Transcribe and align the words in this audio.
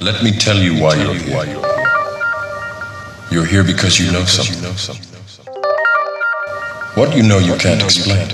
Let 0.00 0.22
me 0.22 0.30
tell 0.30 0.56
you 0.56 0.80
why 0.80 0.94
you're 0.94 1.14
here. 1.14 1.60
You're 3.32 3.44
here 3.44 3.64
because 3.64 3.98
you 3.98 4.12
know 4.12 4.22
something. 4.22 4.62
What 6.94 7.16
you 7.16 7.24
know 7.24 7.38
you 7.38 7.56
can't 7.56 7.82
explain, 7.82 8.28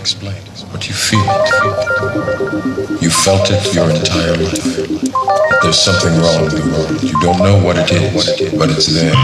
but 0.71 0.87
you 0.87 0.95
feel 0.95 1.25
it. 1.25 3.01
You 3.01 3.09
felt 3.09 3.51
it 3.51 3.75
your 3.75 3.89
entire 3.91 4.37
life. 4.37 4.63
That 4.63 5.61
there's 5.63 5.79
something 5.81 6.13
wrong 6.21 6.45
in 6.45 6.51
the 6.51 6.61
world. 6.71 7.03
You 7.03 7.19
don't 7.21 7.39
know 7.39 7.59
what 7.59 7.79
it 7.79 7.91
is, 7.93 8.53
but 8.59 8.69
it's 8.69 8.87
there. 8.87 9.15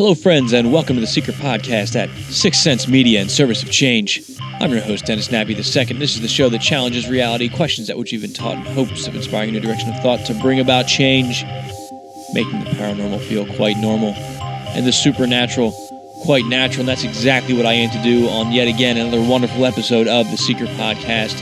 Hello, 0.00 0.14
friends, 0.14 0.54
and 0.54 0.72
welcome 0.72 0.96
to 0.96 1.00
the 1.02 1.06
Secret 1.06 1.36
Podcast 1.36 1.94
at 1.94 2.08
Six 2.32 2.58
Cents 2.58 2.88
Media 2.88 3.20
and 3.20 3.30
service 3.30 3.62
of 3.62 3.70
change. 3.70 4.22
I'm 4.58 4.70
your 4.70 4.80
host, 4.80 5.04
Dennis 5.04 5.30
Nabby 5.30 5.52
II. 5.52 5.60
This 5.98 6.14
is 6.14 6.22
the 6.22 6.26
show 6.26 6.48
that 6.48 6.62
challenges 6.62 7.06
reality, 7.06 7.50
questions 7.50 7.86
that 7.88 7.98
which 7.98 8.10
you've 8.10 8.22
been 8.22 8.32
taught 8.32 8.54
in 8.54 8.62
hopes 8.62 9.06
of 9.06 9.14
inspiring 9.14 9.50
a 9.50 9.52
new 9.52 9.60
direction 9.60 9.92
of 9.92 10.00
thought 10.00 10.24
to 10.24 10.32
bring 10.40 10.58
about 10.58 10.86
change, 10.86 11.44
making 12.32 12.64
the 12.64 12.70
paranormal 12.70 13.20
feel 13.20 13.44
quite 13.56 13.76
normal 13.76 14.14
and 14.68 14.86
the 14.86 14.90
supernatural 14.90 15.72
quite 16.22 16.46
natural. 16.46 16.80
And 16.80 16.88
that's 16.88 17.04
exactly 17.04 17.52
what 17.52 17.66
I 17.66 17.74
aim 17.74 17.90
to 17.90 18.02
do 18.02 18.26
on 18.30 18.52
yet 18.52 18.68
again 18.68 18.96
another 18.96 19.20
wonderful 19.20 19.66
episode 19.66 20.08
of 20.08 20.30
the 20.30 20.38
Secret 20.38 20.70
Podcast. 20.78 21.38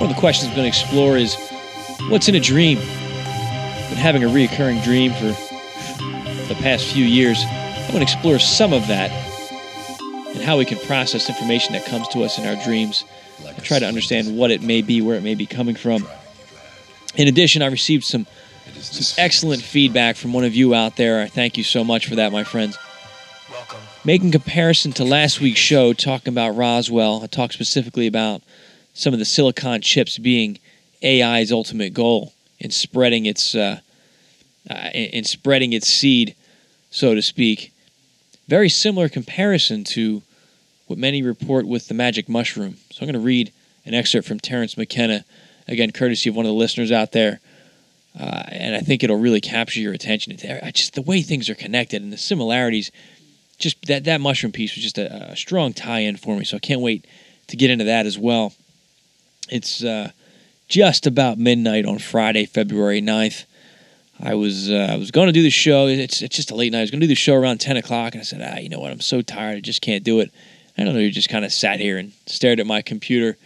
One 0.00 0.08
of 0.08 0.16
the 0.16 0.18
questions 0.18 0.48
I'm 0.48 0.56
going 0.56 0.72
to 0.72 0.78
explore 0.80 1.18
is 1.18 1.36
what's 2.08 2.26
in 2.26 2.34
a 2.34 2.40
dream? 2.40 2.78
Been 2.78 3.98
having 3.98 4.24
a 4.24 4.28
reoccurring 4.28 4.82
dream 4.82 5.12
for 5.12 5.49
the 6.50 6.56
past 6.56 6.84
few 6.86 7.04
years. 7.04 7.44
I'm 7.46 7.92
going 7.92 8.04
to 8.04 8.12
explore 8.12 8.40
some 8.40 8.72
of 8.72 8.88
that 8.88 9.12
and 10.34 10.42
how 10.42 10.58
we 10.58 10.64
can 10.64 10.78
process 10.80 11.28
information 11.28 11.74
that 11.74 11.84
comes 11.84 12.08
to 12.08 12.24
us 12.24 12.38
in 12.38 12.46
our 12.46 12.62
dreams 12.64 13.04
and 13.46 13.62
try 13.62 13.78
to 13.78 13.86
understand 13.86 14.36
what 14.36 14.50
it 14.50 14.60
may 14.60 14.82
be, 14.82 15.00
where 15.00 15.16
it 15.16 15.22
may 15.22 15.36
be 15.36 15.46
coming 15.46 15.76
from. 15.76 16.08
In 17.14 17.28
addition, 17.28 17.62
I 17.62 17.66
received 17.66 18.02
some, 18.02 18.26
some 18.80 19.22
excellent 19.22 19.62
feedback 19.62 20.16
from 20.16 20.32
one 20.32 20.42
of 20.42 20.52
you 20.52 20.74
out 20.74 20.96
there. 20.96 21.22
I 21.22 21.28
thank 21.28 21.56
you 21.56 21.62
so 21.62 21.84
much 21.84 22.08
for 22.08 22.16
that, 22.16 22.32
my 22.32 22.42
friends. 22.42 22.76
Welcome. 23.48 23.78
Making 24.04 24.32
comparison 24.32 24.90
to 24.94 25.04
last 25.04 25.40
week's 25.40 25.60
show, 25.60 25.92
talking 25.92 26.34
about 26.34 26.56
Roswell, 26.56 27.22
I 27.22 27.28
talked 27.28 27.54
specifically 27.54 28.08
about 28.08 28.42
some 28.92 29.12
of 29.12 29.20
the 29.20 29.24
silicon 29.24 29.82
chips 29.82 30.18
being 30.18 30.58
AI's 31.00 31.52
ultimate 31.52 31.94
goal 31.94 32.32
in 32.58 32.72
spreading 32.72 33.26
its 33.26 33.54
uh, 33.54 33.80
uh, 34.68 34.90
in 34.92 35.24
spreading 35.24 35.72
its 35.72 35.88
seed, 35.88 36.34
so 36.90 37.14
to 37.14 37.22
speak. 37.22 37.72
Very 38.48 38.68
similar 38.68 39.08
comparison 39.08 39.84
to 39.84 40.22
what 40.86 40.98
many 40.98 41.22
report 41.22 41.66
with 41.66 41.88
the 41.88 41.94
magic 41.94 42.28
mushroom. 42.28 42.76
So 42.90 42.98
I'm 43.00 43.06
going 43.06 43.14
to 43.14 43.20
read 43.20 43.52
an 43.86 43.94
excerpt 43.94 44.26
from 44.26 44.40
Terence 44.40 44.76
McKenna, 44.76 45.24
again, 45.68 45.92
courtesy 45.92 46.28
of 46.28 46.36
one 46.36 46.44
of 46.44 46.50
the 46.50 46.56
listeners 46.56 46.90
out 46.90 47.12
there. 47.12 47.40
Uh, 48.18 48.42
and 48.48 48.74
I 48.74 48.80
think 48.80 49.04
it'll 49.04 49.20
really 49.20 49.40
capture 49.40 49.80
your 49.80 49.92
attention. 49.92 50.36
I 50.62 50.72
just 50.72 50.94
the 50.94 51.02
way 51.02 51.22
things 51.22 51.48
are 51.48 51.54
connected 51.54 52.02
and 52.02 52.12
the 52.12 52.18
similarities. 52.18 52.90
Just 53.58 53.86
that 53.86 54.04
that 54.04 54.20
mushroom 54.20 54.52
piece 54.52 54.74
was 54.74 54.82
just 54.82 54.98
a, 54.98 55.30
a 55.30 55.36
strong 55.36 55.72
tie-in 55.72 56.16
for 56.16 56.36
me. 56.36 56.44
So 56.44 56.56
I 56.56 56.60
can't 56.60 56.80
wait 56.80 57.06
to 57.48 57.56
get 57.56 57.70
into 57.70 57.84
that 57.84 58.06
as 58.06 58.18
well. 58.18 58.52
It's 59.48 59.84
uh, 59.84 60.10
just 60.68 61.06
about 61.06 61.38
midnight 61.38 61.84
on 61.84 61.98
Friday, 61.98 62.46
February 62.46 63.00
9th. 63.00 63.44
I 64.22 64.34
was 64.34 64.70
uh, 64.70 64.88
I 64.90 64.96
was 64.96 65.10
going 65.10 65.26
to 65.26 65.32
do 65.32 65.42
the 65.42 65.50
show. 65.50 65.86
It's 65.86 66.22
it's 66.22 66.36
just 66.36 66.50
a 66.50 66.54
late 66.54 66.72
night. 66.72 66.78
I 66.78 66.82
was 66.82 66.90
going 66.90 67.00
to 67.00 67.06
do 67.06 67.10
the 67.10 67.14
show 67.14 67.34
around 67.34 67.60
ten 67.60 67.76
o'clock, 67.76 68.12
and 68.12 68.20
I 68.20 68.24
said, 68.24 68.40
ah, 68.42 68.58
you 68.58 68.68
know 68.68 68.78
what? 68.78 68.92
I'm 68.92 69.00
so 69.00 69.22
tired. 69.22 69.56
I 69.56 69.60
just 69.60 69.82
can't 69.82 70.04
do 70.04 70.20
it. 70.20 70.30
I 70.76 70.84
don't 70.84 70.94
know. 70.94 71.00
You 71.00 71.10
just 71.10 71.28
kind 71.28 71.44
of 71.44 71.52
sat 71.52 71.80
here 71.80 71.98
and 71.98 72.12
stared 72.26 72.60
at 72.60 72.66
my 72.66 72.82
computer. 72.82 73.36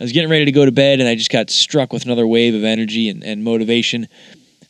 I 0.00 0.04
was 0.04 0.12
getting 0.12 0.30
ready 0.30 0.44
to 0.44 0.52
go 0.52 0.64
to 0.64 0.72
bed, 0.72 1.00
and 1.00 1.08
I 1.08 1.14
just 1.14 1.30
got 1.30 1.50
struck 1.50 1.92
with 1.92 2.04
another 2.04 2.26
wave 2.26 2.54
of 2.54 2.62
energy 2.62 3.08
and, 3.08 3.24
and 3.24 3.42
motivation. 3.42 4.06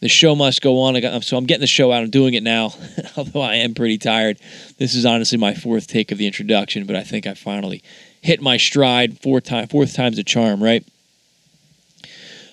The 0.01 0.09
show 0.09 0.35
must 0.37 0.63
go 0.63 0.81
on. 0.81 0.99
Got, 1.01 1.25
so 1.25 1.37
I'm 1.37 1.45
getting 1.45 1.61
the 1.61 1.67
show 1.67 1.93
out. 1.93 2.03
I'm 2.03 2.11
doing 2.11 2.35
it 2.35 2.43
now, 2.43 2.73
although 3.17 3.41
I 3.41 3.57
am 3.57 3.75
pretty 3.75 3.99
tired. 3.99 4.39
This 4.79 4.95
is 4.95 5.05
honestly 5.05 5.39
my 5.39 5.55
fourth 5.55 5.89
take 5.89 6.13
of 6.13 6.19
the 6.19 6.27
introduction, 6.27 6.87
but 6.87 6.97
I 6.97 7.03
think 7.03 7.27
I 7.27 7.35
finally 7.35 7.83
hit 8.23 8.41
my 8.41 8.57
stride. 8.57 9.21
Fourth 9.21 9.45
time, 9.45 9.67
fourth 9.67 9.95
time's 9.95 10.19
a 10.19 10.25
charm, 10.25 10.63
right? 10.63 10.85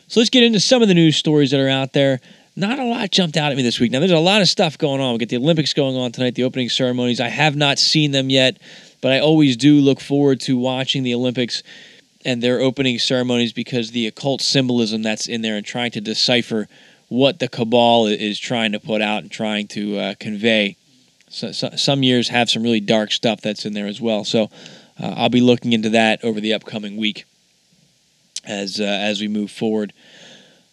So 0.07 0.19
let's 0.19 0.29
get 0.29 0.43
into 0.43 0.59
some 0.59 0.81
of 0.81 0.87
the 0.87 0.93
news 0.93 1.17
stories 1.17 1.51
that 1.51 1.59
are 1.59 1.69
out 1.69 1.93
there. 1.93 2.19
Not 2.55 2.79
a 2.79 2.85
lot 2.85 3.11
jumped 3.11 3.35
out 3.35 3.51
at 3.51 3.57
me 3.57 3.63
this 3.63 3.79
week. 3.79 3.91
Now, 3.91 3.99
there's 3.99 4.11
a 4.11 4.19
lot 4.19 4.41
of 4.41 4.47
stuff 4.47 4.77
going 4.77 5.01
on. 5.01 5.13
We 5.13 5.19
get 5.19 5.29
the 5.29 5.37
Olympics 5.37 5.73
going 5.73 5.97
on 5.97 6.13
tonight, 6.13 6.35
the 6.35 6.43
opening 6.43 6.69
ceremonies. 6.69 7.19
I 7.19 7.27
have 7.27 7.55
not 7.55 7.79
seen 7.79 8.11
them 8.11 8.29
yet, 8.29 8.57
but 9.01 9.11
I 9.11 9.19
always 9.19 9.57
do 9.57 9.75
look 9.81 9.99
forward 9.99 10.39
to 10.41 10.57
watching 10.57 11.03
the 11.03 11.13
Olympics 11.13 11.63
and 12.23 12.41
their 12.41 12.61
opening 12.61 12.97
ceremonies 12.97 13.51
because 13.51 13.91
the 13.91 14.07
occult 14.07 14.41
symbolism 14.41 15.03
that's 15.03 15.27
in 15.27 15.41
there 15.41 15.57
and 15.57 15.65
trying 15.65 15.91
to 15.91 16.01
decipher 16.01 16.67
what 17.09 17.39
the 17.39 17.47
cabal 17.47 18.07
is 18.07 18.39
trying 18.39 18.71
to 18.71 18.79
put 18.79 19.01
out 19.01 19.21
and 19.21 19.31
trying 19.31 19.67
to 19.67 19.97
uh, 19.97 20.13
convey. 20.19 20.77
So, 21.29 21.51
so, 21.51 21.71
some 21.75 22.03
years 22.03 22.29
have 22.29 22.49
some 22.49 22.63
really 22.63 22.79
dark 22.79 23.11
stuff 23.11 23.41
that's 23.41 23.65
in 23.65 23.73
there 23.73 23.87
as 23.87 24.01
well. 24.01 24.23
So 24.23 24.49
uh, 24.99 25.13
I'll 25.17 25.29
be 25.29 25.41
looking 25.41 25.73
into 25.73 25.89
that 25.89 26.23
over 26.23 26.39
the 26.39 26.53
upcoming 26.53 26.97
week 26.97 27.25
as 28.43 28.79
uh, 28.79 28.83
as 28.83 29.21
we 29.21 29.27
move 29.27 29.51
forward. 29.51 29.93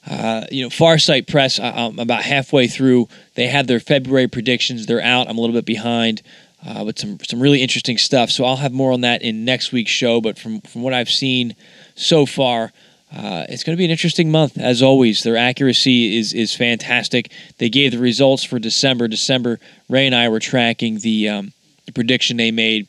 Uh, 0.08 0.44
you 0.50 0.62
know, 0.62 0.68
Farsight 0.68 1.28
Press. 1.28 1.60
I, 1.60 1.70
I'm 1.70 1.98
about 1.98 2.22
halfway 2.22 2.66
through. 2.66 3.08
They 3.34 3.46
have 3.46 3.66
their 3.66 3.80
February 3.80 4.28
predictions. 4.28 4.86
They're 4.86 5.02
out. 5.02 5.28
I'm 5.28 5.38
a 5.38 5.40
little 5.40 5.54
bit 5.54 5.64
behind, 5.64 6.22
uh, 6.66 6.84
but 6.84 6.98
some 6.98 7.18
some 7.20 7.40
really 7.40 7.62
interesting 7.62 7.98
stuff. 7.98 8.30
So 8.30 8.44
I'll 8.44 8.56
have 8.56 8.72
more 8.72 8.92
on 8.92 9.02
that 9.02 9.22
in 9.22 9.44
next 9.44 9.70
week's 9.72 9.92
show. 9.92 10.20
But 10.20 10.38
from 10.38 10.60
from 10.62 10.82
what 10.82 10.92
I've 10.92 11.10
seen 11.10 11.54
so 11.94 12.26
far, 12.26 12.72
uh, 13.14 13.44
it's 13.48 13.62
going 13.62 13.76
to 13.76 13.78
be 13.78 13.84
an 13.84 13.90
interesting 13.90 14.30
month 14.30 14.58
as 14.58 14.82
always. 14.82 15.22
Their 15.22 15.36
accuracy 15.36 16.18
is 16.18 16.32
is 16.32 16.54
fantastic. 16.54 17.30
They 17.58 17.68
gave 17.68 17.92
the 17.92 17.98
results 17.98 18.42
for 18.42 18.58
December. 18.58 19.06
December. 19.06 19.60
Ray 19.88 20.06
and 20.06 20.14
I 20.14 20.28
were 20.28 20.40
tracking 20.40 20.98
the 20.98 21.28
um, 21.28 21.52
the 21.86 21.92
prediction 21.92 22.38
they 22.38 22.50
made, 22.50 22.88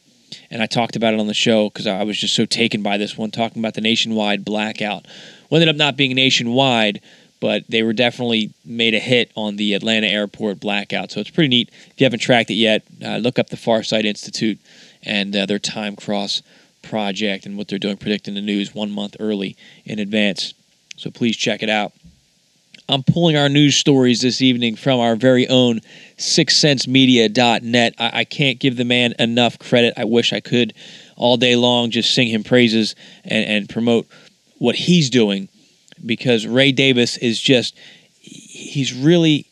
and 0.50 0.64
I 0.64 0.66
talked 0.66 0.96
about 0.96 1.14
it 1.14 1.20
on 1.20 1.28
the 1.28 1.34
show 1.36 1.70
because 1.70 1.86
I 1.86 2.04
was 2.04 2.18
just 2.18 2.36
so 2.36 2.46
taken 2.46 2.82
by 2.82 2.98
this 2.98 3.18
one, 3.18 3.30
talking 3.30 3.62
about 3.62 3.76
the 3.76 3.82
nationwide 3.82 4.44
blackout. 4.44 5.06
Well, 5.54 5.62
ended 5.62 5.76
up 5.76 5.78
not 5.78 5.98
being 5.98 6.16
nationwide, 6.16 7.00
but 7.40 7.66
they 7.70 7.84
were 7.84 7.94
definitely 7.94 8.56
made 8.66 8.96
a 8.96 9.00
hit 9.00 9.32
on 9.36 9.56
the 9.56 9.76
Atlanta 9.76 10.08
airport 10.08 10.60
blackout. 10.60 11.12
So 11.12 11.20
it's 11.20 11.30
pretty 11.30 11.50
neat. 11.50 11.70
If 11.70 11.94
you 11.98 12.06
haven't 12.06 12.22
tracked 12.22 12.50
it 12.50 12.56
yet, 12.56 12.82
uh, 13.06 13.18
look 13.18 13.38
up 13.38 13.52
the 13.52 13.56
Farsight 13.56 14.04
Institute 14.04 14.58
and 15.04 15.36
uh, 15.36 15.46
their 15.46 15.60
Time 15.60 15.96
Cross 15.96 16.42
project 16.82 17.46
and 17.46 17.56
what 17.56 17.68
they're 17.68 17.78
doing, 17.78 17.98
predicting 17.98 18.34
the 18.34 18.42
news 18.42 18.74
one 18.74 18.90
month 18.90 19.16
early 19.20 19.56
in 19.86 20.00
advance. 20.00 20.56
So 20.98 21.12
please 21.12 21.38
check 21.38 21.62
it 21.62 21.70
out. 21.70 21.94
I'm 22.90 23.04
pulling 23.04 23.38
our 23.38 23.48
news 23.48 23.76
stories 23.76 24.22
this 24.22 24.42
evening 24.42 24.76
from 24.76 25.00
our 25.00 25.16
very 25.16 25.48
own 25.48 25.82
sixcentsmedia.net. 26.18 27.94
I, 28.00 28.12
I 28.12 28.24
can't 28.24 28.60
give 28.60 28.76
the 28.76 28.86
man 28.86 29.14
enough 29.20 29.60
credit. 29.60 29.94
I 29.98 30.06
wish 30.06 30.34
I 30.34 30.40
could 30.40 30.74
all 31.16 31.38
day 31.38 31.56
long 31.56 31.92
just 31.92 32.16
sing 32.16 32.28
him 32.28 32.44
praises 32.44 32.96
and, 33.24 33.46
and 33.46 33.70
promote 33.70 34.08
what 34.58 34.76
he's 34.76 35.10
doing 35.10 35.50
because 36.06 36.46
Ray 36.46 36.72
Davis 36.72 37.18
is 37.18 37.40
just, 37.40 37.76
he's 38.20 38.94
really 38.94 39.46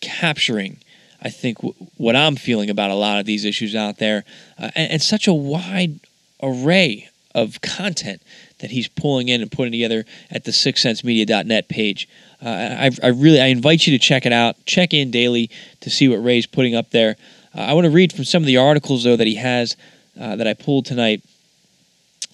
capturing, 0.00 0.78
I 1.22 1.30
think, 1.30 1.58
w- 1.58 1.74
what 1.96 2.16
I'm 2.16 2.36
feeling 2.36 2.70
about 2.70 2.90
a 2.90 2.94
lot 2.94 3.18
of 3.18 3.26
these 3.26 3.44
issues 3.44 3.74
out 3.74 3.98
there 3.98 4.24
uh, 4.58 4.70
and, 4.74 4.92
and 4.92 5.02
such 5.02 5.26
a 5.26 5.34
wide 5.34 6.00
array 6.42 7.08
of 7.34 7.60
content 7.60 8.22
that 8.58 8.70
he's 8.70 8.88
pulling 8.88 9.28
in 9.28 9.40
and 9.40 9.50
putting 9.50 9.72
together 9.72 10.04
at 10.30 10.44
the 10.44 10.50
sixcentsmedia.net 10.50 11.68
page. 11.68 12.08
Uh, 12.44 12.48
I, 12.48 12.90
I 13.02 13.08
really 13.08 13.40
I 13.40 13.46
invite 13.46 13.86
you 13.86 13.96
to 13.96 14.02
check 14.02 14.26
it 14.26 14.32
out. 14.32 14.56
Check 14.66 14.92
in 14.92 15.10
daily 15.10 15.50
to 15.80 15.90
see 15.90 16.08
what 16.08 16.16
Ray's 16.16 16.46
putting 16.46 16.74
up 16.74 16.90
there. 16.90 17.16
Uh, 17.54 17.60
I 17.60 17.72
want 17.74 17.84
to 17.84 17.90
read 17.90 18.12
from 18.12 18.24
some 18.24 18.42
of 18.42 18.46
the 18.46 18.56
articles 18.56 19.04
though 19.04 19.16
that 19.16 19.26
he 19.26 19.36
has 19.36 19.76
uh, 20.20 20.36
that 20.36 20.46
I 20.46 20.54
pulled 20.54 20.86
tonight 20.86 21.22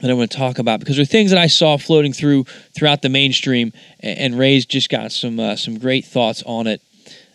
that 0.04 0.10
I 0.10 0.14
want 0.14 0.30
to 0.30 0.36
talk 0.36 0.58
about 0.58 0.80
because 0.80 0.96
there 0.96 1.02
are 1.02 1.06
things 1.06 1.30
that 1.30 1.40
I 1.40 1.46
saw 1.46 1.78
floating 1.78 2.12
through 2.12 2.44
throughout 2.76 3.00
the 3.00 3.08
mainstream, 3.08 3.72
and, 4.00 4.38
Ray's 4.38 4.66
just 4.66 4.90
got 4.90 5.12
some 5.12 5.40
uh, 5.40 5.56
some 5.56 5.78
great 5.78 6.04
thoughts 6.04 6.42
on 6.44 6.66
it. 6.66 6.82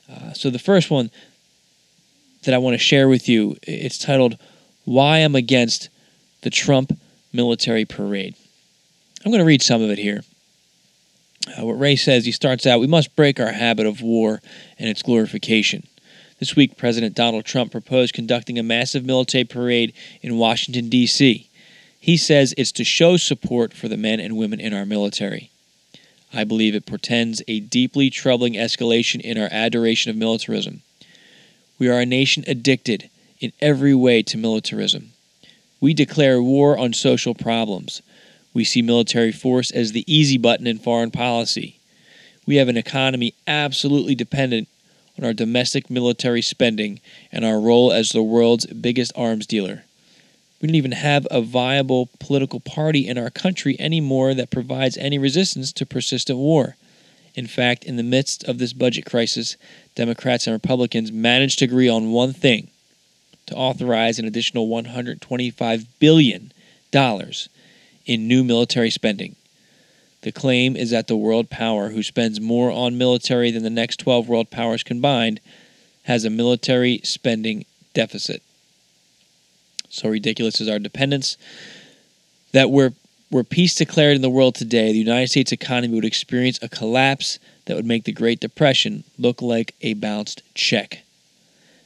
Uh, 0.08 0.34
so 0.34 0.52
the 0.52 0.60
first 0.60 0.92
one 0.92 1.10
that 2.44 2.54
I 2.54 2.60
want 2.60 2.76
to 2.76 2.78
share 2.78 3.10
with 3.10 3.28
you 3.28 3.58
it's 3.64 3.98
titled 3.98 4.38
"Why 4.86 5.18
I'm 5.18 5.34
Against 5.34 5.90
the 6.42 6.52
Trump 6.52 6.92
Military 7.34 7.86
Parade." 7.86 8.36
I'm 9.26 9.32
going 9.32 9.40
to 9.40 9.48
read 9.48 9.64
some 9.64 9.82
of 9.82 9.90
it 9.90 9.98
here. 9.98 10.22
Uh, 11.48 11.66
what 11.66 11.80
Ray 11.80 11.96
says, 11.96 12.26
he 12.26 12.32
starts 12.32 12.68
out, 12.68 12.80
we 12.80 12.86
must 12.86 13.16
break 13.16 13.40
our 13.40 13.52
habit 13.52 13.88
of 13.88 14.04
war 14.04 14.42
and 14.78 14.88
its 14.88 15.02
glorification. 15.02 15.88
This 16.40 16.56
week, 16.56 16.78
President 16.78 17.16
Donald 17.16 17.46
Trump 17.46 17.72
proposed 17.72 18.14
conducting 18.14 18.60
a 18.60 18.64
massive 18.64 19.04
military 19.04 19.44
parade 19.44 19.94
in 20.22 20.38
Washington, 20.38 20.88
D.C. 20.88 21.49
He 22.00 22.16
says 22.18 22.54
it's 22.58 22.72
to 22.74 22.84
show 22.84 23.18
support 23.18 23.74
for 23.74 23.88
the 23.88 23.98
men 23.98 24.20
and 24.20 24.38
women 24.38 24.60
in 24.60 24.74
our 24.74 24.86
military. 24.86 25.52
I 26.34 26.44
believe 26.44 26.76
it 26.76 26.86
portends 26.86 27.42
a 27.48 27.60
deeply 27.60 28.10
troubling 28.10 28.54
escalation 28.54 29.20
in 29.20 29.38
our 29.38 29.50
adoration 29.52 30.10
of 30.10 30.16
militarism. 30.16 30.82
We 31.78 31.90
are 31.90 32.00
a 32.00 32.06
nation 32.06 32.44
addicted 32.48 33.10
in 33.40 33.52
every 33.62 33.94
way 33.96 34.22
to 34.24 34.38
militarism. 34.38 35.12
We 35.82 35.94
declare 35.94 36.42
war 36.42 36.78
on 36.78 36.94
social 36.94 37.34
problems. 37.34 38.02
We 38.54 38.64
see 38.64 38.82
military 38.82 39.32
force 39.32 39.72
as 39.72 39.92
the 39.92 40.04
easy 40.14 40.38
button 40.38 40.68
in 40.68 40.80
foreign 40.80 41.12
policy. 41.12 41.80
We 42.46 42.56
have 42.56 42.68
an 42.68 42.78
economy 42.78 43.34
absolutely 43.48 44.16
dependent 44.16 44.68
on 45.18 45.26
our 45.26 45.34
domestic 45.34 45.90
military 45.90 46.42
spending 46.42 47.00
and 47.32 47.46
our 47.46 47.60
role 47.60 47.92
as 47.92 48.10
the 48.10 48.24
world's 48.24 48.66
biggest 48.66 49.12
arms 49.16 49.46
dealer. 49.46 49.84
We 50.62 50.68
don't 50.68 50.76
even 50.76 50.92
have 50.92 51.26
a 51.32 51.42
viable 51.42 52.10
political 52.20 52.60
party 52.60 53.08
in 53.08 53.18
our 53.18 53.30
country 53.30 53.80
anymore 53.80 54.34
that 54.34 54.52
provides 54.52 54.98
any 54.98 55.18
resistance 55.18 55.72
to 55.74 55.86
persistent 55.86 56.38
war. 56.38 56.76
In 57.36 57.48
fact, 57.48 57.86
in 57.86 57.96
the 57.96 58.04
midst 58.04 58.44
of 58.44 58.58
this 58.58 58.74
budget 58.74 59.06
crisis, 59.06 59.56
Democrats 59.96 60.48
and 60.48 60.54
Republicans 60.54 61.12
managed 61.12 61.60
to 61.60 61.66
agree 61.66 61.88
on 61.88 62.12
one 62.12 62.34
thing 62.34 62.70
to 63.46 63.56
authorize 63.56 64.20
an 64.20 64.26
additional 64.26 64.68
$125 64.68 65.86
billion 66.00 66.52
in 68.06 68.28
new 68.28 68.44
military 68.44 68.90
spending. 68.90 69.36
The 70.22 70.32
claim 70.34 70.76
is 70.76 70.90
that 70.90 71.08
the 71.08 71.16
world 71.16 71.50
power, 71.50 71.90
who 71.90 72.04
spends 72.04 72.42
more 72.42 72.70
on 72.72 72.98
military 72.98 73.52
than 73.52 73.64
the 73.64 73.70
next 73.70 73.98
12 74.02 74.28
world 74.28 74.52
powers 74.52 74.84
combined, 74.84 75.40
has 76.04 76.26
a 76.26 76.30
military 76.30 77.00
spending 77.04 77.66
deficit. 77.94 78.44
So 79.90 80.10
ridiculous 80.10 80.62
is 80.62 80.70
our 80.70 80.80
dependence 80.80 81.38
that 82.52 82.70
we're 82.70 82.94
were 83.32 83.44
peace 83.44 83.76
declared 83.76 84.16
in 84.16 84.22
the 84.22 84.30
world 84.30 84.56
today, 84.56 84.92
the 84.92 84.98
United 84.98 85.30
States 85.30 85.52
economy 85.52 85.94
would 85.94 86.06
experience 86.06 86.60
a 86.62 86.70
collapse 86.70 87.38
that 87.66 87.76
would 87.76 87.86
make 87.86 88.04
the 88.04 88.12
Great 88.12 88.40
Depression 88.40 89.04
look 89.20 89.42
like 89.42 89.76
a 89.82 89.94
bounced 89.94 90.42
check. 90.56 91.04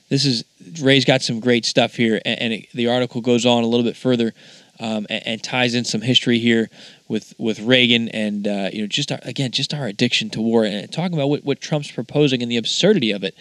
This 0.10 0.26
is 0.26 0.46
Ray's 0.82 1.06
got 1.06 1.22
some 1.22 1.40
great 1.40 1.66
stuff 1.66 1.96
here, 1.96 2.22
and, 2.24 2.40
and 2.40 2.54
it, 2.54 2.72
the 2.74 2.88
article 2.88 3.20
goes 3.20 3.46
on 3.46 3.64
a 3.64 3.68
little 3.68 3.86
bit 3.86 3.98
further 3.98 4.34
um, 4.80 5.06
and, 5.10 5.28
and, 5.28 5.44
ties 5.44 5.76
in 5.76 5.86
some 5.86 6.02
history 6.02 6.40
here 6.40 6.70
with 7.08 7.34
with 7.38 7.60
Reagan 7.60 8.10
and 8.10 8.48
uh, 8.48 8.70
you 8.72 8.82
know 8.82 8.88
just 8.88 9.12
our, 9.12 9.20
again 9.24 9.52
just 9.52 9.74
our 9.74 9.86
addiction 9.86 10.30
to 10.32 10.42
war 10.42 10.66
and 10.66 10.92
talking 10.92 11.14
about 11.14 11.30
what, 11.30 11.44
what 11.44 11.62
Trump's 11.62 11.92
proposing 11.92 12.42
and 12.42 12.52
the 12.52 12.58
absurdity 12.58 13.12
of 13.12 13.24
it. 13.24 13.36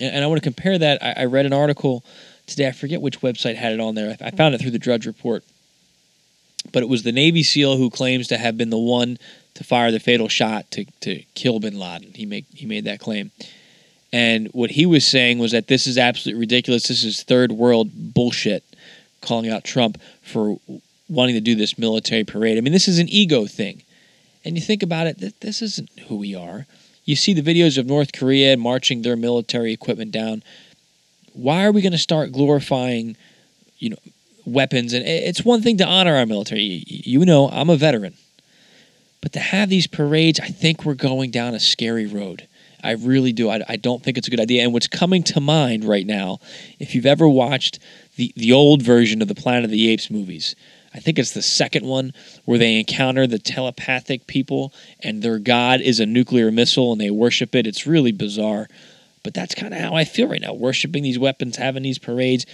And, 0.00 0.16
and 0.16 0.24
I 0.24 0.26
want 0.26 0.42
to 0.42 0.48
compare 0.48 0.78
that. 0.78 1.02
I, 1.02 1.22
I, 1.22 1.24
read 1.24 1.46
an 1.46 1.52
article 1.52 2.04
today. 2.46 2.68
I 2.68 2.72
forget 2.72 3.00
which 3.00 3.20
website 3.20 3.56
had 3.56 3.72
it 3.72 3.80
on 3.80 3.94
there. 3.94 4.16
I, 4.20 4.30
found 4.30 4.54
it 4.54 4.60
through 4.60 4.70
the 4.72 4.78
Drudge 4.78 5.06
Report 5.06 5.44
but 6.72 6.82
it 6.82 6.88
was 6.88 7.02
the 7.02 7.12
Navy 7.12 7.42
SEAL 7.42 7.76
who 7.76 7.90
claims 7.90 8.28
to 8.28 8.38
have 8.38 8.56
been 8.56 8.70
the 8.70 8.78
one 8.78 9.18
to 9.54 9.64
fire 9.64 9.90
the 9.90 10.00
fatal 10.00 10.28
shot 10.28 10.70
to, 10.72 10.84
to 11.00 11.22
kill 11.34 11.60
bin 11.60 11.78
Laden. 11.78 12.12
He 12.14 12.26
made 12.26 12.46
he 12.52 12.66
made 12.66 12.84
that 12.84 13.00
claim. 13.00 13.30
And 14.12 14.48
what 14.48 14.70
he 14.70 14.86
was 14.86 15.06
saying 15.06 15.38
was 15.38 15.52
that 15.52 15.66
this 15.66 15.86
is 15.86 15.98
absolutely 15.98 16.40
ridiculous. 16.40 16.86
This 16.86 17.04
is 17.04 17.22
third 17.22 17.52
world 17.52 17.90
bullshit, 18.14 18.64
calling 19.20 19.50
out 19.50 19.64
Trump 19.64 20.00
for 20.22 20.56
wanting 21.08 21.34
to 21.34 21.40
do 21.40 21.54
this 21.54 21.78
military 21.78 22.24
parade. 22.24 22.56
I 22.56 22.60
mean, 22.60 22.72
this 22.72 22.88
is 22.88 22.98
an 22.98 23.08
ego 23.08 23.46
thing. 23.46 23.82
And 24.44 24.56
you 24.56 24.62
think 24.62 24.82
about 24.82 25.06
it, 25.06 25.40
this 25.40 25.62
isn't 25.62 25.90
who 26.08 26.16
we 26.16 26.34
are. 26.34 26.66
You 27.04 27.16
see 27.16 27.34
the 27.34 27.42
videos 27.42 27.76
of 27.76 27.86
North 27.86 28.12
Korea 28.12 28.56
marching 28.56 29.02
their 29.02 29.16
military 29.16 29.72
equipment 29.72 30.12
down. 30.12 30.42
Why 31.34 31.64
are 31.64 31.72
we 31.72 31.82
going 31.82 31.92
to 31.92 31.98
start 31.98 32.32
glorifying, 32.32 33.16
you 33.78 33.90
know, 33.90 33.98
weapons. 34.46 34.92
And 34.92 35.06
it's 35.06 35.44
one 35.44 35.62
thing 35.62 35.78
to 35.78 35.86
honor 35.86 36.16
our 36.16 36.26
military. 36.26 36.84
You 36.86 37.24
know, 37.24 37.48
I'm 37.48 37.70
a 37.70 37.76
veteran. 37.76 38.14
But 39.20 39.32
to 39.32 39.40
have 39.40 39.68
these 39.68 39.86
parades, 39.86 40.38
I 40.40 40.48
think 40.48 40.84
we're 40.84 40.94
going 40.94 41.30
down 41.30 41.54
a 41.54 41.60
scary 41.60 42.06
road. 42.06 42.46
I 42.82 42.92
really 42.92 43.32
do. 43.32 43.48
I, 43.48 43.62
I 43.66 43.76
don't 43.76 44.02
think 44.02 44.18
it's 44.18 44.28
a 44.28 44.30
good 44.30 44.40
idea. 44.40 44.62
And 44.62 44.72
what's 44.74 44.86
coming 44.86 45.22
to 45.24 45.40
mind 45.40 45.84
right 45.84 46.06
now, 46.06 46.40
if 46.78 46.94
you've 46.94 47.06
ever 47.06 47.26
watched 47.26 47.78
the, 48.16 48.32
the 48.36 48.52
old 48.52 48.82
version 48.82 49.22
of 49.22 49.28
the 49.28 49.34
Planet 49.34 49.64
of 49.64 49.70
the 49.70 49.88
Apes 49.88 50.10
movies, 50.10 50.54
I 50.92 51.00
think 51.00 51.18
it's 51.18 51.32
the 51.32 51.42
second 51.42 51.86
one 51.86 52.12
where 52.44 52.58
they 52.58 52.78
encounter 52.78 53.26
the 53.26 53.38
telepathic 53.38 54.26
people 54.26 54.72
and 55.00 55.22
their 55.22 55.38
god 55.38 55.80
is 55.80 55.98
a 55.98 56.06
nuclear 56.06 56.52
missile 56.52 56.92
and 56.92 57.00
they 57.00 57.10
worship 57.10 57.54
it. 57.54 57.66
It's 57.66 57.86
really 57.86 58.12
bizarre. 58.12 58.68
But 59.24 59.34
that's 59.34 59.54
kind 59.54 59.74
of 59.74 59.80
how 59.80 59.94
I 59.94 60.04
feel 60.04 60.28
right 60.28 60.40
now, 60.40 60.52
worshiping 60.52 61.02
these 61.02 61.18
weapons, 61.18 61.56
having 61.56 61.82
these 61.82 61.98
parades 61.98 62.46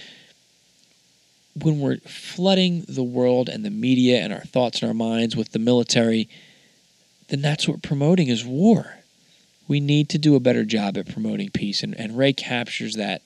when 1.55 1.79
we're 1.79 1.97
flooding 1.97 2.85
the 2.87 3.03
world 3.03 3.49
and 3.49 3.65
the 3.65 3.69
media 3.69 4.19
and 4.19 4.31
our 4.31 4.41
thoughts 4.41 4.81
and 4.81 4.87
our 4.87 4.93
minds 4.93 5.35
with 5.35 5.51
the 5.51 5.59
military, 5.59 6.29
then 7.29 7.41
that's 7.41 7.67
what 7.67 7.81
promoting 7.81 8.27
is 8.27 8.45
war. 8.45 8.97
We 9.67 9.79
need 9.79 10.09
to 10.09 10.17
do 10.17 10.35
a 10.35 10.39
better 10.39 10.65
job 10.65 10.97
at 10.97 11.11
promoting 11.11 11.49
peace, 11.49 11.83
and, 11.83 11.97
and 11.99 12.17
Ray 12.17 12.33
captures 12.33 12.95
that 12.95 13.21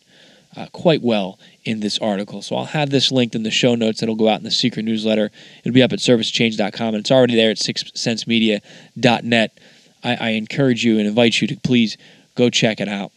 uh, 0.56 0.68
quite 0.72 1.02
well 1.02 1.38
in 1.64 1.82
this 1.82 2.00
article. 2.00 2.42
So 2.42 2.56
I'll 2.56 2.66
have 2.66 2.90
this 2.90 3.12
linked 3.12 3.36
in 3.36 3.44
the 3.44 3.52
show 3.52 3.76
notes 3.76 4.02
It'll 4.02 4.16
go 4.16 4.30
out 4.30 4.40
in 4.40 4.44
the 4.44 4.52
secret 4.52 4.86
newsletter. 4.86 5.32
It'll 5.64 5.74
be 5.74 5.84
up 5.84 5.92
at 5.92 6.00
servicechange.com, 6.00 6.88
and 6.88 7.02
it's 7.02 7.12
already 7.12 7.36
there 7.36 7.52
at 7.52 7.58
sixcentsmedia.net. 7.58 9.60
I, 10.04 10.16
I 10.16 10.30
encourage 10.30 10.84
you 10.84 10.98
and 10.98 11.08
invite 11.08 11.42
you 11.42 11.48
to 11.48 11.58
please 11.58 11.98
go 12.36 12.50
check 12.50 12.80
it 12.80 12.88
out. 12.88 13.12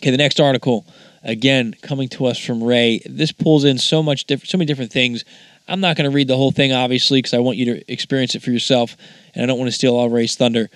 Okay, 0.00 0.10
the 0.10 0.16
next 0.16 0.40
article 0.40 0.86
again 1.22 1.74
coming 1.82 2.08
to 2.08 2.24
us 2.24 2.38
from 2.38 2.64
Ray. 2.64 3.02
This 3.04 3.32
pulls 3.32 3.64
in 3.64 3.76
so 3.76 4.02
much 4.02 4.24
different, 4.24 4.48
so 4.48 4.56
many 4.56 4.64
different 4.64 4.90
things. 4.90 5.26
I'm 5.68 5.80
not 5.80 5.96
going 5.96 6.10
to 6.10 6.14
read 6.14 6.26
the 6.26 6.36
whole 6.36 6.52
thing, 6.52 6.72
obviously, 6.72 7.18
because 7.18 7.34
I 7.34 7.38
want 7.38 7.58
you 7.58 7.74
to 7.74 7.92
experience 7.92 8.34
it 8.34 8.42
for 8.42 8.50
yourself, 8.50 8.96
and 9.34 9.42
I 9.42 9.46
don't 9.46 9.58
want 9.58 9.68
to 9.68 9.74
steal 9.74 9.94
all 9.94 10.08
Ray's 10.08 10.36
thunder. 10.36 10.70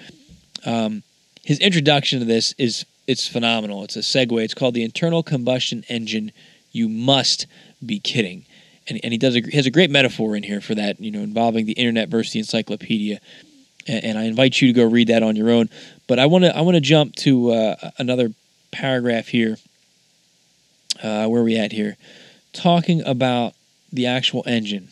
Um, 0.66 1.02
his 1.42 1.58
introduction 1.58 2.18
to 2.18 2.26
this 2.26 2.54
is 2.58 2.84
it's 3.06 3.26
phenomenal. 3.26 3.82
It's 3.82 3.96
a 3.96 4.00
segue. 4.00 4.44
It's 4.44 4.52
called 4.52 4.74
the 4.74 4.84
internal 4.84 5.22
combustion 5.22 5.84
engine. 5.88 6.30
You 6.70 6.90
must 6.90 7.46
be 7.84 7.98
kidding. 7.98 8.44
And, 8.88 9.00
and 9.02 9.12
he 9.12 9.18
does 9.18 9.36
a, 9.36 9.40
he 9.40 9.56
has 9.56 9.66
a 9.66 9.70
great 9.70 9.90
metaphor 9.90 10.36
in 10.36 10.42
here 10.42 10.60
for 10.60 10.74
that, 10.74 11.00
you 11.00 11.10
know, 11.10 11.20
involving 11.20 11.64
the 11.64 11.72
internet 11.72 12.10
versus 12.10 12.34
the 12.34 12.40
encyclopedia. 12.40 13.20
And, 13.86 14.18
I 14.18 14.24
invite 14.24 14.62
you 14.62 14.68
to 14.68 14.72
go 14.74 14.86
read 14.86 15.08
that 15.08 15.22
on 15.22 15.36
your 15.36 15.50
own. 15.50 15.68
But 16.06 16.18
I 16.18 16.26
want 16.26 16.44
to 16.44 16.56
I 16.56 16.62
want 16.62 16.74
to 16.74 16.80
jump 16.80 17.16
to 17.16 17.52
uh, 17.52 17.90
another 17.98 18.30
paragraph 18.74 19.28
here 19.28 19.56
uh, 21.02 21.26
where 21.26 21.40
are 21.40 21.44
we 21.44 21.56
at 21.56 21.72
here? 21.72 21.96
Talking 22.52 23.02
about 23.02 23.54
the 23.92 24.06
actual 24.06 24.42
engine. 24.46 24.88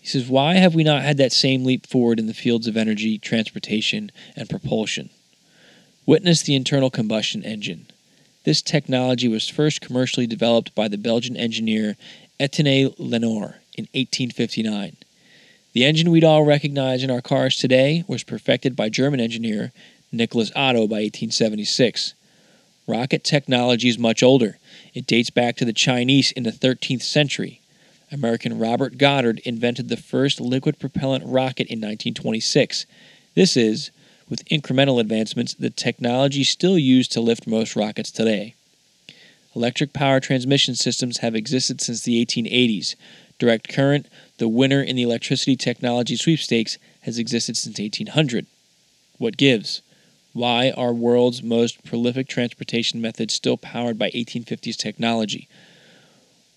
He 0.00 0.06
says, 0.06 0.28
Why 0.28 0.54
have 0.54 0.74
we 0.74 0.84
not 0.84 1.02
had 1.02 1.16
that 1.18 1.32
same 1.32 1.64
leap 1.64 1.86
forward 1.86 2.18
in 2.18 2.26
the 2.26 2.34
fields 2.34 2.66
of 2.66 2.76
energy, 2.76 3.18
transportation, 3.18 4.10
and 4.36 4.48
propulsion? 4.48 5.10
Witness 6.04 6.42
the 6.42 6.54
internal 6.54 6.90
combustion 6.90 7.42
engine. 7.42 7.86
This 8.44 8.62
technology 8.62 9.26
was 9.26 9.48
first 9.48 9.80
commercially 9.80 10.26
developed 10.26 10.74
by 10.74 10.86
the 10.86 10.98
Belgian 10.98 11.36
engineer 11.36 11.96
Etienne 12.38 12.94
Lenoir 12.98 13.56
in 13.76 13.88
1859. 13.92 14.96
The 15.72 15.84
engine 15.84 16.10
we'd 16.10 16.24
all 16.24 16.44
recognize 16.44 17.02
in 17.02 17.10
our 17.10 17.20
cars 17.20 17.56
today 17.56 18.04
was 18.06 18.22
perfected 18.22 18.76
by 18.76 18.88
German 18.88 19.20
engineer 19.20 19.72
Nicholas 20.16 20.50
Otto 20.56 20.86
by 20.86 20.96
1876. 20.96 22.14
Rocket 22.86 23.24
technology 23.24 23.88
is 23.88 23.98
much 23.98 24.22
older. 24.22 24.58
It 24.94 25.06
dates 25.06 25.30
back 25.30 25.56
to 25.56 25.64
the 25.64 25.72
Chinese 25.72 26.32
in 26.32 26.44
the 26.44 26.52
13th 26.52 27.02
century. 27.02 27.60
American 28.12 28.58
Robert 28.58 28.98
Goddard 28.98 29.40
invented 29.40 29.88
the 29.88 29.96
first 29.96 30.40
liquid 30.40 30.78
propellant 30.78 31.24
rocket 31.24 31.66
in 31.66 31.80
1926. 31.80 32.86
This 33.34 33.56
is, 33.56 33.90
with 34.28 34.44
incremental 34.46 35.00
advancements, 35.00 35.54
the 35.54 35.70
technology 35.70 36.44
still 36.44 36.78
used 36.78 37.12
to 37.12 37.20
lift 37.20 37.46
most 37.46 37.74
rockets 37.74 38.10
today. 38.10 38.54
Electric 39.54 39.92
power 39.92 40.20
transmission 40.20 40.74
systems 40.74 41.18
have 41.18 41.34
existed 41.34 41.80
since 41.80 42.02
the 42.02 42.24
1880s. 42.24 42.94
Direct 43.38 43.68
current, 43.68 44.06
the 44.38 44.48
winner 44.48 44.82
in 44.82 44.96
the 44.96 45.02
electricity 45.02 45.56
technology 45.56 46.16
sweepstakes, 46.16 46.78
has 47.02 47.18
existed 47.18 47.56
since 47.56 47.78
1800. 47.78 48.46
What 49.18 49.36
gives? 49.36 49.82
Why 50.36 50.70
are 50.72 50.92
world's 50.92 51.42
most 51.42 51.82
prolific 51.82 52.28
transportation 52.28 53.00
methods 53.00 53.32
still 53.32 53.56
powered 53.56 53.98
by 53.98 54.10
1850s 54.10 54.76
technology? 54.76 55.48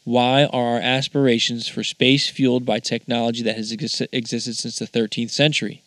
Why 0.04 0.44
are 0.44 0.74
our 0.74 0.80
aspirations 0.80 1.70
for 1.70 1.82
space 1.82 2.28
fueled 2.28 2.66
by 2.66 2.82
technology 2.82 3.42
that 3.42 3.56
has 3.56 3.72
existed 3.72 4.58
since 4.58 4.80
the 4.80 4.86
13th 4.86 5.30
century? 5.30 5.82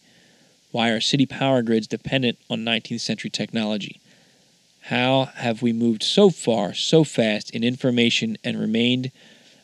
Why 0.71 0.89
are 0.89 1.03
city 1.03 1.27
power 1.27 1.61
grids 1.61 1.87
dependent 1.87 2.39
on 2.49 2.65
19th 2.65 3.01
century 3.01 3.29
technology? 3.29 4.01
How 4.85 5.27
have 5.35 5.61
we 5.61 5.75
moved 5.75 6.03
so 6.03 6.31
far, 6.31 6.73
so 6.73 7.05
fast 7.05 7.51
in 7.51 7.63
information 7.63 8.39
and 8.43 8.59
remained 8.59 9.11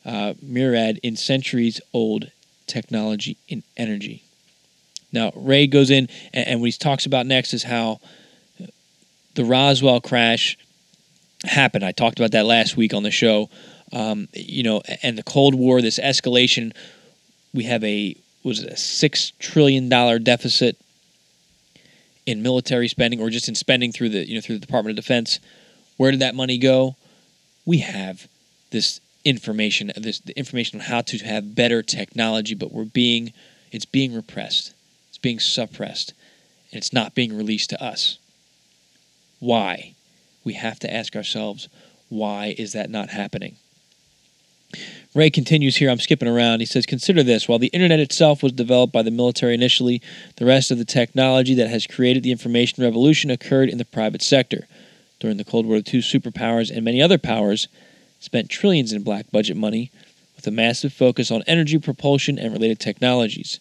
uh, 0.04 0.34
myriad 0.42 1.00
in 1.02 1.16
centuries 1.16 1.80
old 1.94 2.30
technology 2.66 3.38
in 3.48 3.62
energy? 3.78 4.22
Now, 5.12 5.32
Ray 5.34 5.66
goes 5.66 5.88
in, 5.88 6.10
and, 6.34 6.46
and 6.46 6.60
what 6.60 6.66
he 6.66 6.72
talks 6.72 7.06
about 7.06 7.24
next 7.24 7.54
is 7.54 7.62
how 7.62 8.00
the 9.38 9.44
Roswell 9.44 10.00
crash 10.00 10.58
happened. 11.44 11.84
I 11.84 11.92
talked 11.92 12.18
about 12.18 12.32
that 12.32 12.44
last 12.44 12.76
week 12.76 12.92
on 12.92 13.04
the 13.04 13.12
show. 13.12 13.48
Um, 13.92 14.26
you 14.34 14.64
know, 14.64 14.82
and 15.00 15.16
the 15.16 15.22
Cold 15.22 15.54
War, 15.54 15.80
this 15.80 16.00
escalation. 16.00 16.74
We 17.54 17.62
have 17.64 17.84
a 17.84 18.16
was 18.42 18.64
it 18.64 18.72
a 18.72 18.76
six 18.76 19.32
trillion 19.38 19.88
dollar 19.88 20.18
deficit 20.18 20.76
in 22.26 22.42
military 22.42 22.88
spending, 22.88 23.20
or 23.20 23.30
just 23.30 23.48
in 23.48 23.54
spending 23.54 23.92
through 23.92 24.08
the 24.08 24.28
you 24.28 24.34
know 24.34 24.40
through 24.40 24.56
the 24.56 24.66
Department 24.66 24.98
of 24.98 25.04
Defense. 25.04 25.38
Where 25.98 26.10
did 26.10 26.20
that 26.20 26.34
money 26.34 26.58
go? 26.58 26.96
We 27.64 27.78
have 27.78 28.26
this 28.72 29.00
information, 29.24 29.92
this 29.96 30.18
the 30.18 30.36
information 30.36 30.80
on 30.80 30.86
how 30.86 31.02
to 31.02 31.18
have 31.18 31.54
better 31.54 31.80
technology, 31.80 32.56
but 32.56 32.72
we're 32.72 32.84
being 32.84 33.32
it's 33.70 33.84
being 33.84 34.14
repressed, 34.14 34.74
it's 35.10 35.18
being 35.18 35.38
suppressed, 35.38 36.12
and 36.72 36.78
it's 36.78 36.92
not 36.92 37.14
being 37.14 37.36
released 37.36 37.70
to 37.70 37.80
us. 37.80 38.18
Why? 39.40 39.94
We 40.44 40.54
have 40.54 40.78
to 40.80 40.92
ask 40.92 41.14
ourselves, 41.14 41.68
why 42.08 42.54
is 42.58 42.72
that 42.72 42.90
not 42.90 43.10
happening? 43.10 43.56
Ray 45.14 45.30
continues 45.30 45.76
here. 45.76 45.90
I'm 45.90 45.98
skipping 45.98 46.28
around. 46.28 46.60
He 46.60 46.66
says, 46.66 46.84
Consider 46.84 47.22
this. 47.22 47.48
While 47.48 47.58
the 47.58 47.68
internet 47.68 48.00
itself 48.00 48.42
was 48.42 48.52
developed 48.52 48.92
by 48.92 49.02
the 49.02 49.10
military 49.10 49.54
initially, 49.54 50.02
the 50.36 50.44
rest 50.44 50.70
of 50.70 50.78
the 50.78 50.84
technology 50.84 51.54
that 51.54 51.70
has 51.70 51.86
created 51.86 52.22
the 52.22 52.30
information 52.30 52.84
revolution 52.84 53.30
occurred 53.30 53.70
in 53.70 53.78
the 53.78 53.84
private 53.84 54.22
sector. 54.22 54.66
During 55.20 55.38
the 55.38 55.44
Cold 55.44 55.66
War, 55.66 55.80
two 55.80 55.98
superpowers 55.98 56.70
and 56.70 56.84
many 56.84 57.02
other 57.02 57.18
powers 57.18 57.68
spent 58.20 58.50
trillions 58.50 58.92
in 58.92 59.02
black 59.02 59.30
budget 59.30 59.56
money 59.56 59.90
with 60.36 60.46
a 60.46 60.50
massive 60.50 60.92
focus 60.92 61.30
on 61.30 61.42
energy 61.46 61.78
propulsion 61.78 62.38
and 62.38 62.52
related 62.52 62.78
technologies. 62.78 63.58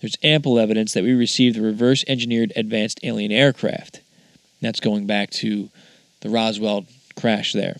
There's 0.00 0.16
ample 0.22 0.58
evidence 0.58 0.92
that 0.92 1.04
we 1.04 1.12
received 1.12 1.56
the 1.56 1.62
reverse 1.62 2.04
engineered 2.08 2.52
advanced 2.56 3.00
alien 3.02 3.32
aircraft. 3.32 4.00
That's 4.60 4.80
going 4.80 5.06
back 5.06 5.30
to 5.30 5.70
the 6.20 6.30
Roswell 6.30 6.86
crash 7.16 7.52
there. 7.52 7.76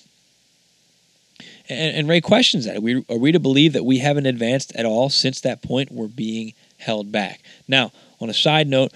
And, 1.68 1.96
and 1.96 2.08
Ray 2.08 2.20
questions 2.20 2.64
that. 2.64 2.76
Are 2.76 2.80
we, 2.80 3.04
are 3.08 3.18
we 3.18 3.32
to 3.32 3.40
believe 3.40 3.72
that 3.74 3.84
we 3.84 3.98
haven't 3.98 4.26
advanced 4.26 4.74
at 4.74 4.86
all 4.86 5.08
since 5.08 5.40
that 5.40 5.62
point? 5.62 5.92
We're 5.92 6.08
being 6.08 6.54
held 6.78 7.12
back. 7.12 7.42
Now, 7.68 7.92
on 8.20 8.28
a 8.28 8.34
side 8.34 8.66
note, 8.66 8.92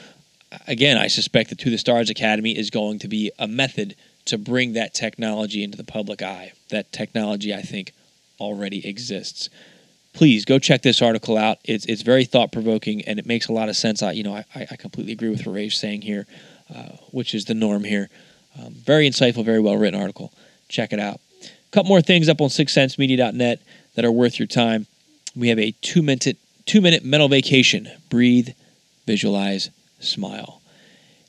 again, 0.67 0.97
I 0.97 1.07
suspect 1.07 1.51
that 1.51 1.59
To 1.61 1.71
the 1.71 1.79
Stars 1.79 2.11
Academy 2.11 2.57
is 2.57 2.71
going 2.71 2.99
to 3.01 3.09
be 3.09 3.31
a 3.39 3.47
method 3.47 3.95
to 4.27 4.39
bring 4.39 4.73
that 4.73 4.95
technology 4.95 5.63
into 5.63 5.77
the 5.77 5.85
public 5.85 6.23
eye. 6.23 6.53
That 6.71 6.93
technology, 6.93 7.55
I 7.55 7.63
think, 7.63 7.93
already 8.41 8.87
exists. 8.87 9.49
Please 10.13 10.45
go 10.45 10.59
check 10.59 10.83
this 10.83 11.03
article 11.03 11.37
out. 11.37 11.59
It's 11.65 11.85
it's 11.87 12.03
very 12.03 12.25
thought 12.25 12.53
provoking 12.53 13.03
and 13.03 13.19
it 13.19 13.27
makes 13.27 13.49
a 13.49 13.53
lot 13.53 13.69
of 13.69 13.77
sense. 13.77 14.01
I 14.03 14.13
you 14.13 14.23
know 14.23 14.37
I, 14.37 14.45
I 14.55 14.77
completely 14.77 15.13
agree 15.13 15.29
with 15.29 15.45
what 15.45 15.55
Ray's 15.55 15.77
saying 15.77 16.03
here, 16.03 16.27
uh, 16.75 16.97
which 17.13 17.35
is 17.35 17.45
the 17.45 17.55
norm 17.55 17.85
here. 17.85 18.09
Um, 18.59 18.73
very 18.73 19.09
insightful, 19.09 19.45
very 19.45 19.61
well 19.61 19.77
written 19.77 20.01
article. 20.01 20.33
Check 20.69 20.93
it 20.93 20.99
out 20.99 21.21
A 21.43 21.71
couple 21.73 21.89
more 21.89 22.01
things 22.01 22.29
up 22.29 22.41
on 22.41 22.49
sixcentsmedia.net 22.49 23.61
that 23.95 24.05
are 24.05 24.13
worth 24.13 24.39
your 24.39 24.49
time. 24.49 24.87
We 25.37 25.49
have 25.49 25.59
a 25.59 25.73
two 25.83 26.03
minute 26.03 26.37
two 26.67 26.81
minute 26.81 27.05
mental 27.05 27.29
vacation. 27.29 27.91
Breathe, 28.11 28.51
visualize, 29.07 29.71
smile. 30.01 30.61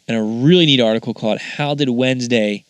And 0.07 0.17
a 0.17 0.21
really 0.21 0.65
neat 0.65 0.79
article 0.79 1.13
called 1.13 1.39
How 1.39 1.73
Did 1.73 1.89
Wednesday 1.89 2.63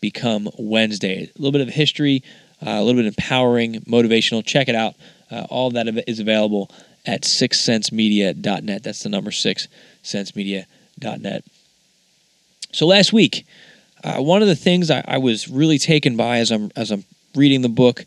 Become 0.00 0.48
Wednesday? 0.58 1.24
A 1.24 1.38
little 1.38 1.52
bit 1.52 1.60
of 1.60 1.68
history, 1.68 2.22
uh, 2.64 2.70
a 2.70 2.82
little 2.82 3.00
bit 3.00 3.06
empowering, 3.06 3.80
motivational. 3.82 4.44
Check 4.44 4.68
it 4.68 4.74
out. 4.74 4.94
Uh, 5.30 5.46
all 5.50 5.70
that 5.70 5.86
is 6.08 6.18
available 6.18 6.70
at 7.06 7.22
sixcentsmedia.net. 7.22 8.82
That's 8.82 9.02
the 9.02 9.08
number 9.08 9.30
six 9.30 9.68
centsmedia.net. 10.02 11.44
So 12.72 12.86
last 12.86 13.12
week, 13.12 13.46
uh, 14.04 14.22
one 14.22 14.42
of 14.42 14.48
the 14.48 14.56
things 14.56 14.90
I, 14.90 15.04
I, 15.06 15.18
was 15.18 15.48
really 15.48 15.78
taken 15.78 16.16
by 16.16 16.38
as 16.38 16.50
I'm 16.52 16.70
as 16.76 16.90
I'm 16.90 17.04
reading 17.34 17.62
the 17.62 17.68
book 17.68 18.06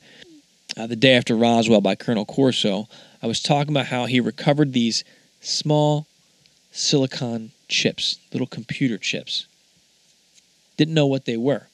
uh, 0.77 0.87
The 0.87 0.95
Day 0.95 1.15
After 1.15 1.35
Roswell 1.35 1.81
by 1.81 1.95
Colonel 1.95 2.25
Corso, 2.25 2.87
I 3.21 3.27
was 3.27 3.41
talking 3.41 3.73
about 3.73 3.87
how 3.87 4.05
he 4.05 4.19
recovered 4.19 4.73
these 4.73 5.03
small 5.41 6.07
silicon 6.71 7.51
chips, 7.67 8.17
little 8.31 8.47
computer 8.47 8.97
chips. 8.97 9.47
Didn't 10.77 10.93
know 10.93 11.07
what 11.07 11.25
they 11.25 11.37
were. 11.37 11.67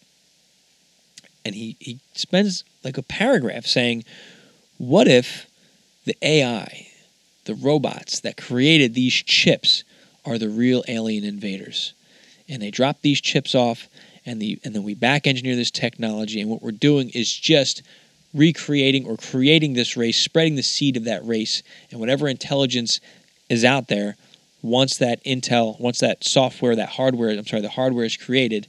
And 1.45 1.55
he, 1.55 1.77
he 1.79 1.99
spends 2.13 2.63
like 2.83 2.97
a 2.97 3.03
paragraph 3.03 3.65
saying, 3.65 4.03
What 4.77 5.07
if 5.07 5.47
the 6.05 6.17
AI, 6.23 6.87
the 7.45 7.55
robots 7.55 8.19
that 8.21 8.35
created 8.35 8.95
these 8.95 9.13
chips, 9.13 9.83
are 10.25 10.37
the 10.37 10.49
real 10.49 10.83
alien 10.87 11.23
invaders? 11.23 11.93
And 12.49 12.61
they 12.61 12.71
drop 12.71 13.01
these 13.01 13.21
chips 13.21 13.53
off 13.53 13.87
and 14.25 14.41
the 14.41 14.59
and 14.63 14.75
then 14.75 14.83
we 14.83 14.93
back 14.93 15.27
engineer 15.27 15.55
this 15.55 15.71
technology 15.71 16.41
and 16.41 16.49
what 16.49 16.61
we're 16.61 16.71
doing 16.71 17.09
is 17.09 17.33
just 17.33 17.81
recreating 18.33 19.05
or 19.05 19.17
creating 19.17 19.73
this 19.73 19.97
race 19.97 20.19
spreading 20.19 20.55
the 20.55 20.63
seed 20.63 20.97
of 20.97 21.05
that 21.05 21.25
race 21.25 21.63
and 21.91 21.99
whatever 21.99 22.27
intelligence 22.27 22.99
is 23.49 23.65
out 23.65 23.87
there 23.87 24.15
once 24.61 24.97
that 24.97 25.23
intel 25.23 25.79
once 25.79 25.99
that 25.99 26.23
software 26.23 26.75
that 26.75 26.89
hardware 26.89 27.31
i'm 27.31 27.45
sorry 27.45 27.61
the 27.61 27.69
hardware 27.69 28.05
is 28.05 28.17
created 28.17 28.67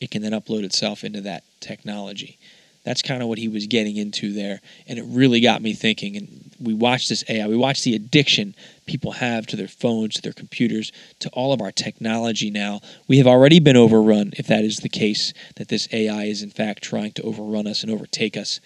it 0.00 0.10
can 0.10 0.20
then 0.20 0.32
upload 0.32 0.64
itself 0.64 1.02
into 1.02 1.20
that 1.20 1.44
technology 1.60 2.36
that's 2.84 3.00
kind 3.00 3.22
of 3.22 3.28
what 3.28 3.38
he 3.38 3.48
was 3.48 3.66
getting 3.66 3.96
into 3.96 4.32
there. 4.32 4.60
And 4.86 4.98
it 4.98 5.04
really 5.08 5.40
got 5.40 5.62
me 5.62 5.72
thinking. 5.72 6.16
And 6.16 6.54
we 6.60 6.74
watched 6.74 7.08
this 7.08 7.24
AI, 7.28 7.48
we 7.48 7.56
watched 7.56 7.84
the 7.84 7.94
addiction 7.96 8.54
people 8.86 9.12
have 9.12 9.46
to 9.46 9.56
their 9.56 9.68
phones, 9.68 10.14
to 10.14 10.22
their 10.22 10.34
computers, 10.34 10.92
to 11.20 11.30
all 11.30 11.52
of 11.52 11.62
our 11.62 11.72
technology 11.72 12.50
now. 12.50 12.80
We 13.08 13.18
have 13.18 13.26
already 13.26 13.58
been 13.58 13.76
overrun, 13.76 14.34
if 14.36 14.46
that 14.48 14.64
is 14.64 14.78
the 14.78 14.90
case, 14.90 15.32
that 15.56 15.68
this 15.68 15.88
AI 15.92 16.24
is 16.24 16.42
in 16.42 16.50
fact 16.50 16.82
trying 16.82 17.12
to 17.12 17.22
overrun 17.22 17.66
us 17.66 17.82
and 17.82 17.90
overtake 17.90 18.36
us. 18.36 18.60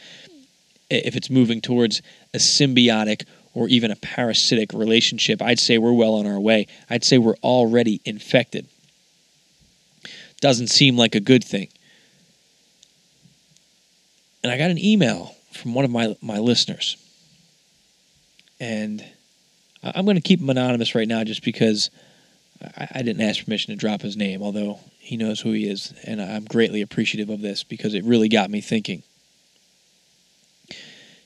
If 0.90 1.14
it's 1.14 1.30
moving 1.30 1.60
towards 1.60 2.02
a 2.34 2.38
symbiotic 2.38 3.24
or 3.54 3.68
even 3.68 3.92
a 3.92 3.96
parasitic 3.96 4.72
relationship, 4.72 5.40
I'd 5.40 5.60
say 5.60 5.78
we're 5.78 5.92
well 5.92 6.14
on 6.14 6.26
our 6.26 6.40
way. 6.40 6.66
I'd 6.90 7.04
say 7.04 7.18
we're 7.18 7.36
already 7.36 8.00
infected. 8.04 8.66
Doesn't 10.40 10.68
seem 10.68 10.96
like 10.96 11.14
a 11.14 11.20
good 11.20 11.44
thing 11.44 11.68
and 14.42 14.52
I 14.52 14.58
got 14.58 14.70
an 14.70 14.78
email 14.78 15.34
from 15.52 15.74
one 15.74 15.84
of 15.84 15.90
my 15.90 16.16
my 16.20 16.38
listeners, 16.38 16.96
and 18.60 19.04
I'm 19.82 20.04
going 20.04 20.16
to 20.16 20.22
keep 20.22 20.40
him 20.40 20.50
anonymous 20.50 20.94
right 20.94 21.08
now, 21.08 21.24
just 21.24 21.44
because 21.44 21.90
I, 22.62 22.88
I, 22.96 23.02
didn't 23.02 23.22
ask 23.22 23.44
permission 23.44 23.72
to 23.72 23.78
drop 23.78 24.02
his 24.02 24.16
name, 24.16 24.42
although 24.42 24.80
he 24.98 25.16
knows 25.16 25.40
who 25.40 25.52
he 25.52 25.68
is, 25.68 25.92
and 26.04 26.20
I'm 26.20 26.44
greatly 26.44 26.82
appreciative 26.82 27.30
of 27.30 27.40
this 27.40 27.62
because 27.62 27.94
it 27.94 28.04
really 28.04 28.28
got 28.28 28.50
me 28.50 28.60
thinking. 28.60 29.02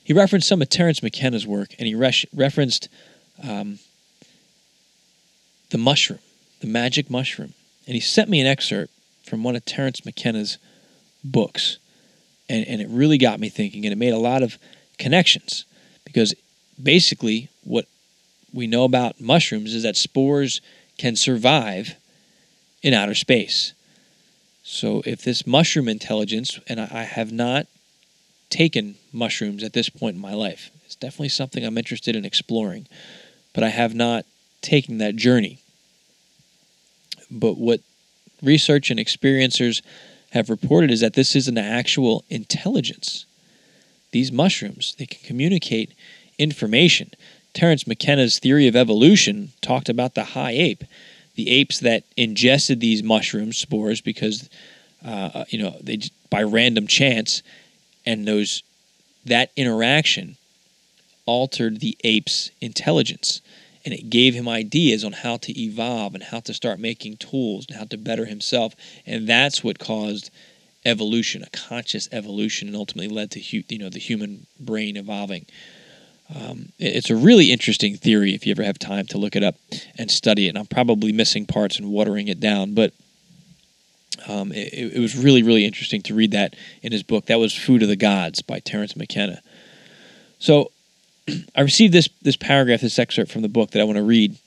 He 0.03 0.13
referenced 0.13 0.47
some 0.47 0.61
of 0.61 0.69
Terence 0.69 1.01
McKenna's 1.01 1.47
work, 1.47 1.73
and 1.79 1.87
he 1.87 1.95
res- 1.95 2.25
referenced 2.33 2.89
um, 3.41 3.79
the 5.69 5.77
mushroom, 5.77 6.19
the 6.59 6.67
magic 6.67 7.09
mushroom, 7.09 7.53
and 7.87 7.95
he 7.95 8.01
sent 8.01 8.29
me 8.29 8.41
an 8.41 8.47
excerpt 8.47 8.91
from 9.25 9.43
one 9.43 9.55
of 9.55 9.65
Terence 9.65 10.05
McKenna's 10.05 10.57
books 11.23 11.77
and, 12.49 12.67
and 12.67 12.81
it 12.81 12.87
really 12.89 13.17
got 13.17 13.39
me 13.39 13.49
thinking, 13.49 13.85
and 13.85 13.93
it 13.93 13.97
made 13.97 14.13
a 14.13 14.17
lot 14.17 14.43
of 14.43 14.57
connections 14.97 15.65
because 16.05 16.33
basically 16.81 17.49
what 17.63 17.85
we 18.53 18.67
know 18.67 18.83
about 18.83 19.19
mushrooms 19.19 19.73
is 19.73 19.83
that 19.83 19.97
spores 19.97 20.61
can 20.97 21.15
survive 21.15 21.95
in 22.81 22.93
outer 22.93 23.15
space. 23.15 23.73
So 24.63 25.01
if 25.05 25.23
this 25.23 25.45
mushroom 25.45 25.87
intelligence, 25.87 26.59
and 26.67 26.79
I, 26.79 27.03
have 27.03 27.31
not 27.31 27.67
taken 28.49 28.95
mushrooms 29.11 29.63
at 29.63 29.73
this 29.73 29.89
point 29.89 30.15
in 30.15 30.21
my 30.21 30.33
life, 30.33 30.69
it's 30.85 30.95
definitely 30.95 31.29
something 31.29 31.65
I'm 31.65 31.77
interested 31.77 32.15
in 32.15 32.23
exploring, 32.23 32.87
but 33.53 33.63
I 33.63 33.69
have 33.69 33.93
not 33.93 34.25
taken 34.61 34.99
that 34.99 35.15
journey. 35.15 35.59
But 37.29 37.57
what 37.57 37.81
research 38.41 38.89
and 38.89 38.99
experiencers 38.99 39.81
have 40.33 40.49
reported 40.49 40.89
is 40.89 40.99
that 41.01 41.13
this 41.13 41.35
is 41.35 41.47
an 41.47 41.59
actual 41.59 42.25
intelligence. 42.27 43.25
These 44.11 44.31
mushrooms, 44.31 44.95
they 44.97 45.05
can 45.05 45.19
communicate 45.25 45.93
information. 46.39 47.11
Terence 47.53 47.85
McKenna's 47.85 48.39
theory 48.39 48.67
of 48.67 48.75
evolution 48.75 49.51
talked 49.61 49.89
about 49.89 50.15
the 50.15 50.23
high 50.23 50.51
ape, 50.51 50.83
the 51.35 51.49
apes 51.49 51.79
that 51.79 52.03
ingested 52.17 52.79
these 52.79 53.03
mushroom 53.03 53.53
spores 53.53 54.01
because, 54.01 54.49
uh, 55.05 55.45
you 55.49 55.61
know, 55.61 55.75
they 55.81 55.99
by 56.31 56.41
random 56.41 56.87
chance, 56.87 57.43
and 58.05 58.27
those 58.27 58.63
that 59.25 59.51
interaction 59.55 60.35
altered 61.27 61.79
the 61.79 61.95
ape's 62.03 62.49
intelligence 62.59 63.39
and 63.85 63.93
it 63.93 64.09
gave 64.09 64.33
him 64.33 64.47
ideas 64.47 65.03
on 65.03 65.11
how 65.11 65.37
to 65.37 65.59
evolve 65.59 66.13
and 66.13 66.23
how 66.23 66.39
to 66.41 66.53
start 66.53 66.79
making 66.79 67.17
tools 67.17 67.65
and 67.67 67.77
how 67.77 67.85
to 67.85 67.97
better 67.97 68.25
himself. 68.25 68.75
And 69.05 69.27
that's 69.27 69.63
what 69.63 69.79
caused 69.79 70.31
evolution 70.85 71.43
a 71.43 71.49
conscious 71.49 72.09
evolution 72.11 72.67
and 72.67 72.75
ultimately 72.75 73.07
led 73.07 73.31
to 73.31 73.39
you 73.39 73.79
know 73.79 73.89
the 73.89 73.99
human 73.99 74.47
brain 74.59 74.97
evolving. 74.97 75.45
Um, 76.33 76.71
it's 76.79 77.09
a 77.09 77.15
really 77.15 77.51
interesting 77.51 77.95
theory 77.95 78.33
if 78.33 78.45
you 78.45 78.51
ever 78.51 78.63
have 78.63 78.79
time 78.79 79.05
to 79.07 79.17
look 79.17 79.35
it 79.35 79.43
up 79.43 79.55
and 79.97 80.09
study 80.09 80.45
it 80.45 80.49
and 80.49 80.57
i'm 80.57 80.65
probably 80.65 81.11
missing 81.11 81.45
parts 81.45 81.77
and 81.77 81.91
watering 81.91 82.29
it 82.29 82.39
down 82.39 82.73
but 82.73 82.93
um, 84.27 84.51
it, 84.51 84.93
it 84.93 84.99
was 84.99 85.17
really 85.17 85.43
really 85.43 85.65
interesting 85.65 86.01
to 86.03 86.15
read 86.15 86.31
that 86.31 86.55
in 86.81 86.91
his 86.91 87.03
book. 87.03 87.25
That 87.25 87.39
was 87.39 87.53
food 87.53 87.81
of 87.81 87.89
the 87.89 87.95
gods 87.95 88.41
by 88.41 88.59
terence 88.59 88.95
mckenna. 88.95 89.41
So 90.39 90.71
I 91.55 91.61
received 91.61 91.93
this 91.93 92.09
this 92.21 92.35
paragraph, 92.35 92.81
this 92.81 92.99
excerpt 92.99 93.31
from 93.31 93.41
the 93.41 93.49
book 93.49 93.71
that 93.71 93.81
I 93.81 93.85
want 93.85 93.97
to 93.97 94.03
read, 94.03 94.37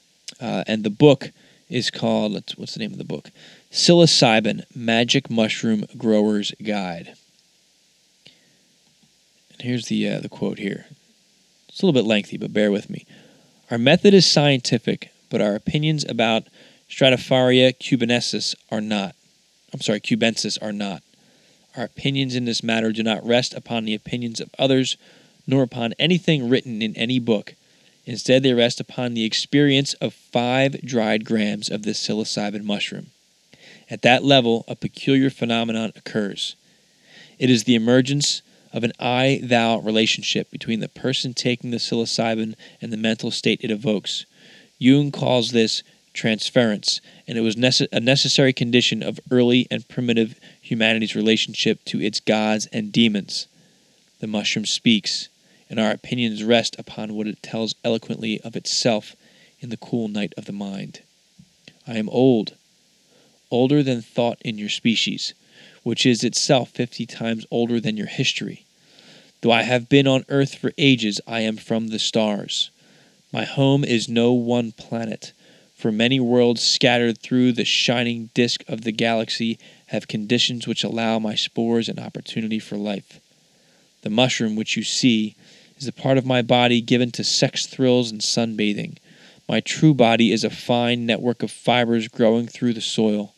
uh, 0.41 0.65
and 0.67 0.85
the 0.85 0.91
book 0.91 1.31
is 1.69 1.91
called 1.91 2.33
what's 2.57 2.75
the 2.75 2.81
name 2.81 2.93
of 2.93 2.99
the 2.99 3.05
book? 3.05 3.31
Psilocybin 3.71 4.65
Magic 4.75 5.31
Mushroom 5.31 5.85
Grower's 5.97 6.53
Guide. 6.65 7.15
And 9.53 9.63
here's 9.63 9.87
the 9.87 10.09
uh, 10.09 10.21
the 10.21 10.29
quote 10.29 10.59
here. 10.59 10.87
It's 11.69 11.83
a 11.83 11.87
little 11.87 12.01
bit 12.01 12.09
lengthy, 12.09 12.37
but 12.37 12.53
bear 12.53 12.71
with 12.71 12.89
me. 12.91 13.07
Our 13.71 13.79
method 13.79 14.15
is 14.15 14.31
scientific, 14.31 15.11
but 15.31 15.41
our 15.41 15.55
opinions 15.55 16.05
about 16.09 16.45
Stropharia 16.89 17.75
cubensis 17.75 18.55
are 18.71 18.81
not. 18.81 19.15
I'm 19.73 19.81
sorry, 19.81 20.01
cubensis 20.01 20.57
are 20.63 20.73
not. 20.73 21.03
Our 21.77 21.85
opinions 21.85 22.35
in 22.35 22.45
this 22.45 22.63
matter 22.63 22.93
do 22.93 23.03
not 23.03 23.27
rest 23.27 23.53
upon 23.53 23.85
the 23.85 23.95
opinions 23.95 24.41
of 24.41 24.55
others, 24.59 24.97
nor 25.47 25.63
upon 25.63 25.95
anything 25.99 26.49
written 26.49 26.83
in 26.83 26.97
any 26.97 27.19
book. 27.19 27.55
Instead, 28.05 28.43
they 28.43 28.53
rest 28.53 28.81
upon 28.81 29.15
the 29.15 29.25
experience 29.25 29.95
of 29.95 30.15
five 30.15 30.81
dried 30.83 31.25
grams 31.25 31.69
of 31.69 31.83
this 31.83 32.07
psilocybin 32.07 32.63
mushroom. 32.63 33.07
At 33.91 34.03
that 34.03 34.25
level, 34.25 34.65
a 34.69 34.77
peculiar 34.77 35.31
phenomenon 35.31 35.93
occurs. 35.97 36.57
It 37.39 37.51
is 37.51 37.65
the 37.65 37.75
emergence 37.75 38.43
of 38.73 38.85
an 38.85 38.93
I 38.99 39.41
thou 39.43 39.79
relationship 39.79 40.51
between 40.51 40.81
the 40.81 40.89
person 40.89 41.35
taking 41.35 41.71
the 41.71 41.79
psilocybin 41.79 42.55
and 42.81 42.93
the 42.93 42.97
mental 42.97 43.31
state 43.31 43.61
it 43.63 43.71
evokes. 43.71 44.27
Jung 44.79 45.11
calls 45.11 45.51
this 45.51 45.83
transference, 46.13 47.01
and 47.27 47.39
it 47.39 47.43
was 47.43 47.57
nece- 47.57 47.89
a 47.93 48.01
necessary 48.01 48.53
condition 48.53 49.03
of 49.03 49.21
early 49.31 49.67
and 49.71 49.89
primitive 49.89 50.39
humanity's 50.61 51.15
relationship 51.15 51.85
to 51.85 52.01
its 52.01 52.21
gods 52.21 52.67
and 52.73 52.93
demons. 52.93 53.47
The 54.21 54.27
mushroom 54.27 54.67
speaks, 54.67 55.29
and 55.69 55.81
our 55.81 55.91
opinions 55.91 56.45
rest 56.45 56.77
upon 56.79 57.15
what 57.15 57.27
it 57.27 57.43
tells 57.43 57.75
eloquently 57.85 58.41
of 58.43 58.57
itself 58.57 59.17
in 59.61 59.71
the 59.71 59.77
cool 59.77 60.09
night 60.09 60.33
of 60.37 60.45
the 60.45 60.53
mind. 60.53 61.01
I 61.87 61.97
am 61.97 62.09
old, 62.09 62.55
older 63.51 63.83
than 63.83 64.03
thought 64.03 64.39
in 64.43 64.59
your 64.59 64.69
species, 64.69 65.35
which 65.83 66.05
is 66.05 66.25
itself 66.25 66.71
fifty 66.71 67.07
times 67.07 67.47
older 67.51 67.81
than 67.81 67.97
your 67.97 68.07
history. 68.07 68.65
Though 69.41 69.53
I 69.53 69.63
have 69.63 69.89
been 69.89 70.07
on 70.07 70.25
earth 70.29 70.55
for 70.57 70.73
ages, 70.79 71.21
I 71.27 71.41
am 71.41 71.57
from 71.57 71.89
the 71.89 71.99
stars. 71.99 72.71
My 73.33 73.45
home 73.45 73.85
is 73.85 74.09
no 74.09 74.33
one 74.33 74.73
planet, 74.73 75.33
for 75.75 75.93
many 75.93 76.19
worlds 76.19 76.63
scattered 76.63 77.19
through 77.19 77.53
the 77.53 77.65
shining 77.65 78.31
disk 78.35 78.65
of 78.67 78.83
the 78.83 78.93
galaxy 78.93 79.59
have 79.89 80.09
conditions 80.09 80.67
which 80.67 80.83
allow 80.83 81.19
my 81.19 81.35
spores 81.35 81.89
an 81.89 81.99
opportunity 81.99 82.59
for 82.59 82.77
life. 82.77 83.21
The 84.03 84.11
mushroom 84.11 84.57
which 84.57 84.77
you 84.77 84.83
see 84.83 85.37
is 85.77 85.87
a 85.87 85.93
part 85.93 86.19
of 86.19 86.27
my 86.27 86.43
body 86.43 86.81
given 86.81 87.11
to 87.13 87.25
sex 87.25 87.67
thrills 87.67 88.11
and 88.11 88.21
sunbathing. 88.21 88.97
My 89.49 89.61
true 89.61 89.95
body 89.95 90.33
is 90.33 90.43
a 90.43 90.51
fine 90.51 91.07
network 91.07 91.43
of 91.43 91.51
fibers 91.51 92.09
growing 92.09 92.47
through 92.47 92.73
the 92.73 92.81
soil. 92.81 93.35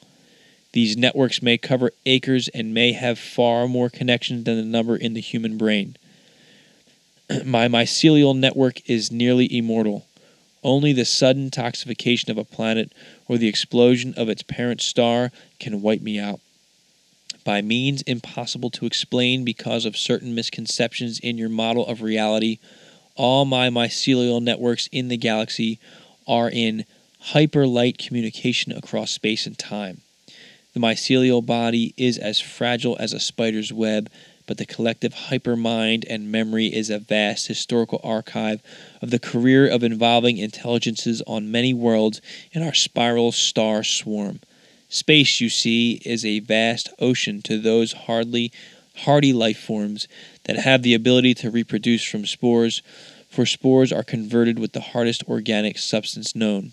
These 0.73 0.97
networks 0.97 1.43
may 1.43 1.59
cover 1.59 1.91
acres 2.07 2.49
and 2.49 2.73
may 2.73 2.93
have 2.93 3.19
far 3.19 3.67
more 3.67 3.91
connections 3.91 4.45
than 4.45 4.57
the 4.57 4.65
number 4.65 4.97
in 4.97 5.15
the 5.15 5.21
human 5.21 5.59
brain. 5.59 5.97
My 7.45 7.69
mycelial 7.69 8.37
network 8.37 8.89
is 8.89 9.11
nearly 9.11 9.47
immortal. 9.57 10.07
Only 10.63 10.93
the 10.93 11.05
sudden 11.05 11.51
toxification 11.51 12.29
of 12.29 12.39
a 12.39 12.45
planet 12.45 12.93
or 13.27 13.39
the 13.39 13.49
explosion 13.49 14.15
of 14.17 14.29
its 14.29 14.43
parent 14.43 14.81
star 14.81 15.31
can 15.59 15.83
wipe 15.83 16.03
me 16.03 16.19
out. 16.19 16.41
By 17.45 17.63
means 17.63 18.03
impossible 18.03 18.71
to 18.71 18.87
explain 18.87 19.45
because 19.45 19.85
of 19.85 19.97
certain 19.97 20.35
misconceptions 20.35 21.19
in 21.19 21.39
your 21.39 21.49
model 21.49 21.87
of 21.87 22.03
reality, 22.03 22.59
all 23.15 23.45
my 23.45 23.69
mycelial 23.69 24.43
networks 24.43 24.89
in 24.93 25.09
the 25.09 25.17
galaxy 25.17 25.79
are 26.27 26.51
in 26.51 26.85
hyperlight 27.33 27.99
communication 27.99 28.73
across 28.73 29.11
space 29.11 29.47
and 29.47 29.59
time. 29.59 30.03
The 30.75 30.81
mycelial 30.81 31.45
body 31.45 31.95
is 31.97 32.19
as 32.19 32.41
fragile 32.41 32.97
as 33.01 33.13
a 33.13 33.21
spider's 33.21 33.73
web, 33.73 34.11
but 34.47 34.59
the 34.59 34.67
collective 34.67 35.15
hypermind 35.15 36.05
and 36.09 36.31
memory 36.31 36.67
is 36.67 36.91
a 36.91 36.99
vast 36.99 37.49
historical 37.49 38.01
archive 38.05 38.63
of 39.03 39.11
the 39.11 39.19
career 39.19 39.69
of 39.69 39.83
evolving 39.83 40.39
intelligences 40.39 41.23
on 41.27 41.51
many 41.51 41.75
worlds 41.75 42.21
in 42.53 42.63
our 42.63 42.75
spiral 42.75 43.33
star 43.33 43.83
swarm. 43.83 44.41
Space, 44.89 45.41
you 45.41 45.49
see, 45.49 46.01
is 46.05 46.25
a 46.25 46.41
vast 46.41 46.89
ocean 46.99 47.43
to 47.43 47.59
those 47.59 47.93
hardly 47.93 48.53
hardy 48.97 49.33
life 49.33 49.59
forms 49.59 50.09
that 50.45 50.57
have 50.57 50.83
the 50.83 50.95
ability 50.95 51.35
to 51.35 51.51
reproduce 51.51 52.05
from 52.05 52.27
spores, 52.27 52.83
for 53.29 53.45
spores 53.45 53.93
are 53.93 54.03
converted 54.03 54.59
with 54.59 54.73
the 54.73 54.81
hardest 54.81 55.23
organic 55.29 55.79
substance 55.79 56.35
known. 56.35 56.73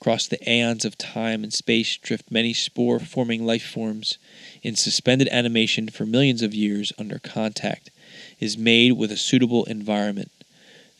Across 0.00 0.28
the 0.28 0.50
aeons 0.50 0.84
of 0.84 0.98
time 0.98 1.42
and 1.42 1.52
space 1.52 1.96
drift 1.96 2.30
many 2.30 2.52
spore 2.52 2.98
forming 2.98 3.46
life 3.46 3.64
forms 3.64 4.18
in 4.62 4.74
suspended 4.74 5.28
animation 5.28 5.88
for 5.88 6.04
millions 6.04 6.42
of 6.42 6.54
years 6.54 6.92
under 6.98 7.18
contact 7.18 7.90
is 8.38 8.58
made 8.58 8.92
with 8.92 9.10
a 9.10 9.16
suitable 9.16 9.64
environment. 9.64 10.30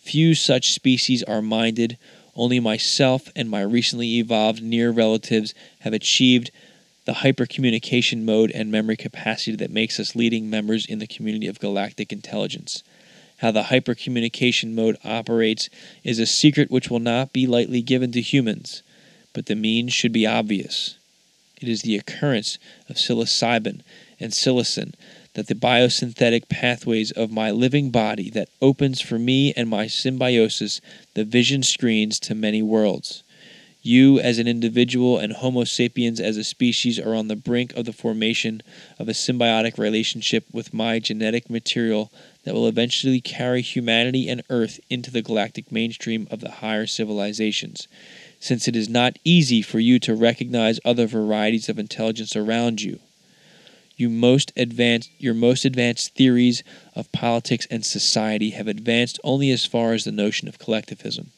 Few 0.01 0.35
such 0.35 0.73
species 0.73 1.23
are 1.23 1.43
minded, 1.43 1.99
only 2.37 2.61
myself 2.61 3.29
and 3.37 3.49
my 3.49 3.63
recently 3.63 4.17
evolved 4.19 4.63
near 4.63 4.91
relatives 4.91 5.55
have 5.81 5.93
achieved 5.93 6.51
the 7.05 7.13
hypercommunication 7.13 8.23
mode 8.23 8.51
and 8.53 8.71
memory 8.71 8.97
capacity 8.97 9.57
that 9.57 9.71
makes 9.71 10.01
us 10.01 10.17
leading 10.17 10.49
members 10.49 10.87
in 10.87 10.99
the 10.99 11.07
community 11.07 11.47
of 11.47 11.61
galactic 11.61 12.13
intelligence. 12.13 12.83
How 13.39 13.51
the 13.51 13.65
hypercommunication 13.65 14.75
mode 14.75 14.97
operates 15.05 15.69
is 16.03 16.19
a 16.19 16.27
secret 16.27 16.71
which 16.71 16.91
will 16.91 17.01
not 17.01 17.33
be 17.33 17.47
lightly 17.47 17.83
given 17.83 18.11
to 18.13 18.21
humans 18.21 18.83
but 19.35 19.47
the 19.47 19.57
means 19.57 19.93
should 19.93 20.13
be 20.13 20.27
obvious. 20.27 20.97
It 21.61 21.69
is 21.69 21.83
the 21.83 21.97
occurrence 21.97 22.59
of 22.89 22.97
psilocybin 22.97 23.83
and 24.19 24.33
psilocin 24.33 24.95
that 25.35 25.49
the 25.49 25.55
biosynthetic 25.55 26.49
pathways 26.49 27.11
of 27.11 27.31
my 27.31 27.51
living 27.51 27.91
body 27.91 28.31
that 28.31 28.49
opens 28.63 29.01
for 29.01 29.19
me 29.19 29.53
and 29.57 29.69
my 29.69 29.87
symbiosis 29.87 30.81
the 31.15 31.25
vision 31.25 31.63
screens 31.63 32.19
to 32.21 32.35
many 32.35 32.63
worlds. 32.63 33.23
You, 33.83 34.19
as 34.19 34.39
an 34.39 34.49
individual, 34.49 35.19
and 35.19 35.35
Homo 35.35 35.65
sapiens 35.65 36.19
as 36.19 36.39
a 36.39 36.45
species, 36.45 36.99
are 36.99 37.15
on 37.15 37.29
the 37.29 37.37
brink 37.37 37.75
of 37.75 37.85
the 37.85 37.93
formation 37.93 38.63
of 38.99 39.11
a 39.11 39.13
symbiotic 39.13 39.77
relationship 39.77 40.47
with 40.53 40.73
my 40.73 40.99
genetic 40.99 41.51
material 41.51 42.11
that 42.45 42.55
will 42.55 42.67
eventually 42.67 43.21
carry 43.21 43.61
humanity 43.61 44.27
and 44.27 44.43
Earth 44.49 44.81
into 44.89 45.11
the 45.11 45.21
galactic 45.21 45.71
mainstream 45.71 46.27
of 46.31 46.41
the 46.41 46.51
higher 46.51 46.87
civilizations 46.87 47.87
since 48.41 48.69
it 48.69 48.77
is 48.77 48.91
not 48.91 49.19
easy 49.25 49.63
for 49.63 49.81
you 49.81 49.99
to 49.99 50.15
recognize 50.15 50.79
other 50.85 51.07
varieties 51.07 51.71
of 51.71 51.79
intelligence 51.79 52.37
around 52.37 52.83
you. 52.83 53.01
You 53.97 54.11
most 54.11 54.53
advanced, 54.57 55.11
your 55.19 55.35
most 55.35 55.65
advanced 55.65 56.15
theories 56.15 56.63
of 56.95 57.13
politics 57.13 57.67
and 57.71 57.85
society 57.85 58.51
have 58.51 58.67
advanced 58.67 59.21
only 59.23 59.51
as 59.51 59.67
far 59.67 59.93
as 59.93 60.05
the 60.05 60.13
notion 60.13 60.49
of 60.49 60.59
collectivism. 60.59 61.31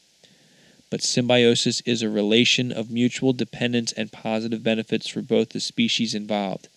But 0.89 1.03
symbiosis 1.03 1.81
is 1.81 2.01
a 2.01 2.09
relation 2.09 2.71
of 2.71 2.89
mutual 2.89 3.33
dependence 3.33 3.91
and 3.91 4.11
positive 4.11 4.63
benefits 4.63 5.07
for 5.07 5.21
both 5.21 5.49
the 5.49 5.59
species 5.59 6.15
involved. 6.15 6.69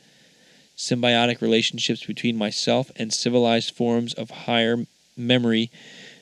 Symbiotic 0.77 1.41
relationships 1.41 2.05
between 2.05 2.37
myself 2.37 2.91
and 2.97 3.13
civilized 3.13 3.75
forms 3.75 4.13
of 4.15 4.31
higher 4.31 4.87
memory 5.17 5.71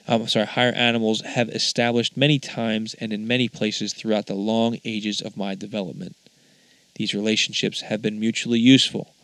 um, 0.08 0.26
sorry, 0.26 0.46
higher 0.46 0.72
animals 0.72 1.20
have 1.20 1.50
established 1.50 2.16
many 2.16 2.38
times 2.38 2.94
and 2.94 3.12
in 3.12 3.28
many 3.28 3.46
places 3.46 3.92
throughout 3.92 4.24
the 4.24 4.34
long 4.34 4.78
ages 4.82 5.20
of 5.20 5.36
my 5.36 5.54
development. 5.54 6.16
These 6.94 7.14
relationships 7.14 7.82
have 7.82 8.00
been 8.00 8.18
mutually 8.18 8.58
useful. 8.58 9.14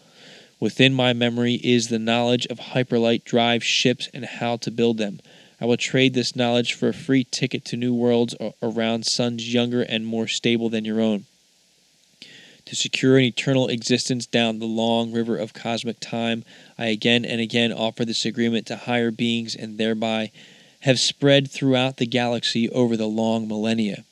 Within 0.60 0.94
my 0.94 1.12
memory 1.12 1.60
is 1.62 1.88
the 1.88 1.98
knowledge 1.98 2.46
of 2.46 2.58
hyperlight 2.58 3.24
drive 3.24 3.64
ships 3.64 4.08
and 4.14 4.24
how 4.24 4.56
to 4.58 4.70
build 4.70 4.98
them. 4.98 5.20
I 5.60 5.66
will 5.66 5.76
trade 5.76 6.14
this 6.14 6.36
knowledge 6.36 6.74
for 6.74 6.88
a 6.88 6.94
free 6.94 7.24
ticket 7.24 7.64
to 7.66 7.76
new 7.76 7.94
worlds 7.94 8.34
around 8.62 9.06
suns 9.06 9.52
younger 9.52 9.82
and 9.82 10.06
more 10.06 10.28
stable 10.28 10.68
than 10.68 10.84
your 10.84 11.00
own. 11.00 11.26
To 12.66 12.74
secure 12.74 13.18
an 13.18 13.24
eternal 13.24 13.68
existence 13.68 14.26
down 14.26 14.58
the 14.58 14.66
long 14.66 15.12
river 15.12 15.36
of 15.36 15.52
cosmic 15.52 16.00
time, 16.00 16.44
I 16.78 16.86
again 16.86 17.24
and 17.24 17.40
again 17.40 17.72
offer 17.72 18.04
this 18.04 18.24
agreement 18.24 18.66
to 18.66 18.76
higher 18.76 19.10
beings 19.10 19.54
and 19.54 19.76
thereby 19.76 20.30
have 20.80 20.98
spread 20.98 21.50
throughout 21.50 21.98
the 21.98 22.06
galaxy 22.06 22.70
over 22.70 22.96
the 22.96 23.06
long 23.06 23.46
millennia. 23.48 24.04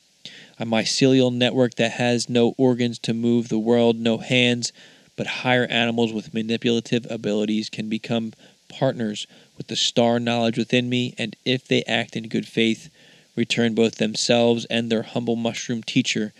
A 0.59 0.65
mycelial 0.65 1.33
network 1.33 1.75
that 1.75 1.93
has 1.93 2.29
no 2.29 2.53
organs 2.57 2.99
to 2.99 3.13
move 3.13 3.49
the 3.49 3.59
world, 3.59 3.97
no 3.97 4.19
hands, 4.19 4.71
but 5.15 5.27
higher 5.27 5.65
animals 5.65 6.11
with 6.11 6.33
manipulative 6.33 7.05
abilities 7.09 7.69
can 7.69 7.89
become 7.89 8.33
partners 8.69 9.27
with 9.57 9.67
the 9.67 9.75
star 9.75 10.19
knowledge 10.19 10.57
within 10.57 10.89
me, 10.89 11.13
and 11.17 11.35
if 11.45 11.67
they 11.67 11.83
act 11.83 12.15
in 12.15 12.27
good 12.27 12.47
faith, 12.47 12.89
return 13.35 13.73
both 13.73 13.95
themselves 13.95 14.65
and 14.65 14.89
their 14.89 15.03
humble 15.03 15.35
mushroom 15.35 15.83
teacher 15.83 16.33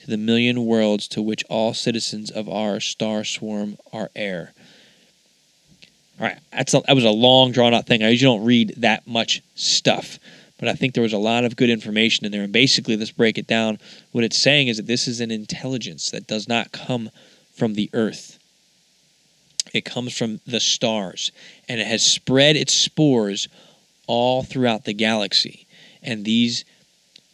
to 0.00 0.06
the 0.06 0.16
million 0.16 0.64
worlds 0.64 1.06
to 1.08 1.22
which 1.22 1.44
all 1.48 1.74
citizens 1.74 2.30
of 2.30 2.48
our 2.48 2.80
star 2.80 3.24
swarm 3.24 3.76
are 3.92 4.10
heir. 4.16 4.52
All 6.18 6.26
right, 6.26 6.38
that's 6.52 6.74
a, 6.74 6.80
that 6.86 6.94
was 6.94 7.04
a 7.04 7.10
long, 7.10 7.52
drawn 7.52 7.74
out 7.74 7.86
thing. 7.86 8.02
I 8.02 8.10
usually 8.10 8.36
don't 8.36 8.46
read 8.46 8.74
that 8.78 9.06
much 9.06 9.42
stuff, 9.54 10.18
but 10.58 10.68
I 10.68 10.74
think 10.74 10.94
there 10.94 11.02
was 11.02 11.12
a 11.12 11.18
lot 11.18 11.44
of 11.44 11.56
good 11.56 11.70
information 11.70 12.26
in 12.26 12.32
there. 12.32 12.42
And 12.42 12.52
basically, 12.52 12.96
let's 12.96 13.10
break 13.10 13.38
it 13.38 13.46
down. 13.46 13.78
What 14.12 14.24
it's 14.24 14.36
saying 14.36 14.68
is 14.68 14.76
that 14.76 14.86
this 14.86 15.08
is 15.08 15.20
an 15.20 15.30
intelligence 15.30 16.10
that 16.10 16.26
does 16.26 16.46
not 16.46 16.72
come 16.72 17.10
from 17.60 17.74
the 17.74 17.90
earth. 17.92 18.38
It 19.74 19.84
comes 19.84 20.16
from 20.16 20.40
the 20.46 20.60
stars, 20.60 21.30
and 21.68 21.78
it 21.78 21.86
has 21.86 22.02
spread 22.02 22.56
its 22.56 22.72
spores 22.72 23.48
all 24.06 24.42
throughout 24.42 24.86
the 24.86 24.94
galaxy. 24.94 25.66
And 26.02 26.24
these 26.24 26.64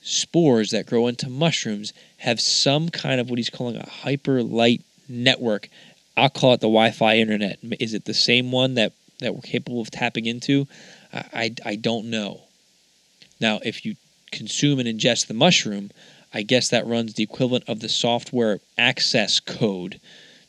spores 0.03 0.73
that 0.73 0.87
grow 0.87 1.07
into 1.07 1.31
mushrooms 1.31 1.93
have 2.19 2.41
some 2.41 2.89
kind 2.89 3.21
of 3.21 3.31
what 3.31 3.39
he's 3.39 3.51
calling 3.51 3.77
a 3.77 3.89
hyper 3.89 4.43
light 4.43 4.83
network. 5.09 5.69
I'll 6.17 6.29
call 6.29 6.55
it 6.55 6.61
the 6.61 6.67
Wi 6.67 6.91
Fi 6.91 7.19
internet. 7.19 7.61
Is 7.79 7.95
it 7.95 8.05
the 8.05 8.13
same 8.13 8.51
one 8.51 8.75
that, 8.75 8.95
that 9.21 9.33
we're 9.33 9.43
capable 9.43 9.81
of 9.81 9.93
tapping 9.93 10.27
into? 10.27 10.67
I, 11.13 11.25
I, 11.33 11.55
I 11.65 11.77
don't 11.77 12.07
know. 12.07 12.41
Now, 13.41 13.61
if 13.65 13.87
you 13.87 13.95
consume 14.33 14.81
and 14.81 14.89
ingest 14.89 15.29
the 15.29 15.35
mushroom, 15.35 15.93
I 16.37 16.43
guess 16.43 16.69
that 16.69 16.87
runs 16.87 17.15
the 17.15 17.23
equivalent 17.23 17.65
of 17.67 17.81
the 17.81 17.89
software 17.89 18.61
access 18.77 19.41
code 19.41 19.99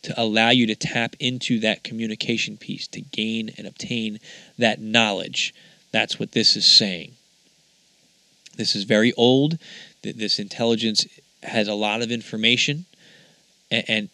to 0.02 0.22
allow 0.22 0.50
you 0.50 0.68
to 0.68 0.76
tap 0.76 1.16
into 1.18 1.62
that 1.62 1.86
communication 1.86 2.58
piece, 2.58 2.88
to 2.88 3.00
gain 3.00 3.52
and 3.58 3.66
obtain 3.66 4.20
that 4.58 4.82
knowledge. 4.82 5.56
That's 5.94 6.20
what 6.20 6.34
this 6.34 6.58
is 6.58 6.66
saying. 6.66 7.14
This 8.58 8.76
is 8.76 8.84
very 8.84 9.14
old. 9.14 9.60
This 10.02 10.40
intelligence 10.40 11.08
has 11.44 11.70
a 11.70 11.74
lot 11.74 12.02
of 12.02 12.12
information 12.12 12.86
and 13.72 14.10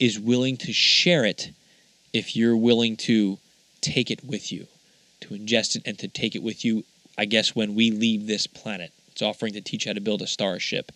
is 0.00 0.18
willing 0.18 0.56
to 0.56 0.72
share 0.72 1.26
it 1.26 1.50
if 2.14 2.36
you're 2.36 2.56
willing 2.56 2.96
to 2.96 3.36
take 3.82 4.10
it 4.10 4.24
with 4.24 4.50
you, 4.50 4.66
to 5.20 5.34
ingest 5.34 5.76
it 5.76 5.82
and 5.84 5.98
to 5.98 6.08
take 6.08 6.34
it 6.34 6.42
with 6.42 6.64
you, 6.64 6.84
I 7.18 7.26
guess, 7.26 7.54
when 7.54 7.74
we 7.74 7.90
leave 7.90 8.26
this 8.26 8.46
planet. 8.46 8.92
It's 9.18 9.22
offering 9.24 9.52
to 9.54 9.60
teach 9.60 9.86
how 9.86 9.94
to 9.94 10.00
build 10.00 10.22
a 10.22 10.28
starship. 10.28 10.92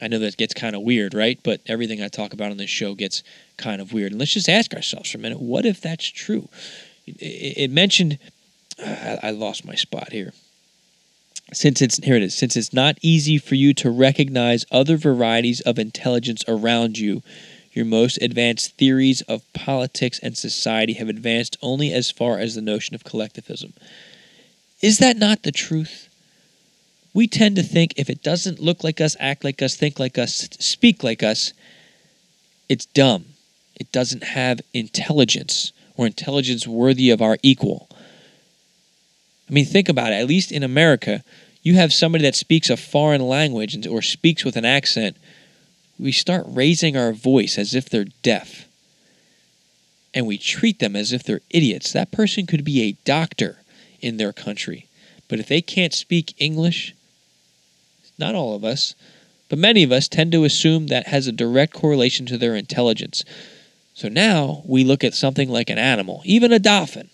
I 0.00 0.08
know 0.08 0.18
that 0.20 0.38
gets 0.38 0.54
kind 0.54 0.74
of 0.74 0.80
weird, 0.80 1.12
right? 1.12 1.38
But 1.42 1.60
everything 1.66 2.02
I 2.02 2.08
talk 2.08 2.32
about 2.32 2.50
on 2.50 2.56
this 2.56 2.70
show 2.70 2.94
gets 2.94 3.22
kind 3.58 3.82
of 3.82 3.92
weird. 3.92 4.12
And 4.12 4.18
let's 4.18 4.32
just 4.32 4.48
ask 4.48 4.72
ourselves 4.72 5.10
for 5.10 5.18
a 5.18 5.20
minute 5.20 5.38
what 5.38 5.66
if 5.66 5.78
that's 5.78 6.06
true? 6.06 6.48
It, 7.06 7.70
mentioned, 7.70 8.18
I 8.82 9.30
lost 9.30 9.66
my 9.66 9.74
spot 9.74 10.12
here. 10.12 10.32
Since 11.52 11.82
it's 11.82 11.98
here 11.98 12.16
it 12.16 12.22
is. 12.22 12.34
Since 12.34 12.56
it's 12.56 12.72
not 12.72 12.96
easy 13.02 13.36
for 13.36 13.56
you 13.56 13.74
to 13.74 13.90
recognize 13.90 14.64
other 14.70 14.96
varieties 14.96 15.60
of 15.60 15.78
intelligence 15.78 16.42
around 16.48 16.96
you, 16.96 17.22
your 17.74 17.84
most 17.84 18.16
advanced 18.22 18.78
theories 18.78 19.20
of 19.22 19.42
politics 19.52 20.18
and 20.20 20.38
society 20.38 20.94
have 20.94 21.10
advanced 21.10 21.58
only 21.60 21.92
as 21.92 22.10
far 22.10 22.38
as 22.38 22.54
the 22.54 22.62
notion 22.62 22.94
of 22.94 23.04
collectivism. 23.04 23.74
Is 24.80 24.96
that 24.96 25.18
not 25.18 25.42
the 25.42 25.52
truth? 25.52 26.08
We 27.14 27.26
tend 27.26 27.56
to 27.56 27.62
think 27.62 27.94
if 27.96 28.08
it 28.08 28.22
doesn't 28.22 28.58
look 28.58 28.82
like 28.82 29.00
us, 29.00 29.16
act 29.20 29.44
like 29.44 29.60
us, 29.60 29.76
think 29.76 29.98
like 29.98 30.18
us, 30.18 30.48
speak 30.58 31.02
like 31.02 31.22
us, 31.22 31.52
it's 32.68 32.86
dumb. 32.86 33.26
It 33.74 33.92
doesn't 33.92 34.24
have 34.24 34.60
intelligence 34.72 35.72
or 35.96 36.06
intelligence 36.06 36.66
worthy 36.66 37.10
of 37.10 37.20
our 37.20 37.36
equal. 37.42 37.88
I 39.48 39.52
mean, 39.52 39.66
think 39.66 39.88
about 39.88 40.12
it. 40.12 40.16
At 40.16 40.26
least 40.26 40.52
in 40.52 40.62
America, 40.62 41.22
you 41.62 41.74
have 41.74 41.92
somebody 41.92 42.24
that 42.24 42.34
speaks 42.34 42.70
a 42.70 42.76
foreign 42.76 43.20
language 43.20 43.86
or 43.86 44.00
speaks 44.00 44.44
with 44.44 44.56
an 44.56 44.64
accent. 44.64 45.16
We 45.98 46.12
start 46.12 46.44
raising 46.48 46.96
our 46.96 47.12
voice 47.12 47.58
as 47.58 47.74
if 47.74 47.90
they're 47.90 48.06
deaf. 48.22 48.66
And 50.14 50.26
we 50.26 50.38
treat 50.38 50.78
them 50.78 50.96
as 50.96 51.12
if 51.12 51.22
they're 51.22 51.40
idiots. 51.50 51.92
That 51.92 52.10
person 52.10 52.46
could 52.46 52.64
be 52.64 52.82
a 52.82 52.96
doctor 53.04 53.58
in 54.00 54.16
their 54.16 54.32
country. 54.32 54.86
But 55.28 55.40
if 55.40 55.48
they 55.48 55.60
can't 55.60 55.94
speak 55.94 56.34
English, 56.38 56.94
not 58.22 58.34
all 58.36 58.54
of 58.54 58.64
us, 58.64 58.94
but 59.48 59.58
many 59.58 59.82
of 59.82 59.92
us 59.92 60.08
tend 60.08 60.30
to 60.32 60.44
assume 60.44 60.86
that 60.86 61.08
has 61.08 61.26
a 61.26 61.32
direct 61.32 61.74
correlation 61.74 62.24
to 62.26 62.38
their 62.38 62.54
intelligence. 62.54 63.24
So 63.94 64.08
now 64.08 64.62
we 64.64 64.84
look 64.84 65.02
at 65.04 65.12
something 65.12 65.50
like 65.50 65.68
an 65.68 65.76
animal, 65.76 66.22
even 66.24 66.52
a 66.52 66.58
dolphin, 66.58 67.10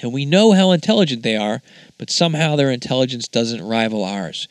and 0.00 0.12
we 0.12 0.24
know 0.24 0.52
how 0.52 0.70
intelligent 0.70 1.22
they 1.22 1.36
are, 1.36 1.62
but 1.98 2.10
somehow 2.10 2.56
their 2.56 2.70
intelligence 2.70 3.26
doesn't 3.26 3.66
rival 3.66 4.04
ours. 4.04 4.48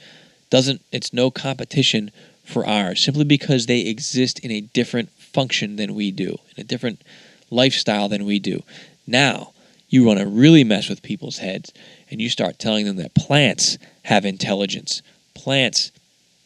Doesn't 0.49 0.81
it's 0.91 1.13
no 1.13 1.31
competition 1.31 2.11
for 2.43 2.65
ours 2.65 3.03
simply 3.03 3.23
because 3.23 3.65
they 3.65 3.81
exist 3.81 4.39
in 4.39 4.51
a 4.51 4.61
different 4.61 5.09
function 5.11 5.75
than 5.75 5.95
we 5.95 6.11
do, 6.11 6.37
in 6.57 6.61
a 6.61 6.67
different 6.67 7.01
lifestyle 7.49 8.09
than 8.09 8.25
we 8.25 8.39
do. 8.39 8.63
Now, 9.07 9.53
you 9.89 10.03
want 10.03 10.19
to 10.19 10.25
really 10.25 10.63
mess 10.63 10.89
with 10.89 11.03
people's 11.03 11.37
heads 11.37 11.71
and 12.09 12.21
you 12.21 12.29
start 12.29 12.59
telling 12.59 12.85
them 12.85 12.97
that 12.97 13.13
plants 13.13 13.77
have 14.03 14.25
intelligence 14.25 15.01
plants 15.41 15.91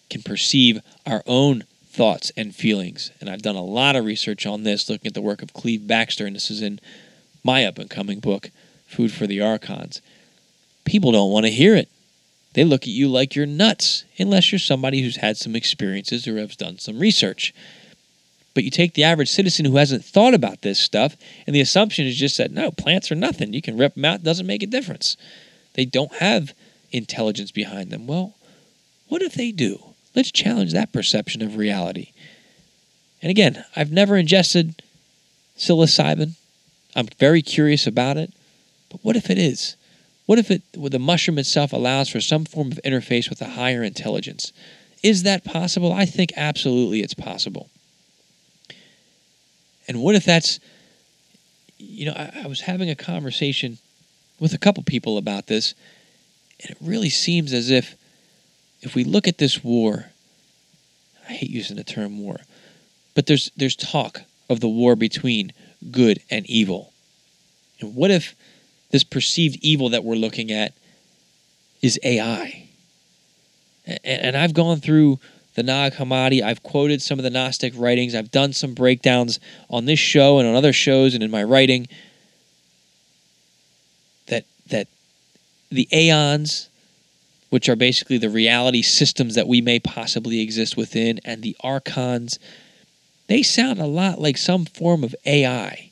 can 0.10 0.22
perceive 0.22 0.80
our 1.06 1.22
own 1.28 1.66
thoughts 1.86 2.32
and 2.38 2.56
feelings. 2.56 3.12
And 3.20 3.30
I've 3.30 3.42
done 3.42 3.58
a 3.58 3.64
lot 3.64 3.98
of 3.98 4.06
research 4.06 4.46
on 4.46 4.64
this, 4.64 4.90
looking 4.90 5.08
at 5.08 5.14
the 5.14 5.22
work 5.22 5.42
of 5.42 5.52
Cleve 5.52 5.86
Baxter, 5.86 6.26
and 6.26 6.34
this 6.34 6.50
is 6.50 6.62
in 6.62 6.80
my 7.44 7.66
up 7.66 7.78
and 7.78 7.90
coming 7.90 8.20
book, 8.20 8.52
Food 8.88 9.12
for 9.12 9.28
the 9.28 9.42
Archons. 9.42 10.02
People 10.86 11.12
don't 11.12 11.32
want 11.32 11.46
to 11.46 11.52
hear 11.52 11.76
it. 11.76 11.90
They 12.54 12.64
look 12.64 12.84
at 12.84 12.88
you 12.88 13.10
like 13.10 13.36
you're 13.36 13.46
nuts, 13.46 14.06
unless 14.18 14.54
you're 14.54 14.60
somebody 14.60 15.02
who's 15.02 15.18
had 15.18 15.36
some 15.36 15.58
experiences 15.58 16.26
or 16.26 16.38
has 16.38 16.56
done 16.56 16.80
some 16.80 16.98
research. 16.98 17.54
But 18.54 18.64
you 18.64 18.70
take 18.70 18.94
the 18.94 19.04
average 19.04 19.30
citizen 19.30 19.66
who 19.66 19.76
hasn't 19.76 20.06
thought 20.06 20.34
about 20.34 20.62
this 20.62 20.80
stuff, 20.80 21.18
and 21.46 21.54
the 21.54 21.60
assumption 21.60 22.06
is 22.06 22.16
just 22.16 22.38
that 22.38 22.52
no, 22.52 22.72
plants 22.72 23.12
are 23.12 23.16
nothing. 23.16 23.54
You 23.54 23.62
can 23.62 23.78
rip 23.78 23.96
them 23.96 24.06
out, 24.06 24.24
doesn't 24.24 24.48
make 24.48 24.64
a 24.64 24.68
difference. 24.68 25.18
They 25.74 25.84
don't 25.84 26.14
have 26.16 26.54
intelligence 26.92 27.52
behind 27.52 27.92
them. 27.92 28.08
Well, 28.08 28.35
what 29.08 29.22
if 29.22 29.34
they 29.34 29.52
do? 29.52 29.80
Let's 30.16 30.32
challenge 30.32 30.74
that 30.74 30.94
perception 30.94 31.42
of 31.42 31.58
reality. 31.58 32.12
And 33.22 33.30
again, 33.30 33.64
I've 33.76 33.92
never 33.92 34.16
ingested 34.16 34.82
psilocybin. 35.58 36.36
I'm 36.96 37.08
very 37.20 37.42
curious 37.42 37.88
about 37.88 38.18
it. 38.18 38.32
But 38.90 39.04
what 39.04 39.16
if 39.16 39.30
it 39.30 39.38
is? 39.38 39.76
What 40.26 40.40
if 40.40 40.50
it, 40.50 40.64
well, 40.76 40.90
the 40.90 41.00
mushroom 41.00 41.38
itself 41.38 41.74
allows 41.74 42.10
for 42.10 42.22
some 42.22 42.46
form 42.46 42.72
of 42.72 42.80
interface 42.86 43.30
with 43.30 43.42
a 43.42 43.50
higher 43.50 43.84
intelligence? 43.84 44.52
Is 45.04 45.24
that 45.24 45.44
possible? 45.44 45.94
I 45.94 46.06
think 46.06 46.32
absolutely 46.36 47.02
it's 47.02 47.14
possible. 47.14 47.70
And 49.88 50.02
what 50.02 50.16
if 50.16 50.26
that's, 50.26 50.60
you 51.78 52.06
know, 52.08 52.14
I, 52.14 52.42
I 52.44 52.48
was 52.48 52.62
having 52.62 52.90
a 52.90 52.96
conversation 52.96 53.78
with 54.40 54.54
a 54.54 54.58
couple 54.58 54.82
people 54.84 55.18
about 55.18 55.48
this, 55.48 55.76
and 56.62 56.72
it 56.72 56.78
really 56.82 57.10
seems 57.10 57.54
as 57.54 57.70
if 57.70 57.96
if 58.86 58.96
we 58.96 59.04
look 59.04 59.28
at 59.28 59.40
this 59.40 59.64
war, 59.64 60.06
I 61.28 61.34
hate 61.34 61.50
using 61.50 61.76
the 61.76 61.84
term 61.84 62.20
war, 62.20 62.38
but 63.16 63.26
there's 63.26 63.52
there's 63.58 63.76
talk 63.76 64.22
of 64.50 64.60
the 64.60 64.70
war 64.70 64.96
between 64.96 65.52
good 65.92 66.22
and 66.30 66.46
evil. 66.46 66.94
And 67.80 67.96
what 67.96 68.12
if 68.12 68.36
this 68.92 69.04
perceived 69.04 69.58
evil 69.62 69.90
that 69.90 70.04
we're 70.04 70.16
looking 70.16 70.52
at 70.52 70.74
is 71.82 72.00
AI? 72.04 72.68
And, 73.86 74.00
and 74.04 74.38
I've 74.38 74.54
gone 74.54 74.80
through 74.80 75.20
the 75.56 75.64
Nag 75.64 75.94
Hammadi. 75.94 76.44
I've 76.44 76.62
quoted 76.62 77.02
some 77.02 77.18
of 77.18 77.24
the 77.24 77.30
Gnostic 77.30 77.74
writings. 77.76 78.14
I've 78.14 78.32
done 78.32 78.54
some 78.54 78.74
breakdowns 78.74 79.40
on 79.70 79.86
this 79.86 80.00
show 80.00 80.38
and 80.38 80.48
on 80.48 80.56
other 80.56 80.74
shows 80.74 81.16
and 81.16 81.24
in 81.24 81.32
my 81.32 81.44
writing. 81.44 81.88
That 84.28 84.46
that 84.68 84.88
the 85.72 85.88
aeons 85.92 86.70
which 87.56 87.70
are 87.70 87.78
basically 87.78 88.18
the 88.18 88.30
reality 88.30 88.82
systems 88.82 89.34
that 89.34 89.48
we 89.48 89.62
may 89.62 89.80
possibly 89.80 90.42
exist 90.42 90.76
within, 90.76 91.22
and 91.24 91.42
the 91.42 91.56
archons, 91.62 92.38
they 93.28 93.42
sound 93.42 93.80
a 93.80 93.86
lot 93.86 94.20
like 94.20 94.38
some 94.38 94.66
form 94.66 95.06
of 95.06 95.16
AI. 95.26 95.90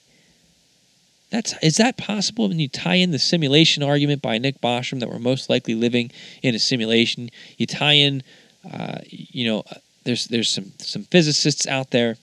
That's 1.30 1.56
is 1.64 1.78
that 1.78 1.96
possible 1.96 2.50
when 2.50 2.60
you 2.60 2.68
tie 2.68 2.96
in 2.96 3.12
the 3.12 3.18
simulation 3.18 3.82
argument 3.82 4.22
by 4.22 4.40
Nick 4.40 4.60
Bostrom 4.60 5.00
that 5.00 5.08
we're 5.08 5.20
most 5.20 5.50
likely 5.50 5.74
living 5.74 6.12
in 6.42 6.54
a 6.54 6.60
simulation? 6.60 7.30
You 7.58 7.66
tie 7.66 7.94
in, 7.94 8.24
uh, 8.70 8.98
you 9.06 9.48
know, 9.50 9.64
there's 10.04 10.28
there's 10.28 10.50
some 10.50 10.74
some 10.80 11.04
physicists 11.04 11.66
out 11.66 11.92
there. 11.92 12.18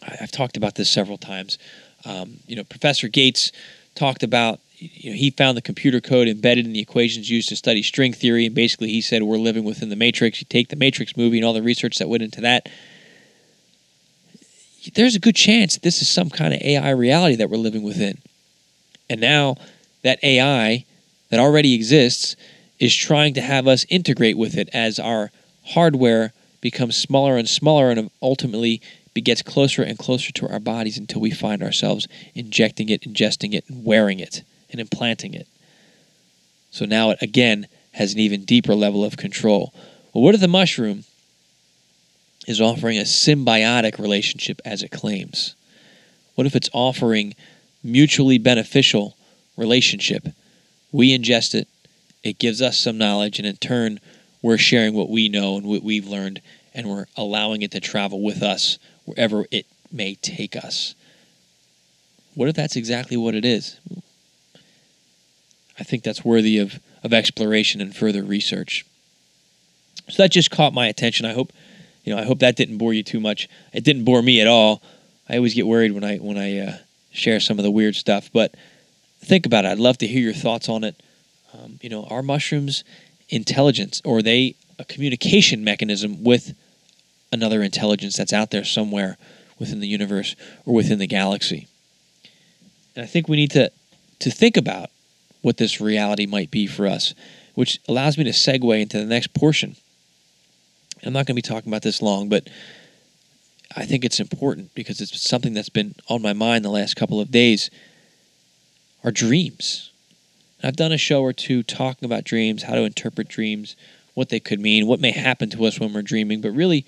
I've 0.00 0.30
talked 0.30 0.56
about 0.56 0.76
this 0.76 0.88
several 0.88 1.18
times. 1.18 1.58
Um, 2.04 2.36
you 2.46 2.54
know, 2.54 2.62
Professor 2.62 3.08
Gates 3.08 3.50
talked 3.96 4.22
about 4.22 4.60
you 4.78 5.10
know, 5.10 5.16
he 5.16 5.30
found 5.30 5.56
the 5.56 5.62
computer 5.62 6.00
code 6.00 6.28
embedded 6.28 6.64
in 6.64 6.72
the 6.72 6.80
equations 6.80 7.28
used 7.28 7.48
to 7.48 7.56
study 7.56 7.82
string 7.82 8.12
theory, 8.12 8.46
and 8.46 8.54
basically 8.54 8.88
he 8.88 9.00
said 9.00 9.22
we're 9.22 9.36
living 9.36 9.64
within 9.64 9.88
the 9.88 9.96
matrix. 9.96 10.40
You 10.40 10.46
take 10.48 10.68
the 10.68 10.76
Matrix 10.76 11.16
movie 11.16 11.38
and 11.38 11.44
all 11.44 11.52
the 11.52 11.62
research 11.62 11.98
that 11.98 12.08
went 12.08 12.22
into 12.22 12.40
that. 12.42 12.68
There's 14.94 15.16
a 15.16 15.20
good 15.20 15.34
chance 15.34 15.74
that 15.74 15.82
this 15.82 16.00
is 16.00 16.08
some 16.08 16.30
kind 16.30 16.54
of 16.54 16.60
AI 16.62 16.90
reality 16.90 17.34
that 17.36 17.50
we're 17.50 17.56
living 17.56 17.82
within. 17.82 18.18
And 19.10 19.20
now 19.20 19.56
that 20.02 20.22
AI 20.22 20.84
that 21.30 21.40
already 21.40 21.74
exists 21.74 22.36
is 22.78 22.94
trying 22.94 23.34
to 23.34 23.40
have 23.40 23.66
us 23.66 23.84
integrate 23.88 24.38
with 24.38 24.56
it 24.56 24.68
as 24.72 24.98
our 24.98 25.30
hardware 25.66 26.32
becomes 26.60 26.96
smaller 26.96 27.36
and 27.36 27.48
smaller 27.48 27.90
and 27.90 28.10
ultimately 28.22 28.80
gets 29.24 29.42
closer 29.42 29.82
and 29.82 29.98
closer 29.98 30.30
to 30.30 30.48
our 30.48 30.60
bodies 30.60 30.96
until 30.96 31.20
we 31.20 31.32
find 31.32 31.60
ourselves 31.60 32.06
injecting 32.36 32.88
it, 32.88 33.02
ingesting 33.02 33.52
it, 33.52 33.64
and 33.68 33.84
wearing 33.84 34.20
it 34.20 34.44
and 34.70 34.80
implanting 34.80 35.34
it. 35.34 35.46
So 36.70 36.84
now 36.84 37.10
it 37.10 37.22
again 37.22 37.66
has 37.92 38.12
an 38.12 38.20
even 38.20 38.44
deeper 38.44 38.74
level 38.74 39.04
of 39.04 39.16
control. 39.16 39.72
Well, 40.12 40.22
what 40.22 40.34
if 40.34 40.40
the 40.40 40.48
mushroom 40.48 41.04
is 42.46 42.60
offering 42.60 42.98
a 42.98 43.02
symbiotic 43.02 43.98
relationship 43.98 44.60
as 44.64 44.82
it 44.82 44.90
claims? 44.90 45.54
What 46.34 46.46
if 46.46 46.54
it's 46.54 46.70
offering 46.72 47.34
mutually 47.82 48.38
beneficial 48.38 49.16
relationship? 49.56 50.28
We 50.92 51.16
ingest 51.16 51.54
it, 51.54 51.68
it 52.22 52.38
gives 52.38 52.62
us 52.62 52.78
some 52.78 52.98
knowledge, 52.98 53.38
and 53.38 53.46
in 53.46 53.56
turn, 53.56 54.00
we're 54.40 54.58
sharing 54.58 54.94
what 54.94 55.10
we 55.10 55.28
know 55.28 55.56
and 55.56 55.66
what 55.66 55.82
we've 55.82 56.06
learned, 56.06 56.40
and 56.72 56.88
we're 56.88 57.06
allowing 57.16 57.62
it 57.62 57.72
to 57.72 57.80
travel 57.80 58.22
with 58.22 58.42
us 58.42 58.78
wherever 59.04 59.46
it 59.50 59.66
may 59.90 60.14
take 60.14 60.56
us. 60.56 60.94
What 62.34 62.48
if 62.48 62.54
that's 62.54 62.76
exactly 62.76 63.16
what 63.16 63.34
it 63.34 63.44
is? 63.44 63.78
I 65.78 65.84
think 65.84 66.02
that's 66.02 66.24
worthy 66.24 66.58
of, 66.58 66.80
of 67.02 67.12
exploration 67.12 67.80
and 67.80 67.94
further 67.94 68.22
research. 68.22 68.84
So 70.08 70.22
that 70.22 70.30
just 70.30 70.50
caught 70.50 70.72
my 70.72 70.86
attention. 70.86 71.26
I 71.26 71.32
hope, 71.32 71.52
you 72.04 72.14
know, 72.14 72.20
I 72.20 72.24
hope 72.24 72.40
that 72.40 72.56
didn't 72.56 72.78
bore 72.78 72.94
you 72.94 73.02
too 73.02 73.20
much. 73.20 73.48
It 73.72 73.84
didn't 73.84 74.04
bore 74.04 74.22
me 74.22 74.40
at 74.40 74.46
all. 74.46 74.82
I 75.28 75.36
always 75.36 75.54
get 75.54 75.66
worried 75.66 75.92
when 75.92 76.04
I 76.04 76.16
when 76.16 76.38
I 76.38 76.58
uh, 76.58 76.76
share 77.10 77.38
some 77.40 77.58
of 77.58 77.62
the 77.64 77.70
weird 77.70 77.94
stuff, 77.94 78.30
but 78.32 78.54
think 79.20 79.44
about 79.44 79.64
it. 79.64 79.68
I'd 79.68 79.78
love 79.78 79.98
to 79.98 80.06
hear 80.06 80.20
your 80.20 80.32
thoughts 80.32 80.68
on 80.68 80.84
it. 80.84 81.00
Um, 81.52 81.78
you 81.82 81.90
know, 81.90 82.04
are 82.04 82.22
mushrooms 82.22 82.82
intelligence, 83.28 84.00
or 84.04 84.18
are 84.18 84.22
they 84.22 84.54
a 84.78 84.84
communication 84.84 85.64
mechanism 85.64 86.24
with 86.24 86.54
another 87.30 87.62
intelligence 87.62 88.16
that's 88.16 88.32
out 88.32 88.50
there 88.50 88.64
somewhere 88.64 89.18
within 89.58 89.80
the 89.80 89.88
universe 89.88 90.34
or 90.64 90.74
within 90.74 90.98
the 90.98 91.06
galaxy? 91.06 91.68
And 92.96 93.04
I 93.04 93.06
think 93.06 93.28
we 93.28 93.36
need 93.36 93.50
to 93.50 93.70
to 94.20 94.30
think 94.30 94.56
about 94.56 94.90
what 95.42 95.56
this 95.56 95.80
reality 95.80 96.26
might 96.26 96.50
be 96.50 96.66
for 96.66 96.86
us, 96.86 97.14
which 97.54 97.80
allows 97.88 98.18
me 98.18 98.24
to 98.24 98.30
segue 98.30 98.80
into 98.80 98.98
the 98.98 99.04
next 99.04 99.34
portion. 99.34 99.76
I'm 101.04 101.12
not 101.12 101.26
going 101.26 101.34
to 101.36 101.42
be 101.42 101.42
talking 101.42 101.70
about 101.70 101.82
this 101.82 102.02
long, 102.02 102.28
but 102.28 102.48
I 103.76 103.84
think 103.84 104.04
it's 104.04 104.20
important 104.20 104.74
because 104.74 105.00
it's 105.00 105.20
something 105.20 105.54
that's 105.54 105.68
been 105.68 105.94
on 106.08 106.22
my 106.22 106.32
mind 106.32 106.64
the 106.64 106.70
last 106.70 106.96
couple 106.96 107.20
of 107.20 107.30
days. 107.30 107.70
Our 109.04 109.12
dreams. 109.12 109.90
I've 110.62 110.76
done 110.76 110.90
a 110.90 110.98
show 110.98 111.22
or 111.22 111.32
two 111.32 111.62
talking 111.62 112.06
about 112.06 112.24
dreams, 112.24 112.64
how 112.64 112.74
to 112.74 112.82
interpret 112.82 113.28
dreams, 113.28 113.76
what 114.14 114.28
they 114.28 114.40
could 114.40 114.58
mean, 114.58 114.88
what 114.88 115.00
may 115.00 115.12
happen 115.12 115.50
to 115.50 115.64
us 115.64 115.78
when 115.78 115.92
we're 115.92 116.02
dreaming, 116.02 116.40
but 116.40 116.50
really, 116.50 116.84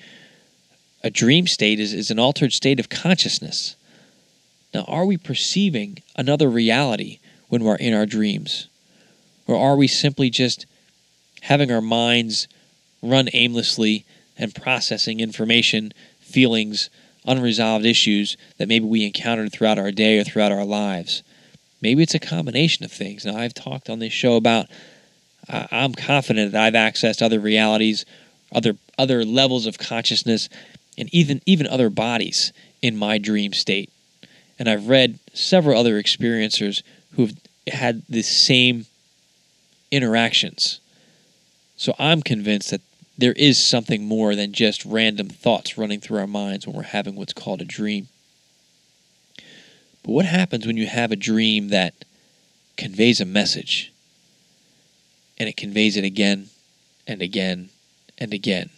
a 1.03 1.11
dream 1.11 1.47
state 1.47 1.79
is, 1.79 1.93
is 1.95 2.11
an 2.11 2.19
altered 2.19 2.53
state 2.53 2.81
of 2.81 2.89
consciousness. 2.89 3.77
Now, 4.75 4.85
are 4.89 5.07
we 5.07 5.17
perceiving 5.17 5.99
another 6.17 6.49
reality 6.49 7.21
when 7.51 7.63
we're 7.63 7.77
in 7.77 7.93
our 7.93 8.07
dreams? 8.07 8.69
Or 9.47 9.57
are 9.57 9.77
we 9.77 9.87
simply 9.87 10.31
just 10.31 10.65
having 11.43 11.71
our 11.71 11.81
minds 11.83 12.49
run 13.03 13.29
aimlessly 13.33 14.05
and 14.39 14.55
processing 14.55 15.21
information, 15.21 15.93
feelings, 16.21 16.89
unresolved 17.27 17.85
issues 17.85 18.37
that 18.57 18.69
maybe 18.69 18.87
we 18.87 19.05
encountered 19.05 19.53
throughout 19.53 19.79
our 19.79 19.91
day 19.91 20.19
or 20.19 20.25
throughout 20.25 20.53
our 20.53 20.65
lives? 20.65 21.23
Maybe 21.83 22.03
it's 22.03 22.15
a 22.15 22.21
combination 22.21 22.85
of 22.85 22.93
things. 22.93 23.25
Now, 23.25 23.37
I've 23.37 23.55
talked 23.55 23.91
on 23.91 23.99
this 23.99 24.13
show 24.13 24.37
about 24.37 24.67
uh, 25.49 25.67
I'm 25.71 25.95
confident 25.95 26.53
that 26.53 26.63
I've 26.63 26.75
accessed 26.75 27.23
other 27.23 27.41
realities, 27.41 28.05
other 28.53 28.77
other 28.99 29.25
levels 29.25 29.67
of 29.67 29.79
consciousness, 29.79 30.49
and 30.97 31.13
even 31.13 31.41
even 31.47 31.67
other 31.67 31.91
bodies 31.91 32.53
in 32.83 32.97
my 32.97 33.19
dream 33.19 33.53
state. 33.53 33.91
And 34.59 34.69
I've 34.69 34.89
read 34.89 35.19
several 35.33 35.79
other 35.79 36.01
experiencers 36.01 36.83
who've 37.13 37.35
had 37.67 38.03
the 38.09 38.23
same 38.23 38.87
interactions. 39.91 40.81
So 41.77 41.95
I'm 41.99 42.23
convinced 42.23 42.71
that 42.71 42.83
there 43.19 43.33
is 43.33 43.63
something 43.63 44.07
more 44.07 44.35
than 44.35 44.53
just 44.53 44.85
random 44.85 45.29
thoughts 45.29 45.77
running 45.77 46.01
through 46.01 46.21
our 46.21 46.27
minds 46.27 46.67
when 46.67 46.75
we're 46.75 46.83
having 46.83 47.17
what's 47.17 47.33
called 47.33 47.61
a 47.61 47.67
dream. 47.67 48.09
But 50.03 50.13
what 50.13 50.25
happens 50.25 50.67
when 50.67 50.77
you 50.77 50.87
have 50.87 51.13
a 51.13 51.17
dream 51.17 51.69
that 51.69 51.95
conveys 52.77 53.21
a 53.21 53.27
message 53.27 53.93
and 55.39 55.49
it 55.49 55.57
conveys 55.57 55.97
it 55.97 56.05
again 56.05 56.49
and 57.07 57.21
again 57.21 57.69
and 58.17 58.33
again? 58.33 58.71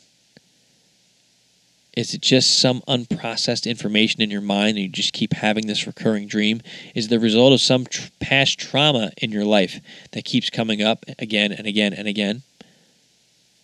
Is 1.94 2.14
it 2.14 2.22
just 2.22 2.58
some 2.58 2.80
unprocessed 2.88 3.68
information 3.68 4.22
in 4.22 4.30
your 4.30 4.40
mind 4.40 4.70
and 4.70 4.78
you 4.78 4.88
just 4.88 5.12
keep 5.12 5.34
having 5.34 5.66
this 5.66 5.86
recurring 5.86 6.26
dream? 6.26 6.62
Is 6.94 7.06
it 7.06 7.10
the 7.10 7.20
result 7.20 7.52
of 7.52 7.60
some 7.60 7.84
tr- 7.84 8.08
past 8.18 8.58
trauma 8.58 9.12
in 9.18 9.30
your 9.30 9.44
life 9.44 9.78
that 10.12 10.24
keeps 10.24 10.48
coming 10.48 10.80
up 10.80 11.04
again 11.18 11.52
and 11.52 11.66
again 11.66 11.92
and 11.92 12.08
again? 12.08 12.42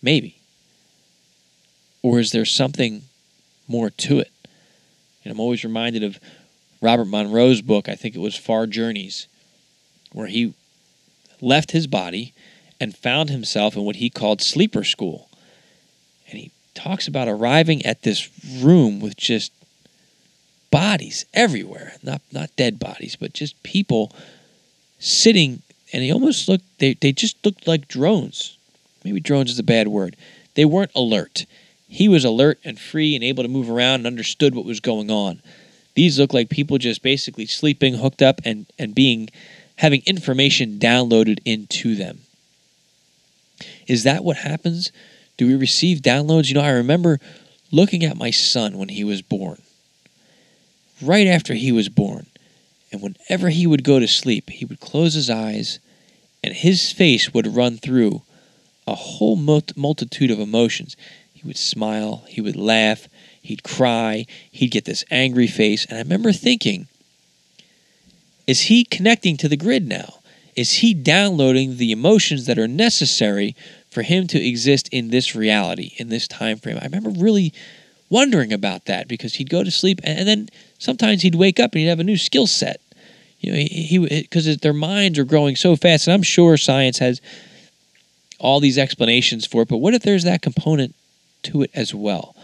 Maybe. 0.01 0.39
Or 2.03 2.19
is 2.19 2.31
there 2.31 2.45
something 2.45 3.03
more 3.67 3.89
to 3.89 4.19
it? 4.19 4.31
And 5.23 5.31
I'm 5.31 5.39
always 5.39 5.63
reminded 5.63 6.03
of 6.03 6.19
Robert 6.81 7.05
Monroe's 7.05 7.61
book, 7.61 7.89
I 7.89 7.95
think 7.95 8.15
it 8.15 8.19
was 8.19 8.35
Far 8.35 8.67
Journeys, 8.67 9.27
where 10.13 10.27
he 10.27 10.53
left 11.41 11.71
his 11.71 11.87
body 11.87 12.33
and 12.79 12.95
found 12.95 13.29
himself 13.29 13.75
in 13.75 13.83
what 13.83 13.97
he 13.97 14.09
called 14.09 14.41
sleeper 14.41 14.83
school. 14.83 15.28
Talks 16.79 17.09
about 17.09 17.27
arriving 17.27 17.85
at 17.85 18.03
this 18.03 18.29
room 18.61 19.01
with 19.01 19.17
just 19.17 19.51
bodies 20.71 21.25
everywhere, 21.33 21.95
not 22.01 22.21
not 22.31 22.55
dead 22.55 22.79
bodies, 22.79 23.17
but 23.17 23.33
just 23.33 23.61
people 23.63 24.13
sitting 24.97 25.61
and 25.91 26.03
he 26.03 26.11
almost 26.11 26.47
looked 26.47 26.63
they, 26.79 26.93
they 26.93 27.11
just 27.11 27.43
looked 27.45 27.67
like 27.67 27.89
drones. 27.89 28.57
Maybe 29.03 29.19
drones 29.19 29.51
is 29.51 29.59
a 29.59 29.63
bad 29.63 29.89
word. 29.89 30.15
They 30.55 30.63
weren't 30.63 30.91
alert. 30.95 31.45
He 31.89 32.07
was 32.07 32.23
alert 32.23 32.59
and 32.63 32.79
free 32.79 33.13
and 33.13 33.25
able 33.25 33.43
to 33.43 33.49
move 33.49 33.69
around 33.69 33.95
and 33.95 34.07
understood 34.07 34.55
what 34.55 34.63
was 34.63 34.79
going 34.79 35.11
on. 35.11 35.41
These 35.95 36.17
look 36.17 36.33
like 36.33 36.49
people 36.49 36.77
just 36.77 37.03
basically 37.03 37.45
sleeping, 37.45 37.95
hooked 37.95 38.21
up, 38.21 38.39
and, 38.45 38.67
and 38.77 38.95
being 38.95 39.29
having 39.77 40.01
information 40.05 40.79
downloaded 40.79 41.39
into 41.43 41.95
them. 41.95 42.19
Is 43.85 44.03
that 44.03 44.23
what 44.23 44.37
happens? 44.37 44.93
Do 45.39 45.47
we 45.47 45.55
receive 45.55 46.01
downloads? 46.01 46.49
You 46.49 46.55
know, 46.55 46.61
I 46.61 46.71
remember 46.71 47.17
looking 47.71 48.03
at 48.03 48.17
my 48.17 48.29
son 48.29 48.77
when 48.77 48.89
he 48.89 49.05
was 49.05 49.21
born. 49.21 49.61
Right 51.01 51.27
after 51.27 51.53
he 51.53 51.71
was 51.71 51.87
born, 51.87 52.25
and 52.91 53.01
whenever 53.01 53.47
he 53.47 53.65
would 53.65 53.85
go 53.85 54.01
to 54.01 54.07
sleep, 54.07 54.49
he 54.49 54.65
would 54.65 54.81
close 54.81 55.13
his 55.13 55.29
eyes 55.29 55.79
and 56.43 56.53
his 56.53 56.91
face 56.91 57.33
would 57.33 57.55
run 57.55 57.77
through 57.77 58.21
a 58.85 58.95
whole 58.95 59.37
multitude 59.37 60.29
of 60.29 60.41
emotions. 60.41 60.97
He 61.33 61.47
would 61.47 61.57
smile, 61.57 62.25
he 62.27 62.41
would 62.41 62.57
laugh, 62.57 63.07
he'd 63.41 63.63
cry, 63.63 64.25
he'd 64.51 64.71
get 64.71 64.83
this 64.83 65.05
angry 65.09 65.47
face. 65.47 65.85
And 65.85 65.95
I 65.95 66.01
remember 66.01 66.33
thinking, 66.33 66.89
is 68.45 68.63
he 68.63 68.83
connecting 68.83 69.37
to 69.37 69.47
the 69.47 69.55
grid 69.55 69.87
now? 69.87 70.18
Is 70.59 70.73
he 70.73 70.93
downloading 70.93 71.77
the 71.77 71.93
emotions 71.93 72.45
that 72.45 72.59
are 72.59 72.67
necessary 72.67 73.55
for 73.89 74.01
him 74.01 74.27
to 74.27 74.45
exist 74.45 74.89
in 74.91 75.09
this 75.09 75.33
reality, 75.33 75.93
in 75.95 76.09
this 76.09 76.27
time 76.27 76.57
frame? 76.57 76.77
I 76.81 76.83
remember 76.83 77.11
really 77.11 77.53
wondering 78.09 78.51
about 78.51 78.83
that 78.83 79.07
because 79.07 79.35
he'd 79.35 79.49
go 79.49 79.63
to 79.63 79.71
sleep 79.71 80.01
and 80.03 80.27
then 80.27 80.49
sometimes 80.77 81.21
he'd 81.21 81.35
wake 81.35 81.61
up 81.61 81.71
and 81.71 81.79
he'd 81.79 81.87
have 81.87 82.01
a 82.01 82.03
new 82.03 82.17
skill 82.17 82.45
set. 82.45 82.81
You 83.39 83.53
know, 83.53 83.57
he 83.57 83.99
because 83.99 84.57
their 84.57 84.73
minds 84.73 85.17
are 85.17 85.23
growing 85.23 85.55
so 85.55 85.77
fast, 85.77 86.07
and 86.07 86.13
I'm 86.13 86.23
sure 86.23 86.57
science 86.57 86.97
has 86.97 87.21
all 88.37 88.59
these 88.59 88.77
explanations 88.77 89.45
for 89.45 89.61
it. 89.61 89.69
But 89.69 89.77
what 89.77 89.93
if 89.93 90.01
there's 90.01 90.25
that 90.25 90.41
component 90.41 90.93
to 91.43 91.61
it 91.61 91.71
as 91.73 91.95
well? 91.95 92.35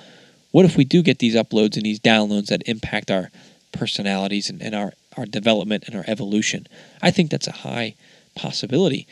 What 0.52 0.64
if 0.64 0.78
we 0.78 0.86
do 0.86 1.04
get 1.04 1.20
these 1.20 1.36
uploads 1.36 1.76
and 1.76 1.86
these 1.86 2.00
downloads 2.00 2.48
that 2.48 2.64
impact 2.66 3.12
our 3.12 3.30
personalities 3.74 4.50
and, 4.50 4.62
and 4.62 4.74
our, 4.74 4.94
our 5.18 5.26
development 5.26 5.86
and 5.88 5.96
our 5.96 6.04
evolution? 6.08 6.68
I 7.02 7.12
think 7.12 7.32
that's 7.32 7.48
a 7.48 7.52
high 7.52 7.96
possibility. 8.36 9.08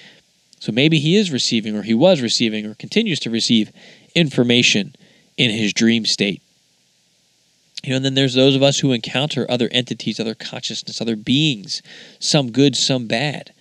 So 0.60 0.72
maybe 0.72 1.00
he 1.00 1.18
is 1.18 1.32
receiving, 1.32 1.76
or 1.76 1.82
he 1.82 1.94
was 1.94 2.22
receiving, 2.22 2.66
or 2.66 2.76
continues 2.76 3.20
to 3.22 3.30
receive 3.30 3.72
information 4.16 4.96
in 5.38 5.52
his 5.52 5.74
dream 5.74 6.06
state. 6.06 6.42
You 7.84 7.90
know, 7.90 7.96
and 7.98 8.06
then 8.06 8.14
there's 8.14 8.34
those 8.34 8.56
of 8.56 8.64
us 8.64 8.80
who 8.80 8.94
encounter 8.94 9.46
other 9.50 9.68
entities, 9.72 10.20
other 10.20 10.36
consciousness, 10.36 11.02
other 11.02 11.18
beings, 11.18 11.82
some 12.20 12.52
good, 12.52 12.78
some 12.78 13.08
bad, 13.08 13.54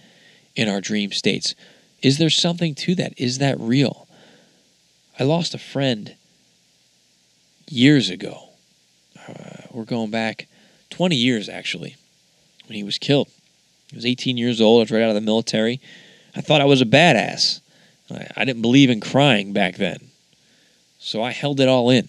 in 0.54 0.68
our 0.68 0.80
dream 0.80 1.10
states. 1.10 1.54
Is 2.02 2.18
there 2.18 2.30
something 2.30 2.74
to 2.76 2.94
that? 2.96 3.14
Is 3.16 3.38
that 3.38 3.58
real? 3.58 4.06
I 5.18 5.24
lost 5.24 5.54
a 5.54 5.58
friend 5.58 6.14
years 7.68 8.10
ago. 8.10 8.50
Uh, 9.28 9.62
we're 9.72 9.84
going 9.84 10.10
back 10.10 10.46
20 10.90 11.16
years 11.16 11.48
actually 11.48 11.96
when 12.72 12.78
he 12.78 12.84
was 12.84 12.96
killed. 12.96 13.28
He 13.90 13.96
was 13.96 14.06
18 14.06 14.38
years 14.38 14.58
old. 14.58 14.80
I 14.80 14.84
was 14.84 14.90
right 14.90 15.02
out 15.02 15.10
of 15.10 15.14
the 15.14 15.20
military. 15.20 15.78
I 16.34 16.40
thought 16.40 16.62
I 16.62 16.64
was 16.64 16.80
a 16.80 16.86
badass. 16.86 17.60
I, 18.10 18.26
I 18.34 18.44
didn't 18.46 18.62
believe 18.62 18.88
in 18.88 18.98
crying 18.98 19.52
back 19.52 19.76
then. 19.76 19.98
So 20.98 21.22
I 21.22 21.32
held 21.32 21.60
it 21.60 21.68
all 21.68 21.90
in. 21.90 22.08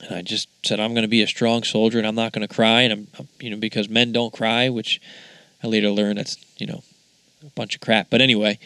And 0.00 0.16
I 0.16 0.22
just 0.22 0.48
said, 0.64 0.80
I'm 0.80 0.94
going 0.94 1.02
to 1.02 1.08
be 1.08 1.20
a 1.20 1.26
strong 1.26 1.62
soldier 1.62 1.98
and 1.98 2.06
I'm 2.06 2.14
not 2.14 2.32
going 2.32 2.46
to 2.46 2.52
cry. 2.52 2.82
And 2.82 3.06
I'm, 3.18 3.28
you 3.38 3.50
know, 3.50 3.58
because 3.58 3.86
men 3.86 4.12
don't 4.12 4.32
cry, 4.32 4.70
which 4.70 4.98
I 5.62 5.66
later 5.66 5.90
learned 5.90 6.16
that's, 6.16 6.38
you 6.56 6.66
know, 6.66 6.82
a 7.42 7.50
bunch 7.50 7.74
of 7.74 7.82
crap. 7.82 8.08
But 8.08 8.22
anyway, 8.22 8.58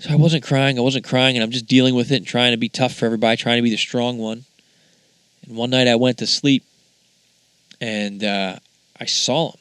so 0.00 0.10
I 0.10 0.16
wasn't 0.16 0.42
crying. 0.42 0.76
I 0.76 0.82
wasn't 0.82 1.04
crying, 1.04 1.36
and 1.36 1.44
I'm 1.44 1.52
just 1.52 1.66
dealing 1.66 1.94
with 1.94 2.10
it 2.10 2.16
and 2.16 2.26
trying 2.26 2.50
to 2.50 2.56
be 2.56 2.68
tough 2.68 2.94
for 2.94 3.06
everybody, 3.06 3.36
trying 3.36 3.58
to 3.58 3.62
be 3.62 3.70
the 3.70 3.76
strong 3.76 4.18
one. 4.18 4.44
And 5.46 5.56
one 5.56 5.70
night 5.70 5.86
I 5.86 5.94
went 5.94 6.18
to 6.18 6.26
sleep, 6.26 6.64
and 7.80 8.24
uh, 8.24 8.56
I 9.00 9.06
saw 9.06 9.52
him, 9.52 9.60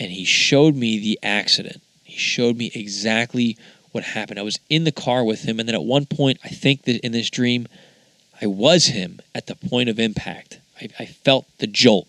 and 0.00 0.12
he 0.12 0.24
showed 0.24 0.76
me 0.76 0.98
the 0.98 1.18
accident. 1.22 1.82
He 2.04 2.16
showed 2.16 2.56
me 2.56 2.70
exactly 2.74 3.58
what 3.92 4.04
happened. 4.04 4.38
I 4.38 4.42
was 4.42 4.60
in 4.70 4.84
the 4.84 4.92
car 4.92 5.24
with 5.24 5.42
him, 5.42 5.58
and 5.58 5.68
then 5.68 5.74
at 5.74 5.82
one 5.82 6.06
point, 6.06 6.38
I 6.44 6.48
think 6.48 6.84
that 6.84 7.04
in 7.04 7.12
this 7.12 7.30
dream, 7.30 7.66
I 8.40 8.46
was 8.46 8.86
him 8.86 9.20
at 9.34 9.46
the 9.46 9.56
point 9.56 9.88
of 9.88 9.98
impact. 9.98 10.60
I, 10.80 10.88
I 10.98 11.06
felt 11.06 11.46
the 11.58 11.66
jolt. 11.66 12.06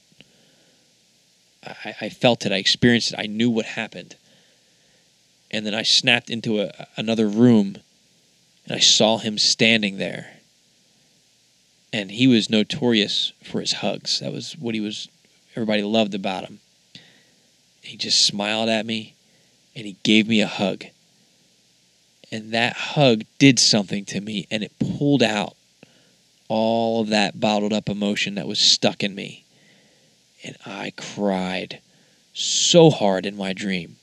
I, 1.66 1.96
I, 2.02 2.10
felt 2.10 2.46
it. 2.46 2.52
I 2.52 2.58
experienced 2.58 3.14
it. 3.14 3.20
I 3.20 3.26
knew 3.26 3.50
what 3.50 3.66
happened. 3.66 4.16
And 5.52 5.66
then 5.66 5.74
I 5.74 5.84
snapped 5.84 6.30
into 6.30 6.62
a, 6.62 6.88
another 6.96 7.28
room, 7.28 7.78
and 8.66 8.76
I 8.76 8.80
saw 8.80 9.18
him 9.18 9.38
standing 9.38 9.98
there. 9.98 10.38
And 11.92 12.12
he 12.12 12.28
was 12.28 12.50
notorious 12.50 13.34
for 13.44 13.60
his 13.60 13.74
hugs. 13.74 14.20
That 14.20 14.32
was 14.32 14.54
what 14.54 14.76
he 14.76 14.82
was. 14.82 15.08
Everybody 15.60 15.84
loved 15.84 16.16
about 16.16 16.46
him. 16.46 16.60
He 17.82 17.98
just 17.98 18.26
smiled 18.26 18.70
at 18.70 18.86
me, 18.86 19.16
and 19.76 19.86
he 19.86 19.98
gave 20.04 20.28
me 20.28 20.42
a 20.42 20.48
hug 20.48 20.86
and 22.32 22.52
that 22.52 22.74
hug 22.74 23.24
did 23.38 23.60
something 23.60 24.06
to 24.06 24.22
me 24.22 24.48
and 24.52 24.64
it 24.64 24.72
pulled 24.80 25.24
out 25.24 25.56
all 26.48 27.02
of 27.02 27.10
that 27.10 27.40
bottled 27.40 27.74
up 27.74 27.90
emotion 27.90 28.36
that 28.36 28.48
was 28.48 28.60
stuck 28.60 29.04
in 29.04 29.14
me. 29.14 29.46
And 30.44 30.56
I 30.66 30.94
cried 30.98 31.80
so 32.34 32.90
hard 32.90 33.26
in 33.26 33.38
my 33.38 33.54
dream. 33.54 33.98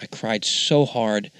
I 0.00 0.06
cried 0.06 0.44
so 0.44 0.84
hard 0.84 1.30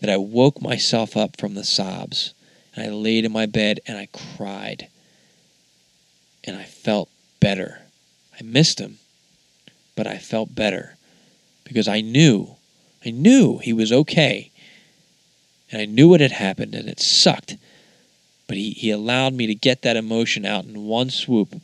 that 0.00 0.10
I 0.10 0.18
woke 0.18 0.60
myself 0.60 1.16
up 1.16 1.38
from 1.38 1.54
the 1.54 1.64
sobs. 1.64 2.34
And 2.74 2.84
I 2.84 2.90
laid 2.90 3.24
in 3.24 3.32
my 3.32 3.46
bed 3.46 3.80
and 3.86 3.96
I 3.96 4.08
cried. 4.36 4.88
And 6.44 6.56
I 6.56 6.64
felt 6.64 7.08
better. 7.40 7.85
I 8.38 8.42
missed 8.42 8.78
him, 8.80 8.98
but 9.94 10.06
I 10.06 10.18
felt 10.18 10.54
better 10.54 10.96
because 11.64 11.88
I 11.88 12.00
knew, 12.00 12.56
I 13.04 13.10
knew 13.10 13.58
he 13.58 13.72
was 13.72 13.92
okay 13.92 14.50
and 15.70 15.80
I 15.80 15.86
knew 15.86 16.08
what 16.08 16.20
had 16.20 16.32
happened 16.32 16.74
and 16.74 16.88
it 16.88 17.00
sucked. 17.00 17.56
But 18.46 18.56
he, 18.56 18.70
he 18.70 18.90
allowed 18.90 19.34
me 19.34 19.46
to 19.46 19.54
get 19.54 19.82
that 19.82 19.96
emotion 19.96 20.44
out 20.44 20.64
in 20.64 20.86
one 20.86 21.10
swoop. 21.10 21.60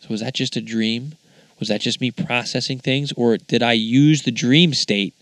So 0.00 0.08
was 0.08 0.20
that 0.20 0.34
just 0.34 0.56
a 0.56 0.60
dream? 0.60 1.14
Was 1.58 1.68
that 1.68 1.80
just 1.80 2.00
me 2.00 2.10
processing 2.10 2.78
things? 2.78 3.12
Or 3.12 3.36
did 3.36 3.62
I 3.62 3.72
use 3.72 4.22
the 4.22 4.30
dream 4.30 4.72
state 4.72 5.14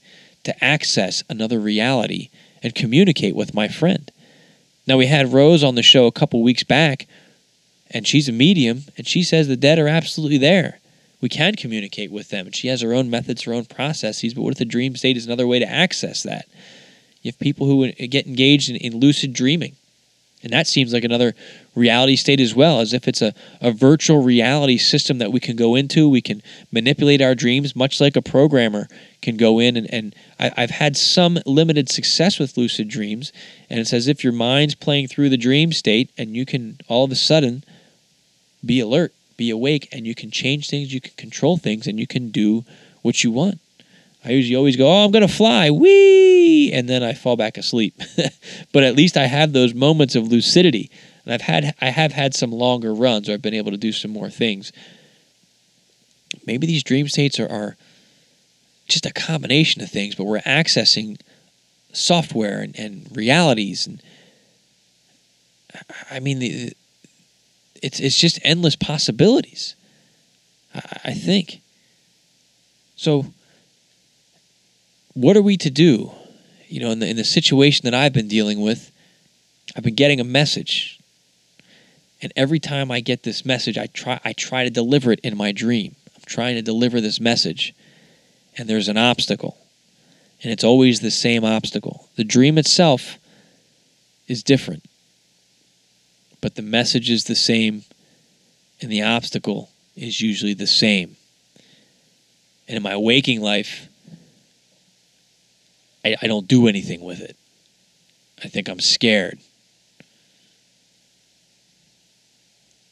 to 0.44 0.64
access 0.64 1.24
another 1.28 1.58
reality 1.58 2.28
and 2.62 2.74
communicate 2.74 3.34
with 3.34 3.54
my 3.54 3.68
friend? 3.68 4.10
Now, 4.86 4.96
we 4.96 5.06
had 5.06 5.32
Rose 5.32 5.64
on 5.64 5.74
the 5.74 5.82
show 5.82 6.06
a 6.06 6.12
couple 6.12 6.42
weeks 6.42 6.62
back, 6.62 7.06
and 7.90 8.06
she's 8.06 8.28
a 8.28 8.32
medium, 8.32 8.84
and 8.96 9.06
she 9.06 9.22
says 9.22 9.48
the 9.48 9.56
dead 9.56 9.78
are 9.78 9.88
absolutely 9.88 10.38
there. 10.38 10.78
We 11.20 11.28
can 11.28 11.54
communicate 11.54 12.12
with 12.12 12.28
them, 12.28 12.46
and 12.46 12.54
she 12.54 12.68
has 12.68 12.80
her 12.80 12.94
own 12.94 13.10
methods, 13.10 13.42
her 13.42 13.52
own 13.52 13.64
processes, 13.64 14.34
but 14.34 14.42
what 14.42 14.52
if 14.52 14.58
the 14.58 14.64
dream 14.64 14.94
state 14.96 15.16
is 15.16 15.26
another 15.26 15.46
way 15.46 15.58
to 15.58 15.68
access 15.68 16.22
that? 16.22 16.46
You 17.22 17.32
have 17.32 17.38
people 17.40 17.66
who 17.66 17.90
get 17.92 18.26
engaged 18.26 18.70
in, 18.70 18.76
in 18.76 19.00
lucid 19.00 19.32
dreaming. 19.32 19.74
And 20.42 20.52
that 20.52 20.68
seems 20.68 20.92
like 20.92 21.02
another 21.02 21.34
reality 21.74 22.14
state 22.14 22.38
as 22.38 22.54
well, 22.54 22.80
as 22.80 22.92
if 22.92 23.08
it's 23.08 23.22
a, 23.22 23.34
a 23.60 23.72
virtual 23.72 24.22
reality 24.22 24.78
system 24.78 25.18
that 25.18 25.32
we 25.32 25.40
can 25.40 25.56
go 25.56 25.74
into. 25.74 26.08
We 26.08 26.20
can 26.20 26.42
manipulate 26.70 27.20
our 27.20 27.34
dreams, 27.34 27.74
much 27.74 28.00
like 28.00 28.14
a 28.14 28.22
programmer 28.22 28.86
can 29.20 29.36
go 29.36 29.58
in. 29.58 29.76
And, 29.76 29.92
and 29.92 30.14
I, 30.38 30.52
I've 30.56 30.70
had 30.70 30.96
some 30.96 31.38
limited 31.44 31.88
success 31.90 32.38
with 32.38 32.56
lucid 32.56 32.88
dreams. 32.88 33.32
And 33.68 33.80
it's 33.80 33.92
as 33.92 34.06
if 34.06 34.22
your 34.22 34.32
mind's 34.32 34.76
playing 34.76 35.08
through 35.08 35.30
the 35.30 35.36
dream 35.36 35.72
state, 35.72 36.12
and 36.16 36.36
you 36.36 36.46
can 36.46 36.78
all 36.86 37.04
of 37.04 37.10
a 37.10 37.16
sudden 37.16 37.64
be 38.64 38.80
alert, 38.80 39.12
be 39.36 39.50
awake, 39.50 39.88
and 39.92 40.06
you 40.06 40.14
can 40.14 40.30
change 40.30 40.68
things, 40.68 40.92
you 40.92 41.00
can 41.00 41.14
control 41.16 41.56
things, 41.56 41.86
and 41.86 41.98
you 41.98 42.06
can 42.06 42.30
do 42.30 42.64
what 43.02 43.22
you 43.22 43.30
want. 43.30 43.60
I 44.24 44.30
usually 44.30 44.56
always 44.56 44.76
go, 44.76 44.88
oh, 44.88 45.04
I'm 45.04 45.10
going 45.10 45.26
to 45.26 45.32
fly, 45.32 45.70
wee, 45.70 46.72
and 46.72 46.88
then 46.88 47.02
I 47.02 47.14
fall 47.14 47.36
back 47.36 47.56
asleep. 47.56 47.94
but 48.72 48.82
at 48.82 48.96
least 48.96 49.16
I 49.16 49.26
have 49.26 49.52
those 49.52 49.74
moments 49.74 50.16
of 50.16 50.28
lucidity. 50.28 50.90
And 51.24 51.32
I've 51.32 51.42
had, 51.42 51.74
I 51.80 51.90
have 51.90 52.12
had 52.12 52.34
some 52.34 52.50
longer 52.50 52.92
runs 52.92 53.28
where 53.28 53.34
I've 53.34 53.42
been 53.42 53.54
able 53.54 53.70
to 53.70 53.76
do 53.76 53.92
some 53.92 54.10
more 54.10 54.28
things. 54.28 54.72
Maybe 56.46 56.66
these 56.66 56.82
dream 56.82 57.08
states 57.08 57.38
are, 57.38 57.48
are 57.48 57.76
just 58.88 59.06
a 59.06 59.12
combination 59.12 59.82
of 59.82 59.90
things, 59.90 60.14
but 60.14 60.24
we're 60.24 60.40
accessing 60.40 61.20
software 61.92 62.60
and, 62.60 62.76
and 62.78 63.16
realities. 63.16 63.86
And 63.86 64.02
I 66.10 66.20
mean, 66.20 66.38
the, 66.38 66.72
it's, 67.82 68.00
it's 68.00 68.18
just 68.18 68.38
endless 68.42 68.76
possibilities, 68.76 69.74
I, 70.74 71.00
I 71.06 71.12
think. 71.14 71.60
So, 72.96 73.26
what 75.14 75.36
are 75.36 75.42
we 75.42 75.56
to 75.58 75.70
do? 75.70 76.12
You 76.68 76.80
know, 76.80 76.90
in 76.90 76.98
the, 76.98 77.08
in 77.08 77.16
the 77.16 77.24
situation 77.24 77.84
that 77.84 77.94
I've 77.94 78.12
been 78.12 78.28
dealing 78.28 78.60
with, 78.60 78.92
I've 79.76 79.84
been 79.84 79.94
getting 79.94 80.20
a 80.20 80.24
message. 80.24 80.98
And 82.20 82.32
every 82.36 82.58
time 82.58 82.90
I 82.90 83.00
get 83.00 83.22
this 83.22 83.44
message, 83.44 83.78
I 83.78 83.86
try 83.86 84.20
I 84.24 84.32
try 84.32 84.64
to 84.64 84.70
deliver 84.70 85.12
it 85.12 85.20
in 85.20 85.36
my 85.36 85.52
dream. 85.52 85.94
I'm 86.14 86.22
trying 86.26 86.56
to 86.56 86.62
deliver 86.62 87.00
this 87.00 87.20
message. 87.20 87.74
And 88.56 88.68
there's 88.68 88.88
an 88.88 88.96
obstacle. 88.96 89.56
And 90.42 90.52
it's 90.52 90.64
always 90.64 91.00
the 91.00 91.10
same 91.10 91.44
obstacle. 91.44 92.08
The 92.16 92.24
dream 92.24 92.58
itself 92.58 93.18
is 94.26 94.42
different. 94.42 94.87
But 96.40 96.54
the 96.54 96.62
message 96.62 97.10
is 97.10 97.24
the 97.24 97.34
same 97.34 97.84
and 98.80 98.90
the 98.90 99.02
obstacle 99.02 99.70
is 99.96 100.20
usually 100.20 100.54
the 100.54 100.66
same. 100.66 101.16
And 102.68 102.76
in 102.76 102.82
my 102.82 102.96
waking 102.96 103.40
life, 103.40 103.88
I, 106.04 106.16
I 106.22 106.26
don't 106.26 106.46
do 106.46 106.68
anything 106.68 107.02
with 107.02 107.20
it. 107.20 107.36
I 108.44 108.48
think 108.48 108.68
I'm 108.68 108.80
scared. 108.80 109.38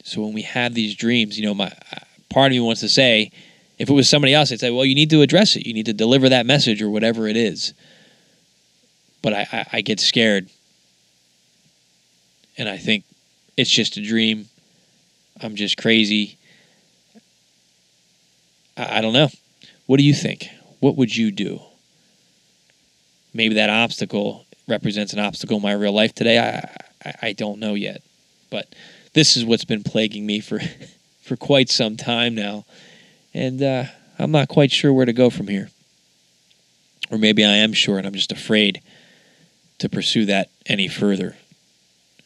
So 0.02 0.22
when 0.22 0.32
we 0.32 0.42
have 0.42 0.74
these 0.74 0.94
dreams, 0.94 1.38
you 1.38 1.46
know, 1.46 1.54
my 1.54 1.72
part 2.30 2.46
of 2.46 2.52
me 2.52 2.60
wants 2.60 2.80
to 2.80 2.88
say, 2.88 3.30
if 3.78 3.90
it 3.90 3.92
was 3.92 4.08
somebody 4.08 4.32
else, 4.34 4.50
I'd 4.50 4.60
say, 4.60 4.70
well, 4.70 4.84
you 4.84 4.94
need 4.94 5.10
to 5.10 5.22
address 5.22 5.56
it. 5.56 5.66
You 5.66 5.74
need 5.74 5.86
to 5.86 5.92
deliver 5.92 6.28
that 6.28 6.46
message 6.46 6.80
or 6.80 6.88
whatever 6.88 7.28
it 7.28 7.36
is. 7.36 7.74
But 9.22 9.34
I, 9.34 9.48
I, 9.52 9.66
I 9.74 9.80
get 9.82 10.00
scared. 10.00 10.48
And 12.56 12.68
I 12.68 12.78
think 12.78 13.04
it's 13.56 13.70
just 13.70 13.96
a 13.96 14.02
dream. 14.02 14.46
I'm 15.40 15.54
just 15.54 15.76
crazy. 15.76 16.38
I, 18.76 18.98
I 18.98 19.00
don't 19.00 19.12
know. 19.12 19.28
What 19.86 19.98
do 19.98 20.04
you 20.04 20.14
think? 20.14 20.48
What 20.80 20.96
would 20.96 21.14
you 21.16 21.30
do? 21.30 21.60
maybe 23.36 23.54
that 23.56 23.70
obstacle 23.70 24.46
represents 24.66 25.12
an 25.12 25.18
obstacle 25.18 25.58
in 25.58 25.62
my 25.62 25.72
real 25.72 25.92
life 25.92 26.14
today. 26.14 26.38
I, 26.38 26.74
I, 27.04 27.14
I 27.28 27.32
don't 27.32 27.60
know 27.60 27.74
yet, 27.74 28.02
but 28.50 28.74
this 29.12 29.36
is 29.36 29.44
what's 29.44 29.64
been 29.64 29.84
plaguing 29.84 30.26
me 30.26 30.40
for 30.40 30.60
for 31.22 31.36
quite 31.36 31.68
some 31.68 31.96
time 31.96 32.34
now, 32.34 32.64
and 33.34 33.60
uh, 33.62 33.84
I'm 34.18 34.30
not 34.30 34.48
quite 34.48 34.70
sure 34.70 34.92
where 34.92 35.06
to 35.06 35.12
go 35.12 35.28
from 35.28 35.48
here. 35.48 35.70
Or 37.10 37.18
maybe 37.18 37.44
I 37.44 37.56
am 37.56 37.72
sure, 37.72 37.98
and 37.98 38.06
I'm 38.06 38.14
just 38.14 38.32
afraid 38.32 38.80
to 39.78 39.88
pursue 39.88 40.24
that 40.26 40.50
any 40.66 40.88
further. 40.88 41.36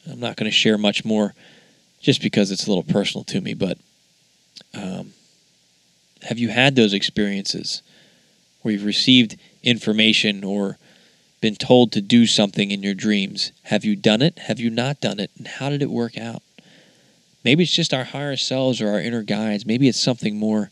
I'm 0.09 0.21
not 0.21 0.37
going 0.37 0.51
to 0.51 0.57
share 0.57 0.79
much 0.79 1.05
more, 1.05 1.35
just 2.01 2.23
because 2.23 2.51
it's 2.51 2.67
a 2.67 2.69
little 2.69 2.85
personal 2.85 3.25
to 3.25 3.41
me. 3.41 3.55
But 3.55 3.79
um, 4.75 5.13
have 6.23 6.39
you 6.39 6.49
had 6.49 6.77
those 6.77 6.93
experiences 6.93 7.83
where 8.63 8.73
you've 8.73 8.85
received 8.85 9.39
information 9.63 10.45
or 10.45 10.79
been 11.41 11.57
told 11.57 11.93
to 11.93 12.01
do 12.01 12.27
something 12.27 12.71
in 12.71 12.83
your 12.83 12.95
dreams. 12.95 13.53
Have 13.65 13.85
you 13.85 13.97
done 13.97 14.23
it? 14.23 14.39
Have 14.41 14.61
you 14.61 14.71
not 14.71 15.01
done 15.01 15.19
it? 15.19 15.31
And 15.39 15.47
how 15.47 15.71
did 15.71 15.83
it 15.83 15.91
work 15.91 16.19
out? 16.19 16.43
Maybe 17.43 17.63
it's 17.63 17.75
just 17.75 17.95
our 17.95 18.05
higher 18.05 18.37
selves 18.37 18.81
or 18.81 18.91
our 18.91 19.01
inner 19.01 19.23
guides. 19.23 19.65
Maybe 19.65 19.89
it's 19.89 20.01
something 20.01 20.37
more 20.37 20.71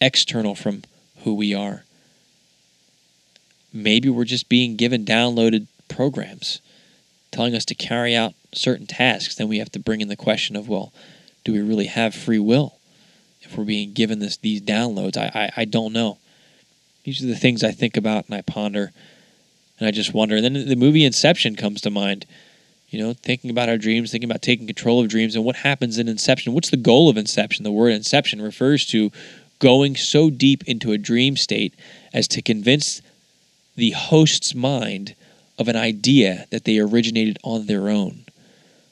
external 0.00 0.56
from 0.56 0.82
who 1.22 1.34
we 1.34 1.54
are. 1.54 1.84
Maybe 3.72 4.08
we're 4.08 4.24
just 4.24 4.48
being 4.48 4.76
given 4.76 5.04
downloaded 5.04 5.68
programs 5.88 6.60
telling 7.34 7.54
us 7.54 7.64
to 7.66 7.74
carry 7.74 8.14
out 8.14 8.34
certain 8.52 8.86
tasks. 8.86 9.34
Then 9.34 9.48
we 9.48 9.58
have 9.58 9.72
to 9.72 9.80
bring 9.80 10.00
in 10.00 10.08
the 10.08 10.16
question 10.16 10.54
of, 10.54 10.68
well, 10.68 10.92
do 11.44 11.52
we 11.52 11.60
really 11.60 11.86
have 11.86 12.14
free 12.14 12.38
will 12.38 12.78
if 13.42 13.56
we're 13.56 13.64
being 13.64 13.92
given 13.92 14.20
this 14.20 14.36
these 14.36 14.62
downloads? 14.62 15.16
I, 15.16 15.30
I, 15.34 15.62
I 15.62 15.64
don't 15.64 15.92
know. 15.92 16.18
These 17.02 17.22
are 17.22 17.26
the 17.26 17.36
things 17.36 17.64
I 17.64 17.72
think 17.72 17.96
about 17.96 18.26
and 18.26 18.34
I 18.34 18.40
ponder 18.40 18.92
and 19.78 19.88
I 19.88 19.90
just 19.90 20.14
wonder. 20.14 20.36
And 20.36 20.44
then 20.44 20.68
the 20.68 20.76
movie 20.76 21.04
Inception 21.04 21.56
comes 21.56 21.80
to 21.82 21.90
mind. 21.90 22.24
You 22.90 23.00
know, 23.00 23.12
thinking 23.12 23.50
about 23.50 23.68
our 23.68 23.76
dreams, 23.76 24.12
thinking 24.12 24.30
about 24.30 24.42
taking 24.42 24.68
control 24.68 25.00
of 25.00 25.08
dreams, 25.08 25.34
and 25.34 25.44
what 25.44 25.56
happens 25.56 25.98
in 25.98 26.06
Inception. 26.06 26.52
What's 26.52 26.70
the 26.70 26.76
goal 26.76 27.08
of 27.08 27.16
Inception? 27.16 27.64
The 27.64 27.72
word 27.72 27.90
Inception 27.90 28.40
refers 28.40 28.86
to 28.86 29.10
going 29.58 29.96
so 29.96 30.30
deep 30.30 30.62
into 30.68 30.92
a 30.92 30.98
dream 30.98 31.36
state 31.36 31.74
as 32.12 32.28
to 32.28 32.40
convince 32.40 33.02
the 33.74 33.90
host's 33.90 34.54
mind 34.54 35.16
of 35.58 35.68
an 35.68 35.76
idea 35.76 36.46
that 36.50 36.64
they 36.64 36.78
originated 36.78 37.38
on 37.42 37.66
their 37.66 37.88
own. 37.88 38.24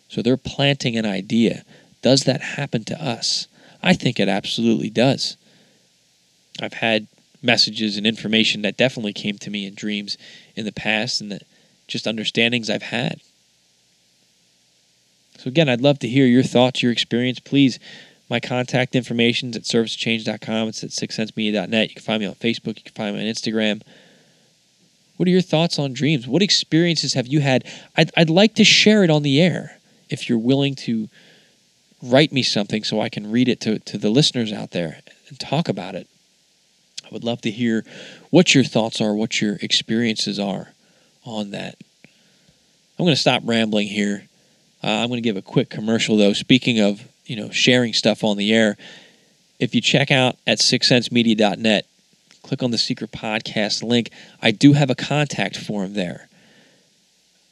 So 0.09 0.23
they're 0.23 0.37
planting 0.37 0.97
an 0.97 1.07
idea. 1.07 1.65
Does 2.03 2.25
that 2.25 2.41
happen 2.41 2.85
to 2.85 3.05
us? 3.05 3.47
I 3.83 3.95
think 3.95 4.21
it 4.21 4.29
absolutely 4.29 4.91
does. 4.91 5.37
I've 6.61 6.75
had 6.75 7.07
messages 7.43 7.97
and 7.97 8.07
information 8.07 8.63
that 8.63 8.77
definitely 8.77 9.13
came 9.13 9.39
to 9.39 9.51
me 9.51 9.67
in 9.67 9.75
dreams 9.75 10.17
in 10.55 10.65
the 10.65 10.73
past 10.73 11.21
and 11.21 11.33
that 11.33 11.43
just 11.89 12.07
understandings 12.07 12.71
I've 12.71 12.83
had. 12.83 13.21
So 15.39 15.49
again, 15.49 15.69
I'd 15.69 15.81
love 15.81 15.99
to 16.01 16.09
hear 16.09 16.27
your 16.27 16.45
thoughts, 16.45 16.83
your 16.83 16.93
experience. 16.93 17.41
Please, 17.41 17.81
my 18.31 18.39
contact 18.39 18.95
information 18.95 19.51
is 19.51 19.57
at 19.57 19.63
servicechange.com. 19.65 20.69
It's 20.69 20.85
at 20.85 20.91
sixcentsmedia.net. 20.91 21.89
You 21.89 21.95
can 21.95 22.03
find 22.03 22.21
me 22.21 22.27
on 22.27 22.35
Facebook. 22.35 22.77
You 22.77 22.85
can 22.85 22.95
find 22.95 23.17
me 23.17 23.23
on 23.23 23.35
Instagram. 23.35 23.83
What 25.23 25.29
are 25.29 25.31
your 25.31 25.41
thoughts 25.41 25.79
on 25.79 25.93
dreams? 25.93 26.27
What 26.27 26.43
experiences 26.43 27.15
have 27.15 27.29
you 27.29 27.39
had? 27.39 27.65
I'd, 27.97 28.11
I'd 28.17 28.29
like 28.29 28.57
to 28.57 28.65
share 28.65 29.05
it 29.05 29.09
on 29.09 29.23
the 29.23 29.41
air 29.41 29.79
if 30.11 30.29
you're 30.29 30.37
willing 30.37 30.75
to 30.75 31.09
write 32.03 32.33
me 32.33 32.43
something 32.43 32.83
so 32.83 33.01
I 33.01 33.09
can 33.09 33.31
read 33.31 33.49
it 33.49 33.61
to, 33.61 33.79
to 33.79 33.99
the 33.99 34.11
listeners 34.11 34.53
out 34.53 34.73
there 34.73 34.99
and 35.29 35.39
talk 35.39 35.69
about 35.69 35.95
it. 35.95 36.09
I 37.05 37.09
would 37.13 37.23
love 37.23 37.41
to 37.43 37.53
hear 37.53 37.85
what 38.31 38.53
your 38.53 38.65
thoughts 38.65 39.01
are, 39.01 39.15
what 39.15 39.41
your 39.41 39.59
experiences 39.63 40.41
are 40.41 40.71
on 41.25 41.53
that. 41.53 41.77
I'm 42.99 43.05
going 43.05 43.15
to 43.15 43.17
stop 43.17 43.43
rambling 43.45 43.87
here. 43.87 44.25
Uh, 44.83 44.89
I'm 44.89 45.09
going 45.09 45.23
to 45.23 45.29
give 45.29 45.37
a 45.37 45.41
quick 45.41 45.71
commercial 45.71 46.17
though. 46.17 46.33
Speaking 46.33 46.81
of, 46.81 47.01
you 47.27 47.37
know, 47.37 47.49
sharing 47.51 47.93
stuff 47.93 48.25
on 48.25 48.39
the 48.39 48.53
air, 48.53 48.77
if 49.61 49.73
you 49.73 49.81
check 49.81 50.11
out 50.11 50.37
at 50.49 50.59
sixcentsmedia.net, 50.59 51.87
click 52.43 52.63
on 52.63 52.71
the 52.71 52.79
secret 52.79 53.13
podcast 53.13 53.83
link. 53.83 54.11
I 54.41 54.51
do 54.51 54.73
have 54.73 54.91
a 54.91 54.95
contact 54.95 55.57
form 55.57 55.95
there. 55.95 56.29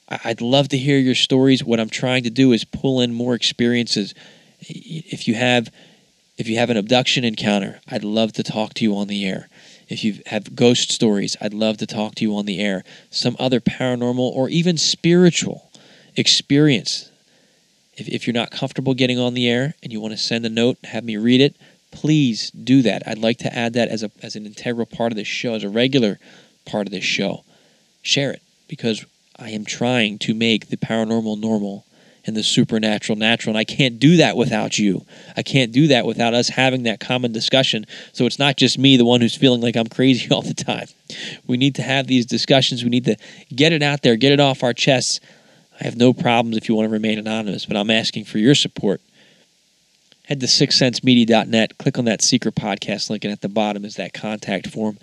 I'd 0.09 0.41
love 0.41 0.69
to 0.69 0.79
hear 0.79 0.99
your 0.99 1.15
stories. 1.15 1.63
What 1.63 1.79
I'm 1.79 1.89
trying 1.89 2.25
to 2.25 2.31
do 2.31 2.53
is 2.53 2.65
pull 2.65 3.01
in 3.01 3.15
more 3.15 3.35
experiences. 3.35 4.15
If 4.61 5.29
you 5.29 5.35
have 5.35 5.71
if 6.37 6.49
you 6.49 6.57
have 6.57 6.71
an 6.71 6.79
abduction 6.79 7.23
encounter, 7.23 7.81
I'd 7.87 8.03
love 8.03 8.33
to 8.33 8.43
talk 8.43 8.73
to 8.75 8.85
you 8.85 8.97
on 8.97 9.09
the 9.09 9.27
air. 9.27 9.51
If 9.91 10.03
you 10.03 10.21
have 10.27 10.57
ghost 10.57 10.91
stories, 10.91 11.37
I'd 11.39 11.53
love 11.53 11.77
to 11.79 11.87
talk 11.87 12.15
to 12.15 12.25
you 12.25 12.35
on 12.35 12.47
the 12.47 12.61
air. 12.61 12.83
Some 13.11 13.37
other 13.39 13.61
paranormal 13.61 14.19
or 14.19 14.49
even 14.49 14.79
spiritual 14.79 15.71
experience. 16.17 17.11
If, 17.95 18.09
if 18.09 18.27
you're 18.27 18.35
not 18.35 18.51
comfortable 18.51 18.95
getting 18.95 19.19
on 19.19 19.35
the 19.35 19.49
air 19.49 19.75
and 19.83 19.93
you 19.93 20.01
want 20.01 20.13
to 20.13 20.19
send 20.19 20.47
a 20.47 20.49
note, 20.49 20.79
have 20.85 21.05
me 21.05 21.19
read 21.19 21.43
it, 21.43 21.57
please 21.91 22.51
do 22.51 22.83
that. 22.83 23.03
I'd 23.07 23.19
like 23.19 23.39
to 23.39 23.55
add 23.55 23.73
that 23.75 23.89
as 23.89 24.03
a 24.03 24.11
as 24.23 24.37
an 24.37 24.47
integral 24.47 24.87
part 24.87 25.13
of 25.13 25.17
this 25.17 25.29
show, 25.29 25.55
as 25.55 25.65
a 25.65 25.69
regular 25.69 26.19
part 26.65 26.87
of 26.87 26.93
this 26.93 27.05
show. 27.05 27.45
Share 28.03 28.31
it 28.31 28.43
because 28.69 29.05
I 29.39 29.51
am 29.51 29.65
trying 29.65 30.19
to 30.21 30.35
make 30.35 30.69
the 30.69 30.77
paranormal 30.77 31.41
normal 31.41 31.85
and 32.27 32.37
the 32.37 32.43
supernatural 32.43 33.17
natural. 33.17 33.53
And 33.53 33.59
I 33.59 33.65
can't 33.65 33.99
do 33.99 34.17
that 34.19 34.37
without 34.37 34.79
you. 34.79 35.07
I 35.37 35.43
can't 35.43 35.73
do 35.73 35.87
that 35.89 36.07
without 36.07 36.35
us 36.35 36.49
having 36.49 36.83
that 36.85 37.01
common 37.01 37.33
discussion. 37.33 37.87
So 38.13 38.27
it's 38.27 38.39
not 38.39 38.57
just 38.57 38.79
me, 38.79 38.97
the 38.97 39.05
one 39.05 39.21
who's 39.21 39.35
feeling 39.35 39.61
like 39.61 39.77
I'm 39.77 39.89
crazy 39.89 40.31
all 40.35 40.43
the 40.43 40.55
time. 40.55 40.87
We 41.47 41.57
need 41.57 41.75
to 41.77 41.83
have 41.83 42.07
these 42.07 42.27
discussions. 42.27 42.85
We 42.85 42.91
need 42.91 43.07
to 43.07 43.17
get 43.55 43.73
it 43.73 43.83
out 43.83 44.03
there, 44.03 44.17
get 44.17 44.33
it 44.33 44.41
off 44.41 44.63
our 44.63 44.75
chests. 44.75 45.21
I 45.81 45.85
have 45.85 45.97
no 45.97 46.13
problems 46.13 46.57
if 46.57 46.69
you 46.69 46.75
want 46.75 46.89
to 46.89 46.93
remain 46.93 47.19
anonymous, 47.19 47.65
but 47.65 47.77
I'm 47.77 47.91
asking 47.91 48.27
for 48.27 48.39
your 48.39 48.55
support. 48.55 49.01
Head 50.31 50.39
to 50.39 50.47
sixcentsmedia.net, 50.47 51.77
click 51.77 51.99
on 51.99 52.05
that 52.05 52.23
secret 52.23 52.55
podcast 52.55 53.11
link, 53.11 53.25
and 53.25 53.33
at 53.33 53.41
the 53.41 53.49
bottom 53.49 53.85
is 53.85 53.97
that 53.97 54.15
contact 54.15 54.69
form. 54.69 54.97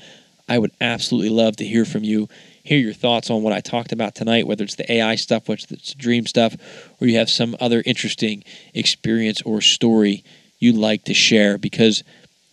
I 0.48 0.58
would 0.58 0.72
absolutely 0.80 1.28
love 1.28 1.58
to 1.58 1.66
hear 1.66 1.84
from 1.84 2.06
you 2.06 2.30
hear 2.64 2.78
your 2.78 2.94
thoughts 2.94 3.30
on 3.30 3.44
what 3.44 3.52
I 3.52 3.60
talked 3.60 3.92
about 3.92 4.16
tonight, 4.16 4.48
whether 4.48 4.64
it's 4.64 4.76
the 4.76 4.90
AI 4.90 5.16
stuff, 5.16 5.50
whether 5.50 5.58
it's 5.74 5.92
the 5.92 5.96
dream 5.98 6.26
stuff, 6.28 6.56
or 7.02 7.08
you 7.08 7.18
have 7.18 7.30
some 7.30 7.58
other 7.60 7.84
interesting 7.86 8.46
experience 8.74 9.42
or 9.42 9.60
story 9.60 10.24
you'd 10.60 10.78
like 10.78 11.04
to 11.04 11.14
share. 11.14 11.58
Because 11.58 12.06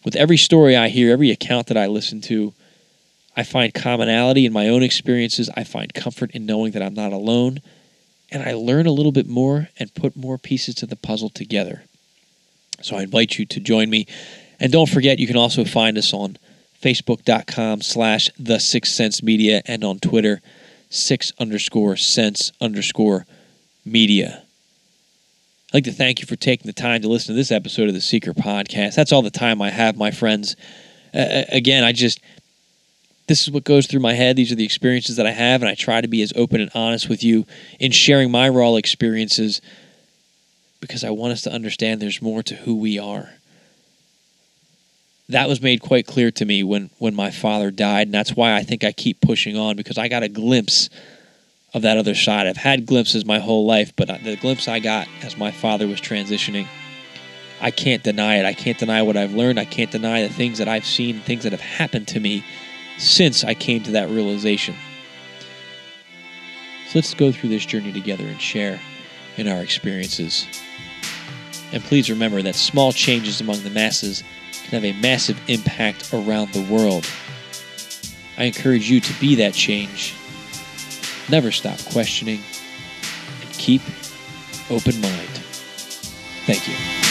with 0.04 0.16
every 0.16 0.36
story 0.36 0.76
I 0.76 0.88
hear, 0.88 1.12
every 1.12 1.30
account 1.30 1.68
that 1.68 1.76
I 1.76 1.86
listen 1.86 2.20
to, 2.22 2.54
I 3.36 3.44
find 3.44 3.72
commonality 3.72 4.46
in 4.46 4.52
my 4.52 4.68
own 4.68 4.82
experiences. 4.82 5.48
I 5.56 5.62
find 5.62 5.94
comfort 5.94 6.32
in 6.32 6.44
knowing 6.44 6.72
that 6.72 6.82
I'm 6.82 6.94
not 6.94 7.12
alone. 7.12 7.60
And 8.32 8.42
I 8.42 8.54
learn 8.54 8.88
a 8.88 8.92
little 8.92 9.12
bit 9.12 9.28
more 9.28 9.68
and 9.78 9.94
put 9.94 10.16
more 10.16 10.38
pieces 10.38 10.74
to 10.76 10.86
the 10.86 10.96
puzzle 10.96 11.30
together. 11.30 11.84
So 12.84 12.96
I 12.96 13.02
invite 13.02 13.38
you 13.38 13.46
to 13.46 13.60
join 13.60 13.88
me. 13.88 14.06
And 14.60 14.70
don't 14.70 14.88
forget, 14.88 15.18
you 15.18 15.26
can 15.26 15.36
also 15.36 15.64
find 15.64 15.96
us 15.96 16.12
on 16.12 16.36
facebook.com 16.82 17.80
slash 17.80 18.28
the 18.38 18.58
six 18.58 18.92
cents 18.92 19.22
media 19.22 19.62
and 19.64 19.82
on 19.82 19.98
twitter 19.98 20.42
six 20.90 21.32
underscore 21.38 21.96
cents 21.96 22.52
underscore 22.60 23.24
media. 23.86 24.42
I'd 25.70 25.78
like 25.78 25.84
to 25.84 25.92
thank 25.92 26.20
you 26.20 26.26
for 26.26 26.36
taking 26.36 26.66
the 26.66 26.74
time 26.74 27.00
to 27.00 27.08
listen 27.08 27.34
to 27.34 27.36
this 27.38 27.50
episode 27.50 27.88
of 27.88 27.94
the 27.94 28.02
secret 28.02 28.36
podcast. 28.36 28.94
That's 28.94 29.12
all 29.12 29.22
the 29.22 29.30
time 29.30 29.62
i 29.62 29.70
have 29.70 29.96
my 29.96 30.10
friends. 30.10 30.56
Uh, 31.14 31.44
again 31.50 31.84
i 31.84 31.92
just 31.92 32.20
this 33.28 33.42
is 33.42 33.50
what 33.50 33.64
goes 33.64 33.86
through 33.86 34.00
my 34.00 34.12
head. 34.12 34.36
These 34.36 34.52
are 34.52 34.56
the 34.56 34.64
experiences 34.64 35.16
that 35.16 35.26
i 35.26 35.30
have 35.30 35.62
and 35.62 35.70
i 35.70 35.74
try 35.74 36.02
to 36.02 36.08
be 36.08 36.20
as 36.20 36.34
open 36.36 36.60
and 36.60 36.70
honest 36.74 37.08
with 37.08 37.24
you 37.24 37.46
in 37.80 37.92
sharing 37.92 38.30
my 38.30 38.48
raw 38.48 38.74
experiences 38.74 39.62
because 40.86 41.04
i 41.04 41.10
want 41.10 41.32
us 41.32 41.42
to 41.42 41.52
understand 41.52 42.00
there's 42.00 42.22
more 42.22 42.42
to 42.42 42.54
who 42.54 42.76
we 42.76 42.98
are 42.98 43.30
that 45.28 45.48
was 45.48 45.60
made 45.62 45.80
quite 45.80 46.06
clear 46.06 46.30
to 46.30 46.44
me 46.44 46.62
when 46.62 46.90
when 46.98 47.14
my 47.14 47.30
father 47.30 47.70
died, 47.70 48.08
and 48.08 48.14
that's 48.14 48.36
why 48.36 48.54
I 48.54 48.62
think 48.62 48.84
I 48.84 48.92
keep 48.92 49.20
pushing 49.20 49.56
on 49.56 49.76
because 49.76 49.98
I 49.98 50.08
got 50.08 50.22
a 50.22 50.28
glimpse 50.28 50.90
of 51.72 51.82
that 51.82 51.96
other 51.96 52.14
side. 52.14 52.46
I've 52.46 52.56
had 52.56 52.86
glimpses 52.86 53.24
my 53.24 53.38
whole 53.38 53.66
life, 53.66 53.94
but 53.96 54.08
the 54.22 54.36
glimpse 54.36 54.68
I 54.68 54.80
got 54.80 55.08
as 55.22 55.36
my 55.36 55.50
father 55.50 55.88
was 55.88 56.00
transitioning, 56.00 56.68
I 57.60 57.70
can't 57.70 58.02
deny 58.02 58.36
it. 58.36 58.44
I 58.44 58.52
can't 58.52 58.78
deny 58.78 59.02
what 59.02 59.16
I've 59.16 59.32
learned. 59.32 59.58
I 59.58 59.64
can't 59.64 59.90
deny 59.90 60.22
the 60.22 60.32
things 60.32 60.58
that 60.58 60.68
I've 60.68 60.86
seen, 60.86 61.20
things 61.20 61.42
that 61.44 61.52
have 61.52 61.60
happened 61.60 62.06
to 62.08 62.20
me 62.20 62.44
since 62.98 63.42
I 63.42 63.54
came 63.54 63.82
to 63.84 63.92
that 63.92 64.10
realization. 64.10 64.76
So 66.88 66.98
let's 66.98 67.14
go 67.14 67.32
through 67.32 67.48
this 67.48 67.66
journey 67.66 67.92
together 67.92 68.24
and 68.24 68.40
share 68.40 68.78
in 69.36 69.48
our 69.48 69.62
experiences. 69.62 70.46
And 71.74 71.82
please 71.82 72.08
remember 72.08 72.40
that 72.40 72.54
small 72.54 72.92
changes 72.92 73.40
among 73.40 73.64
the 73.64 73.70
masses 73.70 74.22
can 74.52 74.80
have 74.80 74.84
a 74.84 74.98
massive 75.00 75.40
impact 75.50 76.14
around 76.14 76.52
the 76.52 76.62
world. 76.72 77.04
I 78.38 78.44
encourage 78.44 78.88
you 78.88 79.00
to 79.00 79.20
be 79.20 79.34
that 79.34 79.54
change. 79.54 80.14
Never 81.28 81.50
stop 81.50 81.80
questioning 81.92 82.40
and 83.40 83.50
keep 83.54 83.82
open 84.70 85.00
mind. 85.00 85.28
Thank 86.46 86.68
you. 86.68 87.03